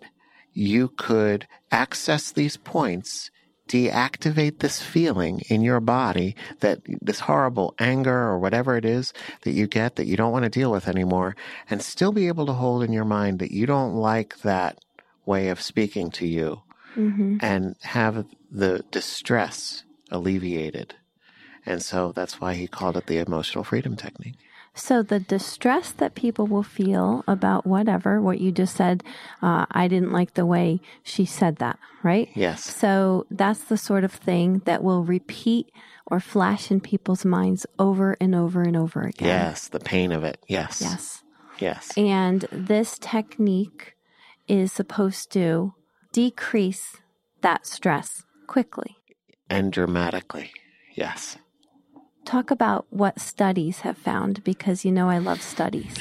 you 0.53 0.88
could 0.88 1.46
access 1.70 2.31
these 2.31 2.57
points, 2.57 3.31
deactivate 3.68 4.59
this 4.59 4.81
feeling 4.81 5.40
in 5.48 5.62
your 5.62 5.81
body 5.81 6.37
that 6.61 6.81
this 7.00 7.20
horrible 7.20 7.74
anger 7.79 8.16
or 8.16 8.38
whatever 8.38 8.77
it 8.77 8.85
is 8.85 9.12
that 9.42 9.53
you 9.53 9.66
get 9.66 9.96
that 9.96 10.07
you 10.07 10.16
don't 10.16 10.33
want 10.33 10.44
to 10.44 10.50
deal 10.50 10.70
with 10.70 10.87
anymore 10.87 11.35
and 11.70 11.83
still 11.83 12.12
be 12.12 12.29
able 12.29 12.46
to 12.46 12.53
hold 12.53 12.83
in 12.83 12.92
your 12.92 13.07
mind 13.07 13.38
that 13.38 13.50
you 13.50 13.64
don't 13.66 13.94
like 13.94 14.38
that 14.40 14.84
way 15.27 15.49
of 15.49 15.61
speaking 15.61 16.11
to 16.13 16.27
you 16.27 16.63
Mm-hmm. 16.97 17.39
and 17.41 17.75
have 17.83 18.25
the 18.53 18.85
distress 18.93 19.83
alleviated. 20.13 20.95
And 21.67 21.83
so 21.83 22.13
that's 22.13 22.41
why 22.41 22.55
he 22.55 22.69
called 22.69 22.97
it 22.97 23.07
the 23.07 23.19
emotional 23.19 23.65
freedom 23.65 23.97
technique. 23.97 24.37
So 24.75 25.03
the 25.03 25.19
distress 25.19 25.91
that 25.91 26.15
people 26.15 26.47
will 26.47 26.63
feel 26.63 27.25
about 27.27 27.67
whatever, 27.67 28.21
what 28.21 28.41
you 28.41 28.53
just 28.53 28.77
said, 28.77 29.03
uh, 29.43 29.67
I 29.73 29.89
didn't 29.89 30.13
like 30.13 30.35
the 30.35 30.47
way 30.47 30.81
she 31.03 31.25
said 31.25 31.57
that, 31.57 31.81
right? 32.05 32.29
Yes. 32.35 32.63
So 32.63 33.27
that's 33.31 33.65
the 33.65 33.77
sort 33.77 34.05
of 34.05 34.13
thing 34.13 34.63
that 34.65 34.85
will 34.85 35.03
repeat 35.03 35.73
or 36.07 36.21
flash 36.21 36.71
in 36.71 36.81
people's 36.81 37.25
minds 37.25 37.67
over 37.77 38.17
and 38.21 38.37
over 38.37 38.63
and 38.63 38.77
over 38.77 39.03
again. 39.03 39.29
Yes. 39.29 39.67
The 39.67 39.81
pain 39.81 40.13
of 40.13 40.23
it. 40.23 40.39
Yes. 40.47 40.81
Yes. 40.81 41.23
Yes. 41.59 41.93
And 41.97 42.47
this 42.53 42.99
technique 43.01 43.93
is 44.48 44.72
supposed 44.72 45.30
to 45.33 45.74
decrease 46.12 46.96
that 47.40 47.66
stress 47.66 48.24
quickly. 48.46 48.96
And 49.50 49.72
dramatically. 49.72 50.52
Yes. 50.94 51.37
Talk 52.24 52.50
about 52.50 52.87
what 52.90 53.20
studies 53.20 53.80
have 53.80 53.98
found 53.98 54.42
because 54.44 54.85
you 54.85 54.92
know 54.92 55.11
I 55.11 55.18
love 55.18 55.42
studies. 55.42 55.94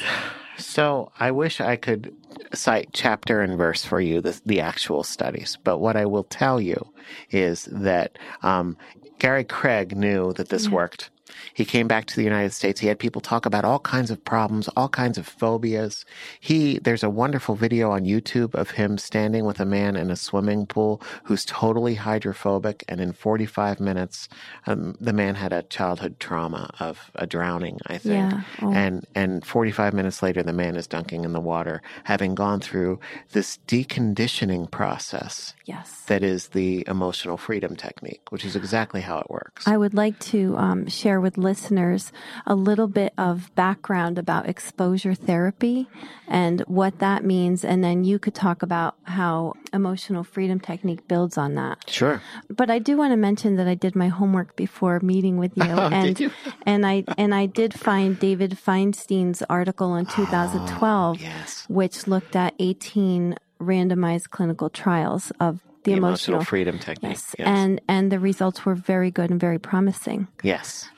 So 0.57 1.11
I 1.19 1.31
wish 1.31 1.59
I 1.59 1.75
could 1.75 2.15
cite 2.53 2.89
chapter 2.93 3.41
and 3.41 3.57
verse 3.57 3.83
for 3.83 3.99
you, 3.99 4.21
the, 4.21 4.39
the 4.45 4.61
actual 4.61 5.03
studies. 5.03 5.57
But 5.63 5.79
what 5.79 5.95
I 5.95 6.05
will 6.05 6.23
tell 6.23 6.61
you 6.61 6.93
is 7.31 7.67
that 7.71 8.17
um, 8.43 8.77
Gary 9.19 9.43
Craig 9.43 9.95
knew 9.97 10.33
that 10.33 10.49
this 10.49 10.69
worked. 10.69 11.09
He 11.53 11.65
came 11.65 11.87
back 11.87 12.05
to 12.07 12.15
the 12.15 12.23
United 12.23 12.53
States. 12.53 12.79
He 12.79 12.87
had 12.87 12.99
people 12.99 13.21
talk 13.21 13.45
about 13.45 13.65
all 13.65 13.79
kinds 13.79 14.11
of 14.11 14.23
problems, 14.23 14.67
all 14.75 14.89
kinds 14.89 15.17
of 15.17 15.27
phobias. 15.27 16.05
He, 16.39 16.79
there's 16.79 17.03
a 17.03 17.09
wonderful 17.09 17.55
video 17.55 17.91
on 17.91 18.03
YouTube 18.05 18.53
of 18.55 18.71
him 18.71 18.97
standing 18.97 19.45
with 19.45 19.59
a 19.59 19.65
man 19.65 19.95
in 19.95 20.11
a 20.11 20.15
swimming 20.15 20.65
pool 20.65 21.01
who's 21.23 21.45
totally 21.45 21.95
hydrophobic. 21.95 22.83
And 22.87 22.99
in 22.99 23.13
45 23.13 23.79
minutes, 23.79 24.27
um, 24.67 24.95
the 24.99 25.13
man 25.13 25.35
had 25.35 25.53
a 25.53 25.63
childhood 25.63 26.19
trauma 26.19 26.71
of 26.79 27.11
a 27.15 27.25
drowning, 27.25 27.79
I 27.87 27.97
think. 27.97 28.31
Yeah. 28.31 28.41
Oh. 28.61 28.73
And, 28.73 29.05
and 29.15 29.45
45 29.45 29.93
minutes 29.93 30.21
later, 30.21 30.43
the 30.43 30.53
man 30.53 30.75
is 30.75 30.87
dunking 30.87 31.23
in 31.23 31.33
the 31.33 31.39
water, 31.39 31.81
having 32.03 32.35
gone 32.35 32.59
through 32.59 32.99
this 33.31 33.59
deconditioning 33.67 34.69
process 34.71 35.53
Yes. 35.65 36.01
that 36.07 36.23
is 36.23 36.49
the 36.49 36.83
emotional 36.87 37.37
freedom 37.37 37.75
technique, 37.75 38.31
which 38.31 38.43
is 38.43 38.55
exactly 38.55 39.01
how 39.01 39.19
it 39.19 39.29
works. 39.29 39.67
I 39.67 39.77
would 39.77 39.93
like 39.93 40.19
to 40.19 40.57
um, 40.57 40.87
share 40.87 41.12
with 41.19 41.37
listeners 41.37 42.11
a 42.45 42.55
little 42.55 42.87
bit 42.87 43.13
of 43.17 43.53
background 43.55 44.17
about 44.17 44.47
exposure 44.47 45.13
therapy 45.13 45.87
and 46.27 46.61
what 46.61 46.99
that 46.99 47.23
means. 47.23 47.63
And 47.65 47.83
then 47.83 48.03
you 48.03 48.19
could 48.19 48.35
talk 48.35 48.61
about 48.63 48.95
how 49.03 49.53
emotional 49.73 50.23
freedom 50.23 50.59
technique 50.59 51.07
builds 51.07 51.37
on 51.37 51.55
that. 51.55 51.77
sure. 51.89 52.21
But 52.49 52.69
I 52.69 52.79
do 52.79 52.97
want 52.97 53.11
to 53.11 53.17
mention 53.17 53.55
that 53.57 53.67
I 53.67 53.75
did 53.75 53.95
my 53.95 54.07
homework 54.09 54.55
before 54.55 54.99
meeting 55.01 55.37
with 55.37 55.51
you. 55.57 55.63
Oh, 55.73 55.89
did 55.89 55.93
and, 55.93 56.19
you? 56.19 56.31
and 56.65 56.85
I 56.85 57.03
and 57.17 57.33
I 57.33 57.45
did 57.47 57.73
find 57.73 58.19
David 58.19 58.51
Feinstein's 58.57 59.41
article 59.49 59.95
in 59.95 60.05
2012, 60.05 61.21
Yes. 61.21 61.65
which 61.67 62.05
looked 62.07 62.35
at 62.35 62.53
18 62.59 63.35
randomized 63.59 64.29
clinical 64.29 64.69
trials 64.69 65.31
of 65.39 65.59
the, 65.83 65.91
The 65.91 65.97
emotional, 65.97 66.35
emotional 66.37 66.43
freedom 66.45 66.79
technique. 66.79 67.11
Yes. 67.13 67.35
Yes. 67.39 67.47
And 67.47 67.81
and 67.89 68.11
the 68.11 68.19
results 68.19 68.65
were 68.65 68.75
very 68.75 69.11
good 69.11 69.29
and 69.31 69.39
very 69.39 69.59
promising. 69.59 70.27
Yes. 70.43 70.89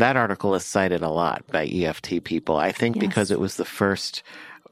That 0.00 0.16
article 0.16 0.54
is 0.54 0.64
cited 0.64 1.02
a 1.02 1.10
lot 1.10 1.44
by 1.52 1.66
EFT 1.66 2.24
people. 2.24 2.56
I 2.56 2.72
think 2.72 2.96
Yes. 2.96 3.00
because 3.06 3.30
it 3.30 3.38
was 3.38 3.56
the 3.56 3.64
first 3.66 4.22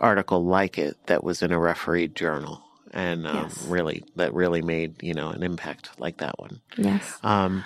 article 0.01 0.43
like 0.45 0.79
it 0.79 0.97
that 1.07 1.23
was 1.23 1.43
in 1.43 1.53
a 1.53 1.59
refereed 1.59 2.15
journal. 2.15 2.63
And 2.93 3.27
um, 3.27 3.37
Yes. 3.37 3.67
really, 3.69 4.05
that 4.17 4.33
really 4.33 4.63
made, 4.63 5.03
you 5.03 5.13
know, 5.13 5.29
an 5.29 5.43
impact 5.43 5.91
like 5.99 6.17
that 6.19 6.39
one. 6.39 6.61
Yes. 6.79 7.19
Um, 7.23 7.65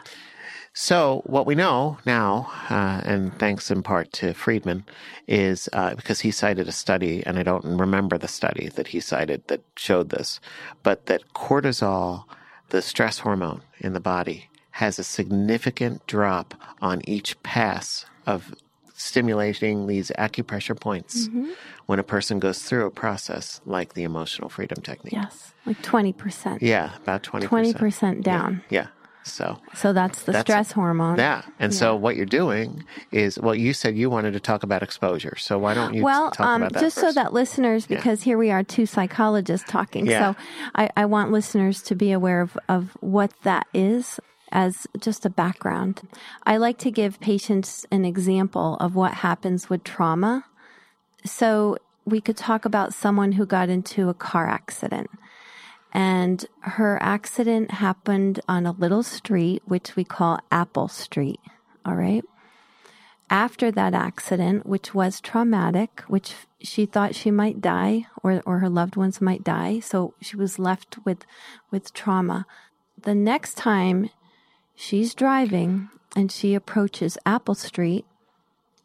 so 0.74 1.22
what 1.26 1.46
we 1.46 1.54
know 1.54 1.98
now, 2.04 2.50
uh, 2.68 3.00
and 3.04 3.38
thanks 3.38 3.70
in 3.70 3.82
part 3.84 4.12
to 4.14 4.32
Friedman, 4.34 4.84
is 5.28 5.68
uh, 5.72 5.94
because 5.94 6.20
he 6.20 6.30
cited 6.32 6.66
a 6.66 6.72
study, 6.72 7.22
and 7.24 7.38
I 7.38 7.42
don't 7.44 7.64
remember 7.78 8.18
the 8.18 8.26
study 8.28 8.70
that 8.70 8.88
he 8.88 8.98
cited 9.00 9.46
that 9.48 9.62
showed 9.76 10.08
this, 10.08 10.40
but 10.82 11.06
that 11.06 11.22
cortisol, 11.34 12.24
the 12.70 12.82
stress 12.82 13.18
hormone 13.20 13.60
in 13.78 13.92
the 13.92 14.00
body, 14.00 14.48
has 14.72 14.98
a 14.98 15.04
significant 15.04 16.06
drop 16.06 16.54
on 16.80 17.00
each 17.08 17.40
pass 17.42 18.04
of 18.26 18.54
stimulating 18.94 19.86
these 19.86 20.12
acupressure 20.18 20.78
points 20.78 21.28
when 21.86 21.98
a 21.98 22.02
person 22.04 22.38
goes 22.38 22.62
through 22.62 22.86
a 22.86 22.90
process 22.90 23.60
like 23.66 23.94
the 23.94 24.04
emotional 24.04 24.48
freedom 24.48 24.80
technique. 24.82 25.12
yes. 25.12 25.54
Like 25.66 25.82
20%. 25.82 26.58
Yeah, 26.60 26.94
about 27.02 27.22
20%. 27.22 27.48
20% 27.48 28.22
down. 28.22 28.62
Yeah. 28.70 28.88
So 29.24 29.58
So 29.74 29.92
that's 29.92 30.22
the 30.22 30.32
That's- 30.32 30.44
stress 30.44 30.72
hormone. 30.72 31.16
yeah. 31.16 31.42
And 31.60 31.72
so 31.72 31.94
what 31.94 32.16
you're 32.16 32.26
doing 32.26 32.84
is, 33.12 33.38
well, 33.38 33.54
you 33.54 33.72
said 33.72 33.96
you 33.96 34.10
wanted 34.10 34.32
to 34.32 34.40
talk 34.40 34.62
about 34.64 34.82
exposure. 34.82 35.36
So 35.36 35.58
why 35.58 35.74
don't 35.74 35.94
you 35.94 36.02
well, 36.02 36.30
talk 36.32 36.46
um, 36.46 36.62
about 36.62 36.72
that 36.72 36.80
just 36.80 36.96
so 36.96 37.12
that 37.12 37.32
listeners, 37.32 37.86
because 37.86 38.22
here 38.22 38.36
we 38.36 38.50
are, 38.50 38.64
two 38.64 38.86
psychologists 38.86 39.68
talking. 39.70 40.06
Yeah. 40.06 40.32
So 40.32 40.40
I, 40.74 40.90
I 40.96 41.04
want 41.06 41.30
listeners 41.30 41.82
to 41.82 41.94
be 41.94 42.10
aware 42.10 42.40
of, 42.40 42.58
of 42.68 42.96
what 43.00 43.32
that 43.44 43.66
is 43.72 44.18
as 44.52 44.86
just 44.98 45.26
a 45.26 45.30
background. 45.30 46.02
I 46.44 46.56
like 46.56 46.78
to 46.78 46.90
give 46.90 47.20
patients 47.20 47.86
an 47.90 48.04
example 48.04 48.76
of 48.80 48.94
what 48.94 49.14
happens 49.14 49.68
with 49.68 49.84
trauma. 49.84 50.44
So 51.24 51.78
we 52.04 52.20
could 52.20 52.36
talk 52.36 52.64
about 52.64 52.94
someone 52.94 53.32
who 53.32 53.46
got 53.46 53.68
into 53.68 54.08
a 54.08 54.14
car 54.14 54.48
accident. 54.48 55.10
And 55.92 56.44
her 56.60 56.98
accident 57.02 57.70
happened 57.72 58.40
on 58.48 58.64
a 58.66 58.72
little 58.72 59.02
street, 59.02 59.62
which 59.66 59.94
we 59.96 60.04
call 60.04 60.38
Apple 60.50 60.88
Street. 60.88 61.40
All 61.84 61.96
right 61.96 62.24
after 63.32 63.70
that 63.72 63.94
accident, 63.94 64.66
which 64.66 64.92
was 64.92 65.18
traumatic, 65.18 66.02
which 66.06 66.34
she 66.60 66.84
thought 66.84 67.14
she 67.14 67.30
might 67.30 67.62
die 67.62 68.04
or, 68.22 68.42
or 68.44 68.58
her 68.58 68.68
loved 68.68 68.94
ones 68.94 69.22
might 69.22 69.42
die. 69.42 69.80
So 69.80 70.12
she 70.20 70.36
was 70.36 70.58
left 70.58 70.98
with, 71.06 71.24
with 71.70 71.94
trauma. 71.94 72.44
The 73.02 73.14
next 73.14 73.56
time 73.56 74.10
she's 74.74 75.14
driving 75.14 75.88
and 76.16 76.30
she 76.30 76.54
approaches 76.54 77.18
Apple 77.24 77.54
Street, 77.54 78.04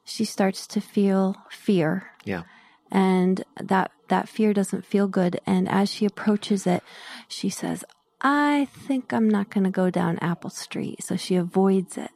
she 0.04 0.24
starts 0.26 0.66
to 0.68 0.82
feel 0.82 1.36
fear. 1.50 2.12
Yeah. 2.24 2.44
and 2.92 3.44
that 3.62 3.92
that 4.08 4.30
fear 4.30 4.54
doesn't 4.54 4.86
feel 4.86 5.08
good. 5.08 5.40
And 5.46 5.68
as 5.68 5.90
she 5.92 6.06
approaches 6.06 6.66
it 6.68 6.84
she 7.28 7.50
says 7.50 7.84
i 8.22 8.68
think 8.72 9.12
i'm 9.14 9.30
not 9.30 9.50
going 9.50 9.64
to 9.66 9.70
go 9.70 9.90
down 9.90 10.18
apple 10.20 10.50
street. 10.50 11.04
So 11.04 11.16
she 11.18 11.36
avoids 11.36 11.98
it. 11.98 12.12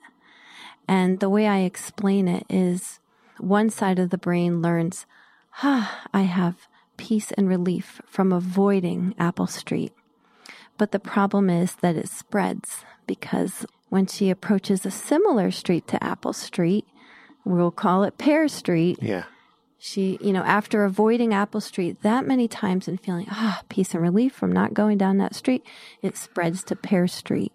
And 0.88 1.20
the 1.20 1.30
way 1.30 1.48
i 1.48 1.60
explain 1.60 2.28
it 2.28 2.46
is 2.50 3.00
one 3.40 3.70
side 3.70 4.00
of 4.00 4.10
the 4.10 4.18
brain 4.18 4.62
learns 4.62 5.06
ah 5.64 6.08
i 6.14 6.22
have 6.24 6.68
peace 6.98 7.32
and 7.38 7.48
relief 7.50 8.02
from 8.06 8.32
avoiding 8.32 9.14
apple 9.20 9.48
street. 9.48 9.92
But 10.78 10.92
the 10.92 11.00
problem 11.00 11.50
is 11.50 11.76
that 11.82 11.96
it 11.96 12.08
spreads 12.10 12.86
because 13.16 13.66
when 13.90 14.06
she 14.06 14.30
approaches 14.30 14.86
a 14.86 14.92
similar 14.92 15.52
street 15.52 15.86
to 15.88 16.02
apple 16.02 16.32
street 16.34 16.86
we'll 17.44 17.72
call 17.72 18.04
it 18.04 18.18
pear 18.18 18.48
street 18.48 18.98
Yeah. 19.02 19.24
she, 19.78 20.18
you 20.22 20.32
know, 20.32 20.44
after 20.44 20.86
avoiding 20.86 21.34
Apple 21.34 21.60
Street 21.60 22.02
that 22.04 22.28
many 22.28 22.48
times 22.48 22.88
and 22.88 23.02
feeling, 23.02 23.26
ah, 23.32 23.64
peace 23.68 23.94
and 23.96 24.04
relief 24.04 24.32
from 24.32 24.52
not 24.52 24.76
going 24.76 24.98
down 25.00 25.18
that 25.18 25.34
street, 25.34 25.64
it 26.04 26.16
spreads 26.18 26.64
to 26.66 26.76
Pear 26.76 27.08
Street. 27.08 27.52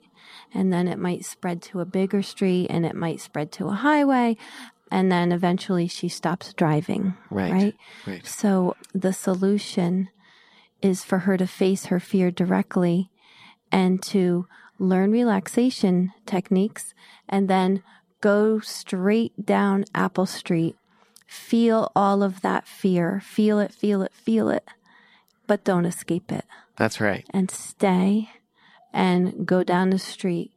And 0.53 0.73
then 0.73 0.89
it 0.89 0.99
might 0.99 1.25
spread 1.25 1.63
to 1.69 1.79
a 1.79 1.85
bigger 1.99 2.23
street 2.23 2.67
and 2.69 2.85
it 2.85 2.97
might 2.97 3.21
spread 3.21 3.53
to 3.53 3.69
a 3.69 3.75
highway. 3.89 4.37
and 4.91 5.11
then 5.13 5.31
eventually 5.33 5.87
she 5.89 6.09
stops 6.09 6.53
driving. 6.55 7.15
Right. 7.31 7.53
Right. 7.53 7.75
Right. 8.09 8.27
So 8.27 8.75
the 8.93 9.13
solution 9.13 10.09
is 10.83 11.05
for 11.05 11.19
her 11.27 11.37
to 11.37 11.47
face 11.47 11.87
her 11.87 12.01
fear 12.01 12.31
directly 12.33 13.09
and 13.71 14.03
to 14.13 14.47
learn 14.79 15.11
relaxation 15.11 16.13
techniques 16.27 16.95
and 17.29 17.49
then 17.49 17.83
go 18.21 18.61
straight 18.61 19.45
down 19.45 19.85
Apple 19.95 20.27
Street. 20.27 20.77
Feel 21.27 21.91
all 21.95 22.23
of 22.23 22.41
that 22.43 22.67
fear. 22.69 23.21
Feel 23.21 23.59
it, 23.59 23.73
feel 23.73 24.03
it, 24.03 24.13
feel 24.13 24.49
it, 24.49 24.65
but 25.47 25.65
don't 25.65 25.85
escape 25.85 26.31
it 26.31 26.45
That's 26.77 27.01
right. 27.01 27.27
and 27.31 27.51
stay 27.51 28.31
and 28.93 29.47
go 29.47 29.63
down 29.63 29.91
the 29.91 29.99
street 29.99 30.53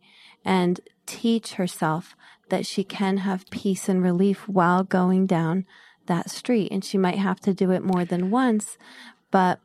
and 0.46 0.80
teach 1.06 1.54
herself 1.54 2.16
that 2.50 2.66
she 2.66 2.84
can 2.84 3.18
have 3.18 3.50
peace 3.50 3.90
and 3.90 4.02
relief 4.02 4.48
while 4.48 4.84
going 4.84 5.26
down 5.26 5.66
that 6.08 6.30
street. 6.30 6.72
And 6.72 6.84
she 6.84 6.98
might 6.98 7.18
have 7.18 7.40
to 7.42 7.54
do 7.54 7.72
it 7.72 7.84
more 7.84 8.06
than 8.06 8.32
once, 8.32 8.78
but 9.32 9.60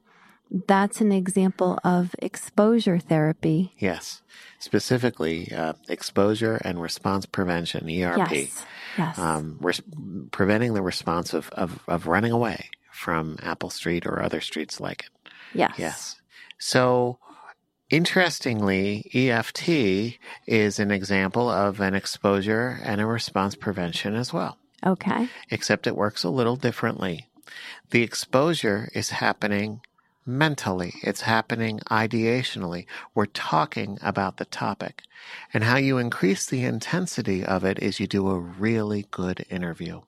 that's 0.67 1.01
an 1.01 1.11
example 1.13 1.79
of 1.85 2.15
exposure 2.21 2.99
therapy. 2.99 3.73
Yes. 3.79 4.23
Specifically, 4.61 5.53
uh, 5.53 5.75
exposure 5.89 6.57
and 6.65 6.81
response 6.81 7.27
prevention, 7.27 7.85
ERP. 7.85 8.31
Yes. 8.31 8.67
Yes. 8.97 9.19
Um, 9.19 9.59
res- 9.61 9.83
preventing 10.31 10.75
the 10.75 10.83
response 10.83 11.35
of, 11.35 11.51
of, 11.51 11.81
of 11.89 12.07
running 12.07 12.33
away 12.33 12.71
from 12.93 13.37
Apple 13.43 13.71
Street 13.71 14.07
or 14.07 14.23
other 14.23 14.41
streets 14.41 14.81
like 14.81 15.03
it. 15.03 15.31
yes. 15.55 15.75
Yes. 15.77 16.21
So, 16.59 17.19
interestingly, 17.91 19.11
EFT 19.15 20.19
is 20.47 20.79
an 20.79 20.91
example 20.91 21.49
of 21.51 21.81
an 21.81 21.95
exposure 21.95 22.79
and 22.85 23.01
a 23.01 23.07
response 23.07 23.55
prevention 23.55 24.15
as 24.15 24.33
well, 24.33 24.59
Okay. 24.85 25.29
except 25.51 25.87
it 25.87 25.97
works 25.97 26.25
a 26.25 26.31
little 26.31 26.57
differently. 26.57 27.29
The 27.91 28.03
exposure 28.03 28.89
is 28.95 29.11
happening 29.11 29.81
mentally, 30.27 30.95
it's 31.03 31.23
happening 31.23 31.81
ideationally. 31.91 32.87
We're 33.15 33.27
talking 33.27 33.99
about 34.03 34.39
the 34.39 34.45
topic. 34.45 35.03
And 35.53 35.65
how 35.65 35.77
you 35.77 35.99
increase 35.99 36.47
the 36.47 36.65
intensity 36.65 37.45
of 37.45 37.65
it 37.65 37.79
is 37.81 38.01
you 38.01 38.07
do 38.07 38.29
a 38.29 38.39
really 38.39 39.07
good 39.11 39.45
interview. 39.51 40.03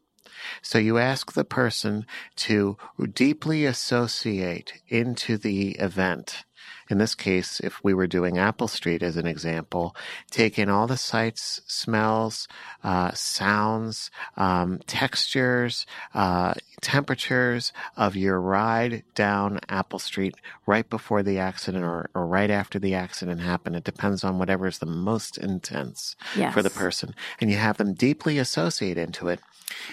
So 0.62 0.78
you 0.78 0.98
ask 0.98 1.32
the 1.32 1.44
person 1.44 2.06
to 2.36 2.76
deeply 3.12 3.64
associate 3.64 4.74
into 4.88 5.36
the 5.36 5.72
event. 5.72 6.44
In 6.88 6.98
this 6.98 7.14
case, 7.14 7.60
if 7.60 7.82
we 7.82 7.92
were 7.94 8.06
doing 8.06 8.38
Apple 8.38 8.68
Street 8.68 9.02
as 9.02 9.16
an 9.16 9.26
example, 9.26 9.94
take 10.30 10.58
in 10.58 10.68
all 10.68 10.86
the 10.86 10.96
sights, 10.96 11.60
smells, 11.66 12.46
uh, 12.84 13.10
sounds, 13.12 14.10
um, 14.36 14.78
textures, 14.86 15.86
uh, 16.14 16.54
temperatures 16.80 17.72
of 17.96 18.14
your 18.16 18.40
ride 18.40 19.02
down 19.14 19.58
Apple 19.68 19.98
Street 19.98 20.34
right 20.66 20.88
before 20.88 21.22
the 21.22 21.38
accident 21.38 21.84
or, 21.84 22.08
or 22.14 22.26
right 22.26 22.50
after 22.50 22.78
the 22.78 22.94
accident 22.94 23.40
happened. 23.40 23.76
It 23.76 23.84
depends 23.84 24.22
on 24.22 24.38
whatever 24.38 24.66
is 24.66 24.78
the 24.78 24.86
most 24.86 25.38
intense 25.38 26.14
Yes. 26.36 26.52
for 26.54 26.62
the 26.62 26.70
person. 26.70 27.14
And 27.40 27.50
you 27.50 27.56
have 27.56 27.78
them 27.78 27.94
deeply 27.94 28.38
associate 28.38 28.98
into 28.98 29.28
it. 29.28 29.40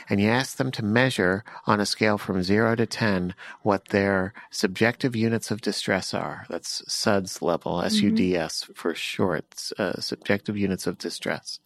And 0.08 0.22
you 0.22 0.30
ask 0.30 0.58
them 0.58 0.70
to 0.72 0.86
measure 0.86 1.44
on 1.66 1.80
a 1.80 1.86
scale 1.86 2.20
from 2.20 2.44
zero 2.44 2.76
to 2.76 2.86
10 2.86 3.34
what 3.64 3.88
their 3.90 4.34
subjective 4.52 5.16
units 5.16 5.50
of 5.50 5.62
distress 5.62 6.14
are. 6.14 6.46
That's 6.48 6.83
SUDS 6.88 7.42
level, 7.42 7.82
S 7.82 8.02
U 8.02 8.12
D 8.12 8.36
S 8.36 8.70
for 8.76 8.94
short, 8.96 9.72
uh, 9.78 10.00
subjective 10.00 10.58
units 10.58 10.88
of 10.88 10.98
distress. 10.98 11.60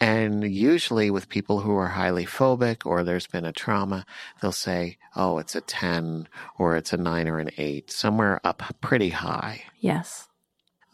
And 0.00 0.50
usually 0.50 1.10
with 1.10 1.28
people 1.28 1.60
who 1.60 1.76
are 1.76 1.88
highly 1.88 2.24
phobic 2.24 2.86
or 2.86 3.04
there's 3.04 3.26
been 3.26 3.44
a 3.44 3.52
trauma, 3.52 4.06
they'll 4.40 4.50
say, 4.50 4.96
oh, 5.14 5.36
it's 5.38 5.54
a 5.54 5.60
10 5.60 6.26
or 6.58 6.76
it's 6.76 6.94
a 6.94 6.96
9 6.96 7.28
or 7.28 7.38
an 7.38 7.50
8, 7.58 7.90
somewhere 7.90 8.40
up 8.42 8.62
pretty 8.80 9.10
high. 9.10 9.64
Yes. 9.78 10.28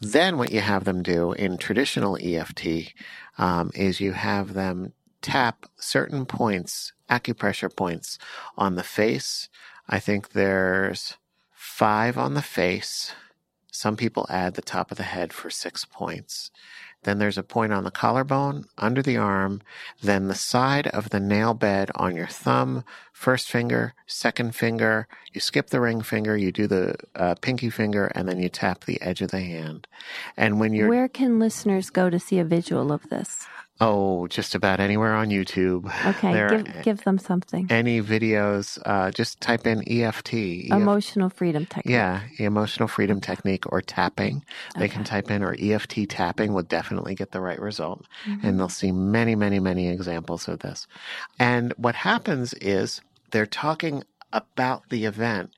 Then 0.00 0.38
what 0.38 0.50
you 0.50 0.60
have 0.60 0.84
them 0.84 1.04
do 1.04 1.32
in 1.32 1.56
traditional 1.56 2.18
EFT 2.20 2.92
um, 3.38 3.70
is 3.74 4.00
you 4.00 4.12
have 4.12 4.54
them 4.54 4.92
tap 5.22 5.66
certain 5.76 6.26
points, 6.26 6.92
acupressure 7.08 7.74
points 7.74 8.18
on 8.58 8.74
the 8.74 8.82
face. 8.82 9.48
I 9.88 10.00
think 10.00 10.30
there's 10.30 11.16
five 11.54 12.18
on 12.18 12.34
the 12.34 12.42
face. 12.42 13.12
Some 13.78 13.98
people 13.98 14.24
add 14.30 14.54
the 14.54 14.62
top 14.62 14.90
of 14.90 14.96
the 14.96 15.02
head 15.02 15.34
for 15.34 15.50
six 15.50 15.84
points. 15.84 16.50
Then 17.02 17.18
there's 17.18 17.36
a 17.36 17.42
point 17.42 17.74
on 17.74 17.84
the 17.84 17.90
collarbone, 17.90 18.64
under 18.78 19.02
the 19.02 19.18
arm, 19.18 19.60
then 20.02 20.28
the 20.28 20.34
side 20.34 20.86
of 20.86 21.10
the 21.10 21.20
nail 21.20 21.52
bed 21.52 21.90
on 21.94 22.16
your 22.16 22.26
thumb, 22.26 22.84
first 23.12 23.50
finger, 23.50 23.92
second 24.06 24.54
finger. 24.54 25.08
You 25.34 25.42
skip 25.42 25.68
the 25.68 25.82
ring 25.82 26.00
finger, 26.00 26.38
you 26.38 26.52
do 26.52 26.66
the 26.66 26.94
uh, 27.14 27.34
pinky 27.34 27.68
finger, 27.68 28.06
and 28.14 28.26
then 28.26 28.40
you 28.40 28.48
tap 28.48 28.84
the 28.84 28.98
edge 29.02 29.20
of 29.20 29.30
the 29.30 29.40
hand. 29.40 29.86
And 30.38 30.58
when 30.58 30.72
you're 30.72 30.88
Where 30.88 31.06
can 31.06 31.38
listeners 31.38 31.90
go 31.90 32.08
to 32.08 32.18
see 32.18 32.38
a 32.38 32.44
visual 32.44 32.90
of 32.90 33.10
this? 33.10 33.46
Oh, 33.80 34.26
just 34.28 34.54
about 34.54 34.80
anywhere 34.80 35.14
on 35.14 35.28
YouTube, 35.28 35.84
Okay. 36.06 36.32
there 36.32 36.62
give, 36.62 36.82
give 36.82 37.04
them 37.04 37.18
something. 37.18 37.66
any 37.70 38.00
videos, 38.00 38.78
uh, 38.86 39.10
just 39.10 39.40
type 39.40 39.66
in 39.66 39.82
EFT. 39.88 40.34
EF 40.34 40.72
Emotional 40.72 41.28
freedom 41.28 41.66
technique. 41.66 41.92
yeah, 41.92 42.22
emotional 42.38 42.88
freedom 42.88 43.20
technique 43.20 43.64
or 43.72 43.80
tapping. 43.82 44.44
They 44.78 44.88
can 44.88 45.04
type 45.04 45.30
in 45.30 45.42
or 45.42 45.54
EFT 45.58 46.08
tapping 46.08 46.52
will 46.54 46.62
definitely 46.62 47.14
get 47.14 47.32
the 47.32 47.40
right 47.40 47.60
result. 47.60 48.06
Mm-hmm. 48.26 48.46
And 48.46 48.58
they'll 48.58 48.68
see 48.68 48.92
many, 48.92 49.34
many, 49.34 49.60
many 49.60 49.88
examples 49.88 50.48
of 50.48 50.60
this. 50.60 50.86
And 51.38 51.72
what 51.76 51.94
happens 51.96 52.54
is 52.54 53.00
they're 53.30 53.46
talking 53.46 54.02
about 54.32 54.88
the 54.90 55.04
event. 55.04 55.50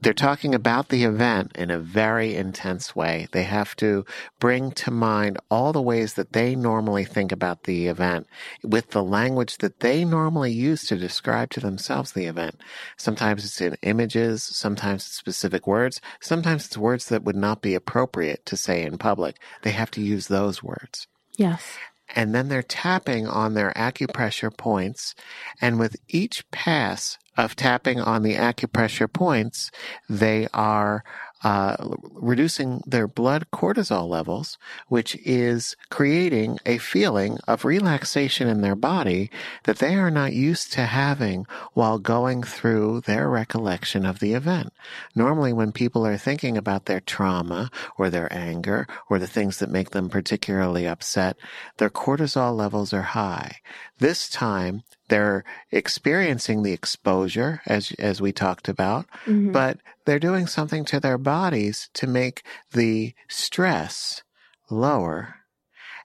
They're 0.00 0.12
talking 0.12 0.54
about 0.54 0.90
the 0.90 1.04
event 1.04 1.52
in 1.56 1.70
a 1.70 1.78
very 1.78 2.36
intense 2.36 2.94
way. 2.94 3.28
They 3.32 3.44
have 3.44 3.74
to 3.76 4.04
bring 4.38 4.70
to 4.72 4.90
mind 4.90 5.38
all 5.50 5.72
the 5.72 5.82
ways 5.82 6.14
that 6.14 6.32
they 6.32 6.54
normally 6.54 7.04
think 7.04 7.32
about 7.32 7.64
the 7.64 7.86
event 7.86 8.26
with 8.62 8.90
the 8.90 9.02
language 9.02 9.58
that 9.58 9.80
they 9.80 10.04
normally 10.04 10.52
use 10.52 10.86
to 10.86 10.96
describe 10.96 11.50
to 11.50 11.60
themselves 11.60 12.12
the 12.12 12.26
event. 12.26 12.60
Sometimes 12.96 13.44
it's 13.44 13.60
in 13.60 13.76
images, 13.82 14.42
sometimes 14.44 15.06
it's 15.06 15.16
specific 15.16 15.66
words, 15.66 16.00
sometimes 16.20 16.66
it's 16.66 16.78
words 16.78 17.06
that 17.06 17.24
would 17.24 17.36
not 17.36 17.62
be 17.62 17.74
appropriate 17.74 18.44
to 18.46 18.56
say 18.56 18.82
in 18.82 18.98
public. 18.98 19.36
They 19.62 19.70
have 19.70 19.90
to 19.92 20.02
use 20.02 20.28
those 20.28 20.62
words 20.62 21.06
Yes. 21.36 21.78
And 22.14 22.34
then 22.34 22.48
they're 22.48 22.62
tapping 22.62 23.26
on 23.26 23.54
their 23.54 23.72
acupressure 23.74 24.56
points. 24.56 25.14
And 25.60 25.78
with 25.78 25.96
each 26.08 26.48
pass 26.50 27.18
of 27.36 27.56
tapping 27.56 28.00
on 28.00 28.22
the 28.22 28.34
acupressure 28.34 29.12
points, 29.12 29.70
they 30.08 30.48
are 30.54 31.04
uh, 31.44 31.76
reducing 32.12 32.82
their 32.86 33.06
blood 33.06 33.46
cortisol 33.52 34.08
levels, 34.08 34.58
which 34.88 35.16
is 35.24 35.76
creating 35.90 36.58
a 36.64 36.78
feeling 36.78 37.38
of 37.46 37.64
relaxation 37.64 38.48
in 38.48 38.62
their 38.62 38.74
body 38.74 39.30
that 39.64 39.78
they 39.78 39.94
are 39.94 40.10
not 40.10 40.32
used 40.32 40.72
to 40.72 40.86
having 40.86 41.46
while 41.74 41.98
going 41.98 42.42
through 42.42 43.00
their 43.02 43.28
recollection 43.28 44.06
of 44.06 44.18
the 44.18 44.32
event. 44.32 44.72
Normally, 45.14 45.52
when 45.52 45.72
people 45.72 46.06
are 46.06 46.16
thinking 46.16 46.56
about 46.56 46.86
their 46.86 47.00
trauma 47.00 47.70
or 47.98 48.10
their 48.10 48.32
anger 48.32 48.86
or 49.10 49.18
the 49.18 49.26
things 49.26 49.58
that 49.58 49.70
make 49.70 49.90
them 49.90 50.08
particularly 50.08 50.86
upset, 50.86 51.36
their 51.76 51.90
cortisol 51.90 52.56
levels 52.56 52.92
are 52.92 53.02
high. 53.02 53.56
This 53.98 54.28
time, 54.28 54.82
they're 55.08 55.44
experiencing 55.70 56.62
the 56.62 56.72
exposure, 56.72 57.60
as, 57.66 57.92
as 57.92 58.20
we 58.20 58.32
talked 58.32 58.68
about, 58.68 59.06
Mhm. 59.26 59.52
but 59.52 59.78
they're 60.04 60.18
doing 60.18 60.46
something 60.46 60.84
to 60.86 61.00
their 61.00 61.18
bodies 61.18 61.88
to 61.94 62.06
make 62.06 62.42
the 62.72 63.14
stress 63.28 64.22
lower. 64.70 65.36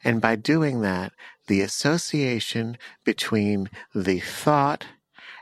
And 0.03 0.21
by 0.21 0.35
doing 0.35 0.81
that, 0.81 1.13
the 1.47 1.61
association 1.61 2.77
between 3.03 3.69
the 3.93 4.19
thought 4.19 4.85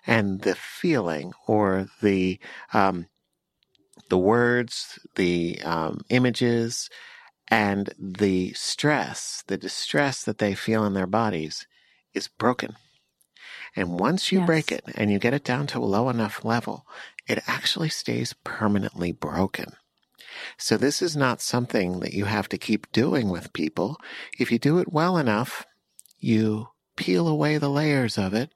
and 0.07 0.41
the 0.41 0.55
feeling 0.55 1.33
or 1.47 1.87
the, 2.01 2.39
um, 2.73 3.07
the 4.09 4.17
words, 4.17 4.99
the 5.15 5.61
um, 5.63 6.01
images, 6.09 6.89
and 7.47 7.93
the 7.97 8.53
stress, 8.53 9.43
the 9.47 9.57
distress 9.57 10.23
that 10.23 10.37
they 10.37 10.55
feel 10.55 10.85
in 10.85 10.93
their 10.93 11.07
bodies 11.07 11.67
is 12.13 12.27
broken. 12.27 12.75
And 13.79 13.99
once 13.99 14.31
you 14.31 14.39
Yes. 14.39 14.47
break 14.47 14.71
it 14.71 14.83
and 14.95 15.09
you 15.09 15.19
get 15.19 15.33
it 15.33 15.43
down 15.43 15.65
to 15.67 15.79
a 15.79 15.85
low 15.85 16.09
enough 16.09 16.43
level, 16.43 16.85
it 17.27 17.41
actually 17.47 17.89
stays 17.89 18.33
permanently 18.43 19.11
broken. 19.11 19.73
So 20.57 20.75
this 20.77 21.01
is 21.01 21.15
not 21.15 21.41
something 21.41 22.01
that 22.01 22.13
you 22.13 22.25
have 22.25 22.49
to 22.49 22.57
keep 22.57 22.91
doing 22.91 23.29
with 23.29 23.53
people. 23.53 23.97
If 24.37 24.51
you 24.51 24.59
do 24.59 24.79
it 24.79 24.91
well 24.91 25.17
enough, 25.17 25.65
you 26.19 26.69
peel 26.95 27.27
away 27.27 27.57
the 27.57 27.69
layers 27.69 28.17
of 28.17 28.33
it 28.33 28.51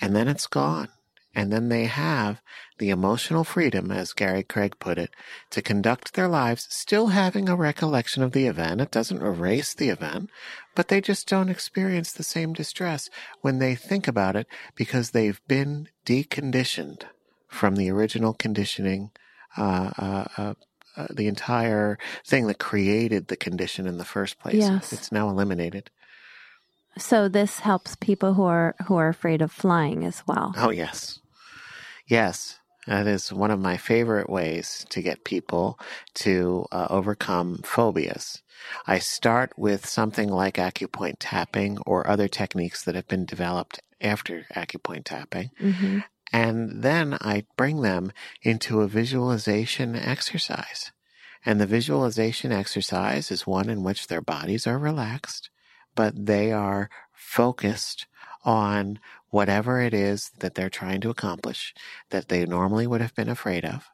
and 0.00 0.14
then 0.14 0.28
it's 0.28 0.46
gone. 0.46 0.88
And 1.34 1.50
then 1.50 1.68
they 1.68 1.86
have 1.86 2.42
the 2.78 2.90
emotional 2.90 3.42
freedom, 3.42 3.90
as 3.90 4.12
Gary 4.12 4.42
Craig 4.42 4.76
put 4.78 4.98
it, 4.98 5.10
to 5.50 5.62
conduct 5.62 6.12
their 6.12 6.28
lives 6.28 6.66
still 6.70 7.08
having 7.08 7.48
a 7.48 7.56
recollection 7.56 8.22
of 8.22 8.32
the 8.32 8.46
event. 8.46 8.82
It 8.82 8.90
doesn't 8.90 9.22
erase 9.22 9.72
the 9.72 9.88
event, 9.88 10.28
but 10.74 10.88
they 10.88 11.00
just 11.00 11.28
don't 11.28 11.48
experience 11.48 12.12
the 12.12 12.22
same 12.22 12.52
distress 12.52 13.10
when 13.40 13.58
they 13.58 13.74
think 13.74 14.08
about 14.08 14.36
it 14.36 14.46
because 14.74 15.10
they've 15.10 15.40
been 15.46 15.88
deconditioned 16.06 17.04
from 17.48 17.76
the 17.76 17.90
original 17.90 18.32
conditioning, 18.32 19.10
uh, 19.56 19.90
uh, 19.98 20.24
uh, 20.36 20.54
uh 20.96 21.06
the 21.10 21.28
entire 21.28 21.98
thing 22.26 22.46
that 22.46 22.58
created 22.58 23.28
the 23.28 23.36
condition 23.36 23.86
in 23.86 23.98
the 23.98 24.04
first 24.04 24.38
place. 24.38 24.56
Yes. 24.56 24.92
It's 24.92 25.12
now 25.12 25.28
eliminated. 25.28 25.90
So 26.98 27.28
this 27.28 27.60
helps 27.60 27.96
people 27.96 28.34
who 28.34 28.44
are 28.44 28.74
who 28.86 28.96
are 28.96 29.08
afraid 29.08 29.40
of 29.42 29.50
flying 29.50 30.04
as 30.04 30.22
well. 30.26 30.52
Oh 30.56 30.70
yes. 30.70 31.20
Yes. 32.06 32.58
That 32.86 33.06
is 33.06 33.32
one 33.32 33.50
of 33.50 33.60
my 33.60 33.76
favorite 33.76 34.28
ways 34.28 34.84
to 34.90 35.02
get 35.02 35.24
people 35.24 35.78
to 36.14 36.66
uh, 36.72 36.88
overcome 36.90 37.60
phobias. 37.62 38.42
I 38.86 38.98
start 38.98 39.52
with 39.56 39.86
something 39.86 40.28
like 40.28 40.54
acupoint 40.56 41.16
tapping 41.20 41.78
or 41.86 42.08
other 42.08 42.28
techniques 42.28 42.84
that 42.84 42.94
have 42.94 43.08
been 43.08 43.24
developed 43.24 43.80
after 44.00 44.46
acupoint 44.54 45.04
tapping. 45.04 45.50
hmm 45.58 46.00
And 46.32 46.82
then 46.82 47.18
I 47.20 47.44
bring 47.56 47.82
them 47.82 48.12
into 48.42 48.80
a 48.80 48.88
visualization 48.88 49.94
exercise. 49.94 50.90
And 51.44 51.60
the 51.60 51.66
visualization 51.66 52.52
exercise 52.52 53.30
is 53.30 53.46
one 53.46 53.68
in 53.68 53.82
which 53.82 54.06
their 54.06 54.22
bodies 54.22 54.66
are 54.66 54.78
relaxed, 54.78 55.50
but 55.94 56.26
they 56.26 56.52
are 56.52 56.88
focused 57.12 58.06
on 58.44 58.98
whatever 59.32 59.80
it 59.80 59.94
is 59.94 60.30
that 60.38 60.54
they're 60.54 60.70
trying 60.70 61.00
to 61.00 61.10
accomplish 61.10 61.74
that 62.10 62.28
they 62.28 62.44
normally 62.44 62.86
would 62.86 63.00
have 63.00 63.14
been 63.14 63.30
afraid 63.30 63.64
of. 63.64 63.88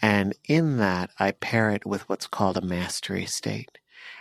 And 0.00 0.34
in 0.48 0.78
that, 0.78 1.10
I 1.18 1.32
pair 1.32 1.70
it 1.70 1.84
with 1.84 2.08
what's 2.08 2.28
called 2.28 2.56
a 2.56 2.62
mastery 2.62 3.26
state. 3.26 3.78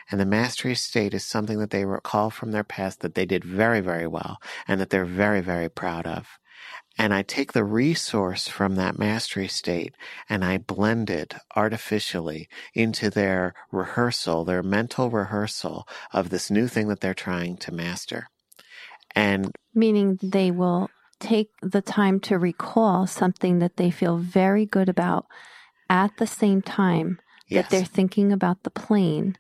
And 0.10 0.20
the 0.20 0.26
mastery 0.26 0.76
state 0.76 1.14
is 1.14 1.24
something 1.24 1.60
that 1.60 1.70
they 1.70 1.86
recall 1.86 2.32
from 2.32 2.52
their 2.52 2.64
past 2.64 3.02
that 3.02 3.16
they 3.16 3.26
did 3.26 3.46
very, 3.46 3.80
very 3.80 4.08
well 4.08 4.40
and 4.68 4.82
that 4.82 4.90
they're 4.90 5.06
very, 5.06 5.42
very 5.42 5.70
proud 5.70 6.08
of. 6.08 6.28
And 6.98 7.14
I 7.14 7.22
take 7.22 7.54
the 7.54 7.64
resource 7.64 8.48
from 8.48 8.76
that 8.76 8.98
mastery 8.98 9.48
state 9.48 9.96
and 10.30 10.44
I 10.44 10.58
blend 10.58 11.10
it 11.10 11.36
artificially 11.56 12.50
into 12.74 13.10
their 13.10 13.54
rehearsal, 13.72 14.46
their 14.46 14.64
mental 14.64 15.12
rehearsal 15.12 15.88
of 16.12 16.30
this 16.30 16.52
new 16.52 16.68
thing 16.68 16.88
that 16.90 17.02
they're 17.02 17.14
trying 17.14 17.58
to 17.58 17.72
master. 17.72 18.30
And 19.16 19.52
Meaning 19.74 20.20
they 20.22 20.52
will 20.52 20.90
take 21.20 21.50
the 21.62 21.82
time 21.82 22.20
to 22.20 22.38
recall 22.38 23.08
something 23.08 23.60
that 23.60 23.78
they 23.78 23.90
feel 23.92 24.18
very 24.18 24.66
good 24.66 24.90
about 24.90 25.26
at 25.90 26.18
the 26.18 26.28
same 26.28 26.62
time 26.62 27.20
yes, 27.48 27.64
that 27.64 27.70
they're 27.70 27.86
thinking 27.86 28.32
about 28.32 28.64
the 28.64 28.70
plane. 28.70 29.38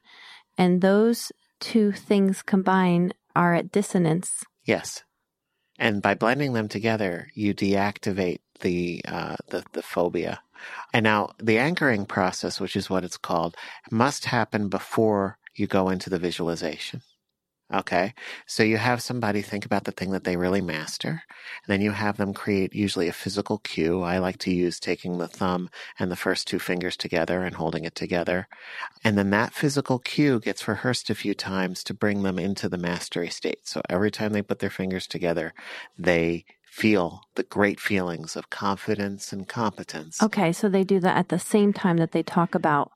And 0.57 0.81
those 0.81 1.31
two 1.59 1.91
things 1.91 2.41
combined 2.41 3.13
are 3.35 3.53
at 3.53 3.71
dissonance. 3.71 4.43
yes. 4.63 5.03
And 5.79 6.03
by 6.03 6.13
blending 6.13 6.53
them 6.53 6.67
together, 6.67 7.29
you 7.33 7.55
deactivate 7.55 8.39
the, 8.61 9.01
uh, 9.05 9.35
the, 9.49 9.63
the 9.73 9.81
phobia. 9.81 10.39
And 10.93 11.03
now 11.03 11.31
the 11.41 11.57
anchoring 11.57 12.05
process, 12.05 12.59
which 12.59 12.75
is 12.75 12.91
what 12.91 13.03
it's 13.03 13.17
called, 13.17 13.57
must 13.89 14.25
happen 14.25 14.69
before 14.69 15.39
you 15.55 15.65
go 15.65 15.89
into 15.89 16.11
the 16.11 16.19
visualization. 16.19 17.01
Okay. 17.71 18.13
So 18.45 18.61
you 18.61 18.77
have 18.77 19.01
somebody 19.01 19.41
think 19.41 19.65
about 19.65 19.85
the 19.85 19.91
thing 19.91 20.11
that 20.11 20.23
they 20.25 20.35
really 20.35 20.61
master. 20.61 21.09
And 21.09 21.67
then 21.67 21.81
you 21.81 21.91
have 21.91 22.17
them 22.17 22.33
create 22.33 22.73
usually 22.75 23.07
a 23.07 23.13
physical 23.13 23.59
cue. 23.59 24.01
I 24.01 24.19
like 24.19 24.37
to 24.39 24.53
use 24.53 24.79
taking 24.79 25.17
the 25.17 25.27
thumb 25.27 25.69
and 25.97 26.11
the 26.11 26.15
first 26.15 26.47
two 26.47 26.59
fingers 26.59 26.95
together 26.97 27.43
and 27.43 27.55
holding 27.55 27.83
it 27.83 27.95
together. 27.95 28.47
And 29.03 29.17
then 29.17 29.29
that 29.31 29.53
physical 29.53 29.99
cue 29.99 30.39
gets 30.39 30.67
rehearsed 30.67 31.09
a 31.09 31.15
few 31.15 31.33
times 31.33 31.83
to 31.85 31.93
bring 31.93 32.23
them 32.23 32.37
into 32.37 32.69
the 32.69 32.77
mastery 32.77 33.29
state. 33.29 33.67
So 33.67 33.81
every 33.89 34.11
time 34.11 34.33
they 34.33 34.41
put 34.41 34.59
their 34.59 34.69
fingers 34.69 35.07
together, 35.07 35.53
they 35.97 36.45
feel 36.63 37.21
the 37.35 37.43
great 37.43 37.79
feelings 37.79 38.35
of 38.35 38.49
confidence 38.49 39.31
and 39.31 39.47
competence. 39.47 40.21
Okay, 40.21 40.51
so 40.51 40.67
they 40.67 40.83
do 40.83 40.99
that 40.99 41.17
at 41.17 41.29
the 41.29 41.39
same 41.39 41.71
time 41.71 41.97
that 41.97 42.11
they 42.11 42.23
talk 42.23 42.55
about 42.55 42.91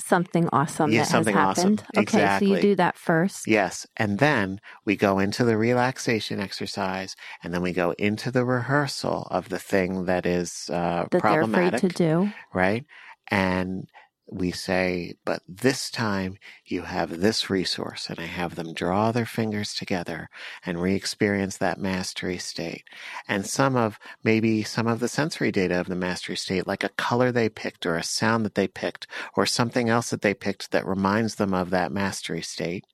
something 0.00 0.48
awesome 0.52 0.90
Yeah, 0.92 1.00
that 1.02 1.08
something 1.08 1.34
has 1.34 1.58
awesome. 1.58 1.76
happened. 1.78 2.08
Okay, 2.08 2.38
so 2.38 2.44
you 2.44 2.60
do 2.60 2.74
that 2.76 2.96
first. 2.96 3.46
Yes. 3.46 3.86
And 3.96 4.18
then 4.18 4.60
we 4.84 4.96
go 4.96 5.18
into 5.18 5.44
the 5.44 5.56
relaxation 5.56 6.40
exercise 6.40 7.16
and 7.42 7.52
then 7.52 7.62
we 7.62 7.72
go 7.72 7.92
into 7.98 8.30
the 8.30 8.44
rehearsal 8.44 9.26
of 9.30 9.48
the 9.48 9.58
thing 9.58 10.04
that 10.06 10.26
is 10.26 10.70
uh, 10.72 11.06
that 11.10 11.20
problematic. 11.20 11.80
to 11.80 11.88
do. 11.88 12.30
right? 12.52 12.84
And 13.30 13.88
we 14.30 14.50
say, 14.50 15.14
but 15.24 15.42
this 15.48 15.90
time 15.90 16.36
you 16.64 16.82
have 16.82 17.20
this 17.20 17.48
resource, 17.48 18.08
and 18.10 18.18
I 18.18 18.26
have 18.26 18.54
them 18.54 18.74
draw 18.74 19.10
their 19.10 19.26
fingers 19.26 19.74
together 19.74 20.28
and 20.64 20.80
re 20.80 20.94
experience 20.94 21.56
that 21.56 21.78
mastery 21.78 22.38
state. 22.38 22.84
And 23.26 23.46
some 23.46 23.76
of, 23.76 23.98
maybe 24.22 24.62
some 24.62 24.86
of 24.86 25.00
the 25.00 25.08
sensory 25.08 25.50
data 25.50 25.80
of 25.80 25.86
the 25.86 25.94
mastery 25.94 26.36
state, 26.36 26.66
like 26.66 26.84
a 26.84 26.90
color 26.90 27.32
they 27.32 27.48
picked 27.48 27.86
or 27.86 27.96
a 27.96 28.02
sound 28.02 28.44
that 28.44 28.54
they 28.54 28.68
picked 28.68 29.06
or 29.36 29.46
something 29.46 29.88
else 29.88 30.10
that 30.10 30.22
they 30.22 30.34
picked 30.34 30.70
that 30.70 30.86
reminds 30.86 31.36
them 31.36 31.54
of 31.54 31.70
that 31.70 31.92
mastery 31.92 32.42
state. 32.42 32.84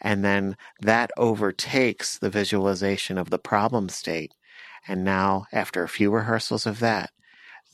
And 0.00 0.24
then 0.24 0.56
that 0.80 1.10
overtakes 1.16 2.18
the 2.18 2.30
visualization 2.30 3.18
of 3.18 3.30
the 3.30 3.38
problem 3.38 3.88
state. 3.88 4.34
And 4.88 5.04
now, 5.04 5.46
after 5.52 5.82
a 5.82 5.88
few 5.88 6.10
rehearsals 6.10 6.66
of 6.66 6.80
that, 6.80 7.10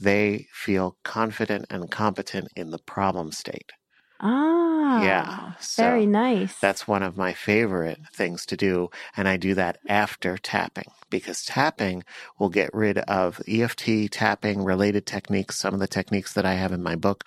they 0.00 0.46
feel 0.52 0.96
confident 1.02 1.66
and 1.70 1.90
competent 1.90 2.48
in 2.56 2.70
the 2.70 2.78
problem 2.78 3.32
state. 3.32 3.72
Ah, 4.20 5.02
Yeah, 5.04 5.52
so 5.60 5.82
very 5.82 6.06
nice. 6.06 6.58
That's 6.60 6.88
one 6.88 7.02
of 7.02 7.16
my 7.16 7.32
favorite 7.34 7.98
things 8.14 8.46
to 8.46 8.56
do. 8.56 8.88
And 9.16 9.28
I 9.28 9.36
do 9.36 9.54
that 9.54 9.78
after 9.88 10.38
tapping 10.38 10.90
because 11.10 11.44
tapping 11.44 12.02
will 12.38 12.48
get 12.48 12.70
rid 12.72 12.98
of 12.98 13.40
EFT 13.46 14.08
tapping 14.10 14.64
related 14.64 15.06
techniques. 15.06 15.56
Some 15.58 15.74
of 15.74 15.80
the 15.80 15.86
techniques 15.88 16.32
that 16.34 16.46
I 16.46 16.54
have 16.54 16.72
in 16.72 16.82
my 16.82 16.96
book 16.96 17.24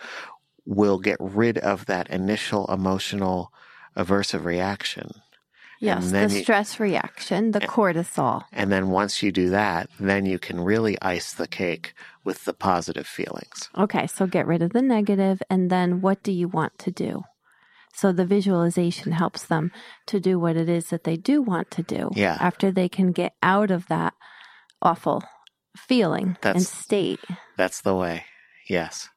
will 0.66 1.00
get 1.00 1.18
rid 1.20 1.58
of 1.58 1.86
that 1.88 2.10
initial 2.10 2.66
emotional 2.68 3.52
aversive 3.96 4.46
reaction. 4.46 5.12
yes, 5.80 6.12
the 6.12 6.28
you- 6.30 6.44
stress 6.44 6.80
reaction, 6.80 7.52
the 7.52 7.62
cortisol. 7.62 8.44
And 8.52 8.72
then 8.72 8.90
once 8.90 9.24
you 9.24 9.32
do 9.32 9.50
that, 9.50 9.90
then 10.00 10.26
you 10.26 10.38
can 10.40 10.60
really 10.60 11.00
ice 11.02 11.34
the 11.34 11.48
cake 11.48 11.94
with 12.30 12.46
the 12.46 12.54
positive 12.54 13.08
feelings. 13.08 13.70
Okay, 13.76 14.06
so 14.06 14.28
get 14.28 14.46
rid 14.46 14.62
of 14.62 14.72
the 14.72 14.84
negative, 14.84 15.42
and 15.50 15.72
then 15.72 16.00
what 16.00 16.22
do 16.22 16.32
you 16.32 16.48
want 16.48 16.78
to 16.78 16.92
do? 16.92 17.24
So 17.96 18.12
the 18.12 18.24
visualization 18.24 19.14
helps 19.14 19.44
them 19.48 19.72
to 20.06 20.20
do 20.20 20.38
what 20.38 20.56
it 20.56 20.70
is 20.70 20.90
that 20.90 21.06
they 21.06 21.18
do 21.18 21.42
want 21.42 21.72
to 21.72 21.82
do. 21.82 22.12
Yeah. 22.14 22.38
After 22.40 22.70
they 22.70 22.88
can 22.88 23.14
get 23.14 23.34
out 23.42 23.72
of 23.72 23.88
that 23.88 24.14
awful 24.80 25.24
feeling 25.76 26.38
and 26.44 26.62
state. 26.62 27.20
That's 27.58 27.82
the 27.82 27.96
way. 27.96 28.26
Yes. 28.70 29.10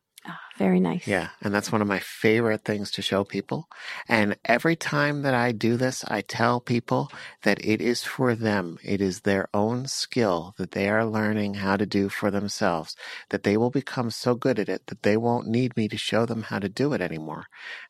Very 0.62 0.78
nice. 0.78 1.08
Yeah. 1.08 1.30
And 1.42 1.52
that's 1.52 1.72
one 1.72 1.82
of 1.82 1.88
my 1.88 1.98
favorite 1.98 2.64
things 2.64 2.92
to 2.92 3.02
show 3.02 3.24
people. 3.24 3.68
And 4.08 4.36
every 4.44 4.76
time 4.76 5.22
that 5.22 5.34
I 5.34 5.50
do 5.50 5.76
this, 5.76 6.04
I 6.06 6.20
tell 6.20 6.60
people 6.60 7.10
that 7.42 7.64
it 7.66 7.80
is 7.80 8.04
for 8.04 8.36
them. 8.36 8.78
It 8.84 9.00
is 9.00 9.22
their 9.22 9.48
own 9.52 9.86
skill 9.88 10.54
that 10.58 10.70
they 10.70 10.88
are 10.88 11.04
learning 11.04 11.54
how 11.54 11.76
to 11.76 11.86
do 11.86 12.08
for 12.08 12.30
themselves, 12.30 12.94
that 13.30 13.42
they 13.42 13.56
will 13.56 13.70
become 13.70 14.10
so 14.12 14.36
good 14.36 14.60
at 14.60 14.68
it 14.68 14.86
that 14.86 15.02
they 15.02 15.16
won't 15.16 15.48
need 15.48 15.76
me 15.76 15.88
to 15.88 15.98
show 15.98 16.26
them 16.26 16.42
how 16.42 16.60
to 16.60 16.68
do 16.68 16.92
it 16.92 17.00
anymore. 17.00 17.46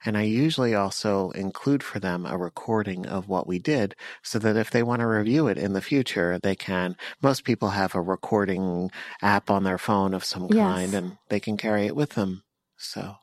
And 0.07 0.16
I 0.16 0.23
usually 0.23 0.75
also 0.75 1.31
include 1.33 1.83
for 1.83 2.01
them 2.01 2.25
a 2.25 2.39
recording 2.39 3.07
of 3.07 3.29
what 3.29 3.47
we 3.47 3.59
did 3.59 3.95
so 4.23 4.39
that 4.39 4.57
if 4.57 4.70
they 4.70 4.83
want 4.83 5.01
to 5.01 5.07
review 5.07 5.47
it 5.49 5.59
in 5.59 5.75
the 5.75 5.83
future, 5.83 6.39
they 6.43 6.57
can. 6.57 6.97
Most 7.23 7.45
people 7.45 7.70
have 7.70 7.95
a 7.95 8.01
recording 8.01 8.91
app 9.20 9.51
on 9.51 9.64
their 9.64 9.79
phone 9.79 10.14
of 10.14 10.25
some 10.25 10.49
Yes. 10.49 10.59
kind 10.59 10.95
and 10.95 11.18
they 11.29 11.41
can 11.41 11.59
carry 11.59 11.87
it 11.87 11.97
with 11.97 12.11
them. 12.12 12.45
So, 12.83 13.16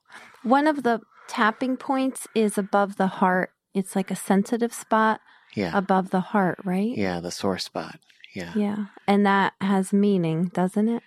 One 0.44 0.68
of 0.68 0.84
the 0.84 1.02
tapping 1.28 1.78
points 1.78 2.28
is 2.34 2.58
above 2.58 2.96
the 2.98 3.08
heart. 3.08 3.52
It's 3.74 3.96
like 3.96 4.10
a 4.10 4.16
sensitive 4.16 4.74
spot 4.74 5.22
yeah. 5.56 5.78
above 5.78 6.10
the 6.10 6.22
heart, 6.22 6.60
right? 6.64 6.96
Yeah, 6.96 7.20
the 7.20 7.32
sore 7.32 7.60
spot. 7.60 8.00
Yeah. 8.34 8.54
Yeah. 8.56 8.86
And 9.08 9.26
that 9.26 9.54
has 9.62 9.92
meaning, 9.94 10.46
doesn't 10.54 10.88
it? 10.88 11.04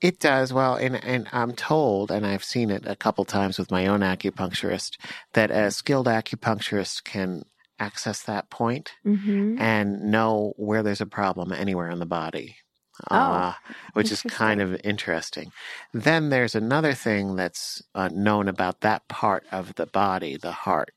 It 0.00 0.20
does. 0.20 0.52
Well, 0.52 0.76
and, 0.76 1.02
and 1.04 1.28
I'm 1.32 1.52
told, 1.52 2.10
and 2.10 2.24
I've 2.24 2.44
seen 2.44 2.70
it 2.70 2.84
a 2.86 2.94
couple 2.94 3.24
times 3.24 3.58
with 3.58 3.70
my 3.70 3.86
own 3.86 4.00
acupuncturist, 4.00 4.96
that 5.32 5.50
a 5.50 5.70
skilled 5.70 6.06
acupuncturist 6.06 7.04
can 7.04 7.42
access 7.80 8.22
that 8.22 8.50
point 8.50 8.92
Mm-hmm. 9.04 9.60
and 9.60 10.02
know 10.10 10.52
where 10.56 10.82
there's 10.82 11.00
a 11.00 11.06
problem 11.06 11.52
anywhere 11.52 11.90
in 11.90 11.98
the 11.98 12.06
body. 12.06 12.56
Oh, 13.10 13.16
uh, 13.16 13.54
which 13.92 14.12
is 14.12 14.22
kind 14.22 14.60
of 14.60 14.80
interesting. 14.84 15.52
Then 15.92 16.30
there's 16.30 16.54
another 16.54 16.94
thing 16.94 17.36
that's 17.36 17.82
uh, 17.94 18.08
known 18.12 18.48
about 18.48 18.80
that 18.80 19.08
part 19.08 19.44
of 19.52 19.74
the 19.76 19.86
body, 19.86 20.36
the 20.36 20.52
heart. 20.52 20.94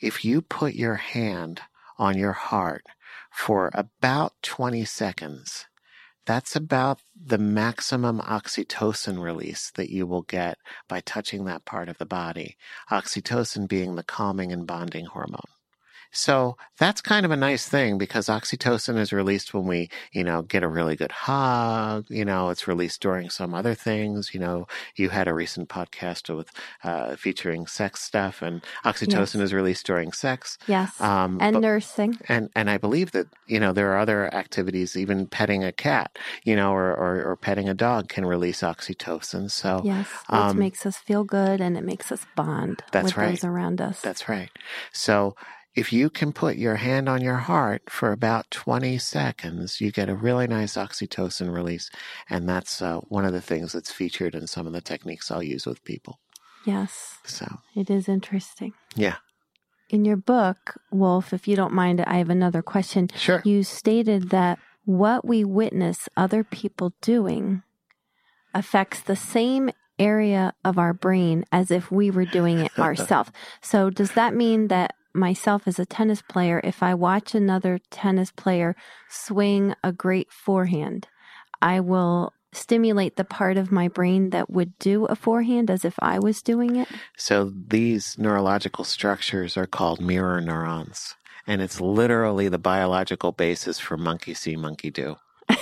If 0.00 0.24
you 0.24 0.42
put 0.42 0.74
your 0.74 0.96
hand 0.96 1.62
on 1.98 2.18
your 2.18 2.32
heart 2.32 2.84
for 3.30 3.70
about 3.74 4.34
20 4.42 4.84
seconds, 4.84 5.66
that's 6.26 6.56
about 6.56 7.00
the 7.14 7.38
maximum 7.38 8.20
oxytocin 8.20 9.20
release 9.22 9.70
that 9.72 9.90
you 9.90 10.06
will 10.06 10.22
get 10.22 10.56
by 10.88 11.00
touching 11.00 11.44
that 11.44 11.64
part 11.64 11.88
of 11.88 11.98
the 11.98 12.06
body. 12.06 12.56
Oxytocin 12.90 13.68
being 13.68 13.94
the 13.94 14.02
calming 14.02 14.50
and 14.50 14.66
bonding 14.66 15.06
hormone. 15.06 15.53
So 16.14 16.56
that's 16.78 17.00
kind 17.00 17.26
of 17.26 17.32
a 17.32 17.36
nice 17.36 17.68
thing 17.68 17.98
because 17.98 18.26
oxytocin 18.28 18.96
is 18.98 19.12
released 19.12 19.52
when 19.52 19.66
we, 19.66 19.90
you 20.12 20.22
know, 20.24 20.42
get 20.42 20.62
a 20.62 20.68
really 20.68 20.94
good 20.96 21.10
hug. 21.12 22.06
You 22.08 22.24
know, 22.24 22.50
it's 22.50 22.68
released 22.68 23.00
during 23.02 23.30
some 23.30 23.52
other 23.52 23.74
things. 23.74 24.32
You 24.32 24.40
know, 24.40 24.66
you 24.96 25.10
had 25.10 25.26
a 25.28 25.34
recent 25.34 25.68
podcast 25.68 26.34
with 26.34 26.50
uh, 26.84 27.16
featuring 27.16 27.66
sex 27.66 28.00
stuff, 28.02 28.42
and 28.42 28.62
oxytocin 28.84 29.12
Yes. 29.14 29.34
is 29.34 29.52
released 29.54 29.86
during 29.86 30.12
sex. 30.12 30.56
Yes. 30.66 31.00
Um, 31.00 31.38
and 31.40 31.54
but- 31.54 31.60
nursing. 31.60 32.18
and 32.28 32.48
and 32.54 32.70
I 32.70 32.78
believe 32.78 33.10
that 33.12 33.26
you 33.46 33.58
know 33.60 33.72
there 33.72 33.92
are 33.92 33.98
other 33.98 34.32
activities, 34.34 34.96
even 34.96 35.26
petting 35.26 35.64
a 35.64 35.72
cat, 35.72 36.16
you 36.44 36.54
know, 36.56 36.72
or 36.72 36.94
or, 36.94 37.24
or 37.24 37.36
petting 37.36 37.68
a 37.68 37.74
dog 37.74 38.08
can 38.08 38.24
release 38.24 38.60
oxytocin. 38.62 39.50
So 39.50 39.80
Yes. 39.84 40.06
Which 40.28 40.38
um, 40.40 40.58
makes 40.58 40.86
us 40.86 40.96
feel 40.96 41.24
good 41.24 41.60
and 41.60 41.76
it 41.76 41.84
makes 41.84 42.12
us 42.12 42.24
bond 42.36 42.82
That's 42.92 43.06
with 43.06 43.16
right. 43.16 43.30
those 43.30 43.44
around 43.44 43.80
us. 43.80 44.00
That's 44.00 44.28
right. 44.28 44.50
So 44.92 45.34
if 45.74 45.92
you 45.92 46.08
can 46.08 46.32
put 46.32 46.56
your 46.56 46.76
hand 46.76 47.08
on 47.08 47.20
your 47.20 47.36
heart 47.36 47.82
for 47.88 48.12
about 48.12 48.50
20 48.50 48.96
seconds, 48.98 49.80
you 49.80 49.90
get 49.90 50.08
a 50.08 50.14
really 50.14 50.46
nice 50.46 50.74
oxytocin 50.76 51.52
release. 51.52 51.90
And 52.30 52.48
that's 52.48 52.80
uh, 52.80 52.98
one 53.08 53.24
of 53.24 53.32
the 53.32 53.40
things 53.40 53.72
that's 53.72 53.90
featured 53.92 54.34
in 54.34 54.46
some 54.46 54.66
of 54.66 54.72
the 54.72 54.80
techniques 54.80 55.30
I'll 55.30 55.42
use 55.42 55.66
with 55.66 55.82
people. 55.84 56.20
yes. 56.64 57.18
So, 57.24 57.46
It 57.74 57.90
is 57.90 58.08
interesting. 58.08 58.72
yeah, 58.94 59.16
In 59.90 60.04
your 60.04 60.16
book, 60.16 60.76
Wolf, 60.90 61.32
if 61.32 61.48
you 61.48 61.56
don't 61.56 61.72
mind, 61.72 62.00
I 62.02 62.18
have 62.18 62.30
another 62.30 62.62
question. 62.62 63.10
sure. 63.16 63.42
You 63.44 63.62
stated 63.64 64.30
that 64.30 64.58
what 64.84 65.26
we 65.26 65.44
witness 65.44 66.08
other 66.16 66.44
people 66.44 66.92
doing 67.00 67.62
affects 68.54 69.00
the 69.00 69.16
same 69.16 69.70
area 69.98 70.52
of 70.64 70.78
our 70.78 70.92
brain 70.92 71.44
as 71.50 71.70
if 71.70 71.90
we 71.90 72.10
were 72.10 72.24
doing 72.24 72.60
it 72.60 72.72
ourselves. 72.78 73.30
So, 73.60 73.90
does 73.90 74.12
that 74.12 74.34
mean 74.34 74.68
that 74.68 74.94
myself 75.14 75.66
as 75.66 75.78
a 75.78 75.86
tennis 75.86 76.22
player, 76.22 76.60
if 76.64 76.82
I 76.82 76.94
watch 76.94 77.34
another 77.34 77.78
tennis 77.90 78.30
player 78.30 78.74
swing 79.08 79.74
a 79.82 79.92
great 79.92 80.32
forehand, 80.32 81.08
I 81.62 81.80
will 81.80 82.32
stimulate 82.52 83.16
the 83.16 83.24
part 83.24 83.56
of 83.56 83.72
my 83.72 83.88
brain 83.88 84.30
that 84.30 84.50
would 84.50 84.78
do 84.78 85.04
a 85.06 85.16
forehand 85.16 85.70
as 85.70 85.84
if 85.84 85.94
I 86.00 86.18
was 86.18 86.42
doing 86.42 86.76
it? 86.76 86.88
So 87.16 87.52
these 87.54 88.16
neurological 88.18 88.84
structures 88.84 89.56
are 89.56 89.66
called 89.66 90.00
mirror 90.00 90.40
neurons. 90.40 91.14
And 91.46 91.60
it's 91.60 91.80
literally 91.80 92.48
the 92.48 92.58
biological 92.58 93.32
basis 93.32 93.78
for 93.78 93.96
monkey 93.96 94.34
see, 94.34 94.56
monkey 94.56 94.90
do. 94.90 95.16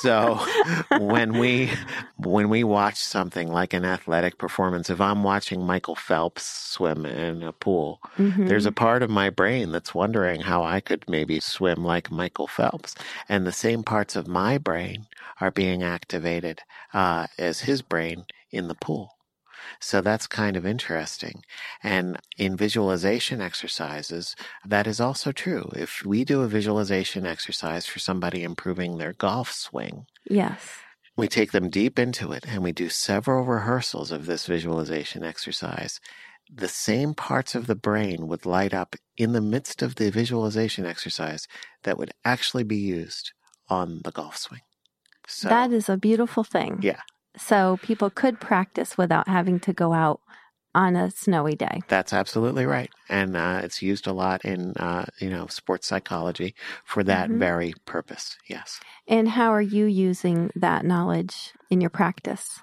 so 0.00 0.34
when 0.98 1.38
we 1.38 1.70
when 2.16 2.48
we 2.48 2.64
watch 2.64 2.96
something 2.96 3.48
like 3.48 3.72
an 3.74 3.84
athletic 3.84 4.38
performance, 4.38 4.90
if 4.90 5.00
I'm 5.00 5.22
watching 5.22 5.64
Michael 5.66 5.94
Phelps 5.96 6.44
swim 6.44 7.04
in 7.06 7.42
a 7.42 7.52
pool, 7.52 8.00
Mhm. 8.16 8.48
there's 8.48 8.66
a 8.66 8.72
part 8.72 9.02
of 9.02 9.10
my 9.10 9.30
brain 9.30 9.72
that's 9.72 9.94
wondering 9.94 10.40
how 10.40 10.62
I 10.64 10.80
could 10.80 11.04
maybe 11.08 11.40
swim 11.40 11.84
like 11.84 12.10
Michael 12.10 12.46
Phelps. 12.46 12.94
And 13.28 13.46
the 13.46 13.52
same 13.52 13.82
parts 13.82 14.16
of 14.16 14.26
my 14.28 14.58
brain 14.58 15.06
are 15.40 15.50
being 15.50 15.82
activated 15.82 16.60
uh, 16.94 17.26
as 17.38 17.60
his 17.60 17.82
brain 17.82 18.24
in 18.50 18.68
the 18.68 18.74
pool. 18.74 19.17
So 19.80 20.00
that's 20.00 20.26
kind 20.26 20.56
of 20.56 20.66
interesting. 20.66 21.42
And 21.82 22.18
in 22.36 22.56
visualization 22.56 23.40
exercises, 23.40 24.34
that 24.66 24.86
is 24.86 25.00
also 25.00 25.32
true. 25.32 25.70
If 25.74 26.04
we 26.04 26.24
do 26.24 26.42
a 26.42 26.48
visualization 26.48 27.26
exercise 27.26 27.86
for 27.86 27.98
somebody 27.98 28.42
improving 28.42 28.98
their 28.98 29.12
golf 29.12 29.52
swing, 29.52 30.06
Yes. 30.28 30.60
we 31.16 31.26
take 31.28 31.52
them 31.52 31.70
deep 31.70 31.98
into 31.98 32.32
it 32.32 32.44
and 32.46 32.62
we 32.62 32.72
do 32.72 32.88
several 32.88 33.44
rehearsals 33.44 34.12
of 34.12 34.26
this 34.26 34.46
visualization 34.46 35.24
exercise. 35.24 36.00
The 36.52 36.68
same 36.68 37.14
parts 37.14 37.54
of 37.54 37.66
the 37.66 37.74
brain 37.74 38.26
would 38.28 38.46
light 38.46 38.72
up 38.72 38.96
in 39.16 39.32
the 39.32 39.40
midst 39.40 39.82
of 39.82 39.96
the 39.96 40.10
visualization 40.10 40.86
exercise 40.86 41.46
that 41.82 41.98
would 41.98 42.12
actually 42.24 42.64
be 42.64 42.76
used 42.76 43.32
on 43.68 44.00
the 44.04 44.12
golf 44.12 44.36
swing. 44.36 44.62
So, 45.26 45.48
that 45.50 45.72
is 45.72 45.90
a 45.90 45.98
beautiful 45.98 46.42
thing. 46.42 46.78
yeah, 46.82 47.00
So 47.38 47.78
people 47.82 48.10
could 48.10 48.40
practice 48.40 48.98
without 48.98 49.28
having 49.28 49.60
to 49.60 49.72
go 49.72 49.92
out 49.92 50.20
on 50.74 50.96
a 50.96 51.10
snowy 51.10 51.54
day. 51.56 51.80
that's 51.88 52.12
absolutely 52.12 52.66
right. 52.66 52.90
And 53.08 53.36
uh, 53.36 53.60
it's 53.64 53.80
used 53.80 54.06
a 54.06 54.12
lot 54.12 54.44
in, 54.44 54.72
uh, 54.76 55.06
you 55.20 55.30
know, 55.30 55.46
sports 55.46 55.86
psychology 55.86 56.54
for 56.84 57.02
that 57.04 57.30
Mhm. 57.30 57.38
very 57.38 57.74
purpose. 57.86 58.36
Yes. 58.48 58.78
And 59.06 59.28
how 59.30 59.50
are 59.50 59.62
you 59.62 59.86
using 59.86 60.50
that 60.54 60.84
knowledge 60.84 61.54
in 61.70 61.80
your 61.80 61.90
practice? 61.90 62.60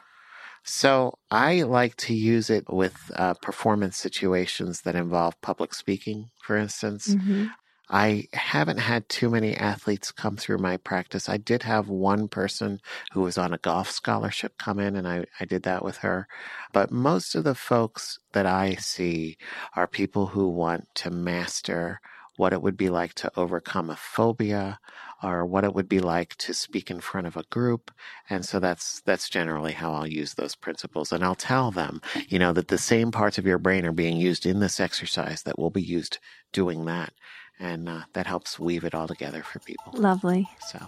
So 0.63 1.17
I 1.29 1.61
like 1.63 1.95
to 1.97 2.13
use 2.13 2.49
it 2.49 2.65
with 2.71 3.11
uh, 3.15 3.35
performance 3.35 3.97
situations 3.97 4.81
that 4.81 4.95
involve 4.95 5.39
public 5.41 5.73
speaking, 5.73 6.29
for 6.41 6.57
instance. 6.57 7.09
Mhm. 7.09 7.49
I 7.89 8.27
haven't 8.33 8.79
had 8.79 9.09
too 9.09 9.29
many 9.29 9.55
athletes 9.55 10.11
come 10.11 10.37
through 10.37 10.57
my 10.57 10.77
practice. 10.77 11.29
I 11.29 11.37
did 11.37 11.63
have 11.63 11.87
one 11.87 12.27
person 12.27 12.79
who 13.13 13.21
was 13.21 13.37
on 13.37 13.53
a 13.53 13.59
golf 13.59 13.91
scholarship 13.91 14.57
come 14.57 14.79
in, 14.79 14.95
and 14.95 15.07
I, 15.07 15.25
I 15.39 15.45
did 15.45 15.63
that 15.63 15.83
with 15.83 15.97
her. 15.97 16.27
But 16.73 16.91
most 16.91 17.35
of 17.35 17.43
the 17.43 17.55
folks 17.55 18.19
that 18.33 18.45
I 18.45 18.75
see 18.75 19.37
are 19.75 19.87
people 19.87 20.27
who 20.27 20.49
want 20.49 20.87
to 20.95 21.11
master 21.11 21.99
what 22.37 22.53
it 22.53 22.61
would 22.61 22.77
be 22.77 22.89
like 22.89 23.13
to 23.13 23.31
overcome 23.37 23.89
a 23.89 23.95
phobia 23.95 24.79
or 25.23 25.45
what 25.45 25.63
it 25.63 25.73
would 25.73 25.87
be 25.87 25.99
like 25.99 26.35
to 26.35 26.53
speak 26.53 26.91
in 26.91 26.99
front 26.99 27.25
of 27.27 27.37
a 27.37 27.43
group 27.43 27.91
and 28.29 28.45
so 28.45 28.59
that's 28.59 29.01
that's 29.05 29.29
generally 29.29 29.71
how 29.71 29.93
I'll 29.93 30.07
use 30.07 30.33
those 30.33 30.55
principles 30.55 31.11
and 31.11 31.23
I'll 31.23 31.35
tell 31.35 31.71
them 31.71 32.01
you 32.27 32.37
know 32.37 32.51
that 32.53 32.67
the 32.67 32.77
same 32.77 33.11
parts 33.11 33.37
of 33.37 33.45
your 33.45 33.57
brain 33.57 33.85
are 33.85 33.93
being 33.93 34.17
used 34.17 34.45
in 34.45 34.59
this 34.59 34.79
exercise 34.79 35.43
that 35.43 35.57
will 35.57 35.69
be 35.69 35.81
used 35.81 36.19
doing 36.51 36.85
that 36.85 37.13
and 37.59 37.87
uh, 37.89 38.01
that 38.13 38.27
helps 38.27 38.59
weave 38.59 38.83
it 38.83 38.95
all 38.95 39.07
together 39.07 39.43
for 39.43 39.59
people 39.59 39.93
Lovely. 39.93 40.49
so 40.59 40.79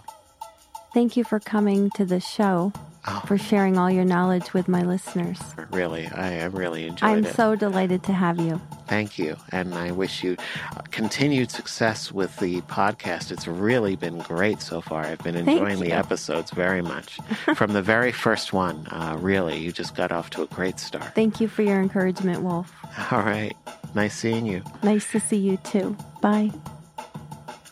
Thank 0.98 1.16
you 1.16 1.22
for 1.22 1.38
coming 1.38 1.90
to 1.90 2.04
the 2.04 2.18
show, 2.18 2.72
oh 3.06 3.22
for 3.24 3.38
sharing 3.38 3.78
all 3.78 3.88
your 3.88 4.04
knowledge 4.04 4.52
with 4.52 4.66
my 4.66 4.82
listeners. 4.82 5.38
really 5.70 6.08
I, 6.08 6.40
I 6.40 6.44
really 6.46 6.88
enjoyed 6.88 7.18
it. 7.24 7.26
I'm 7.28 7.34
so 7.34 7.54
delighted 7.54 8.02
to 8.02 8.12
have 8.12 8.40
you. 8.40 8.60
Thank 8.88 9.16
you. 9.16 9.36
And 9.52 9.74
I 9.74 9.92
wish 9.92 10.24
you 10.24 10.36
uh, 10.76 10.80
continued 10.90 11.52
success 11.52 12.10
with 12.10 12.36
the 12.38 12.62
podcast. 12.62 13.30
It's 13.30 13.46
really 13.46 13.94
been 13.94 14.18
great 14.18 14.60
so 14.60 14.80
far. 14.80 15.04
I've 15.04 15.20
been 15.20 15.36
enjoying 15.36 15.78
the 15.78 15.92
episodes 15.92 16.50
very 16.50 16.82
much. 16.82 17.20
From 17.54 17.74
the 17.74 17.82
very 17.82 18.10
first 18.10 18.52
one, 18.52 18.84
uh, 18.88 19.16
really, 19.20 19.56
you 19.56 19.70
just 19.70 19.94
got 19.94 20.10
off 20.10 20.30
to 20.30 20.42
a 20.42 20.46
great 20.46 20.80
start. 20.80 21.14
Thank 21.14 21.40
you 21.40 21.46
for 21.46 21.62
your 21.62 21.80
encouragement, 21.80 22.42
Wolf. 22.42 22.74
All 23.12 23.22
right. 23.22 23.54
Nice 23.94 24.16
seeing 24.16 24.46
you. 24.46 24.64
Nice 24.82 25.08
to 25.12 25.20
see 25.20 25.36
you 25.36 25.58
too. 25.58 25.96
Bye. 26.20 26.50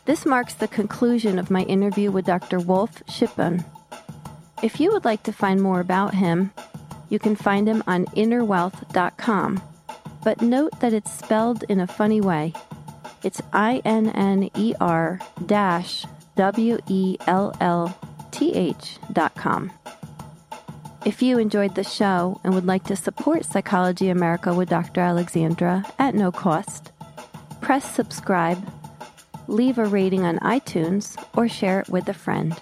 This 0.06 0.24
marks 0.24 0.54
the 0.54 0.68
conclusion 0.68 1.36
of 1.36 1.50
my 1.50 1.62
interview 1.62 2.12
with 2.12 2.26
Dr. 2.26 2.60
Wolf 2.60 3.02
Shippen. 3.08 3.64
If 4.62 4.78
you 4.78 4.92
would 4.92 5.04
like 5.04 5.24
to 5.24 5.32
find 5.32 5.60
more 5.60 5.80
about 5.80 6.14
him, 6.14 6.52
you 7.08 7.18
can 7.18 7.34
find 7.34 7.68
him 7.68 7.82
on 7.88 8.06
innerwealth.com. 8.06 9.62
But 10.22 10.40
note 10.40 10.78
that 10.78 10.92
it's 10.92 11.12
spelled 11.12 11.64
in 11.68 11.80
a 11.80 11.88
funny 11.88 12.20
way. 12.20 12.52
It's 13.24 13.42
I 13.52 13.82
N 13.84 14.08
N 14.10 14.48
E 14.54 14.74
R 14.80 15.18
dash 15.44 16.04
W 16.36 16.78
E 16.86 17.16
L 17.26 17.56
L 17.60 17.98
T 18.30 18.52
H 18.54 18.98
dot 19.12 19.34
com. 19.34 19.72
If 21.04 21.20
you 21.20 21.38
enjoyed 21.38 21.74
the 21.74 21.84
show 21.84 22.40
and 22.44 22.54
would 22.54 22.66
like 22.66 22.84
to 22.84 22.96
support 22.96 23.44
Psychology 23.44 24.08
America 24.08 24.54
with 24.54 24.68
Dr. 24.68 25.00
Alexandra 25.00 25.84
at 25.98 26.14
no 26.14 26.30
cost, 26.30 26.92
press 27.60 27.92
subscribe, 27.92 28.64
leave 29.48 29.78
a 29.78 29.86
rating 29.86 30.24
on 30.24 30.38
iTunes, 30.38 31.16
or 31.36 31.48
share 31.48 31.80
it 31.80 31.88
with 31.88 32.08
a 32.08 32.14
friend. 32.14 32.56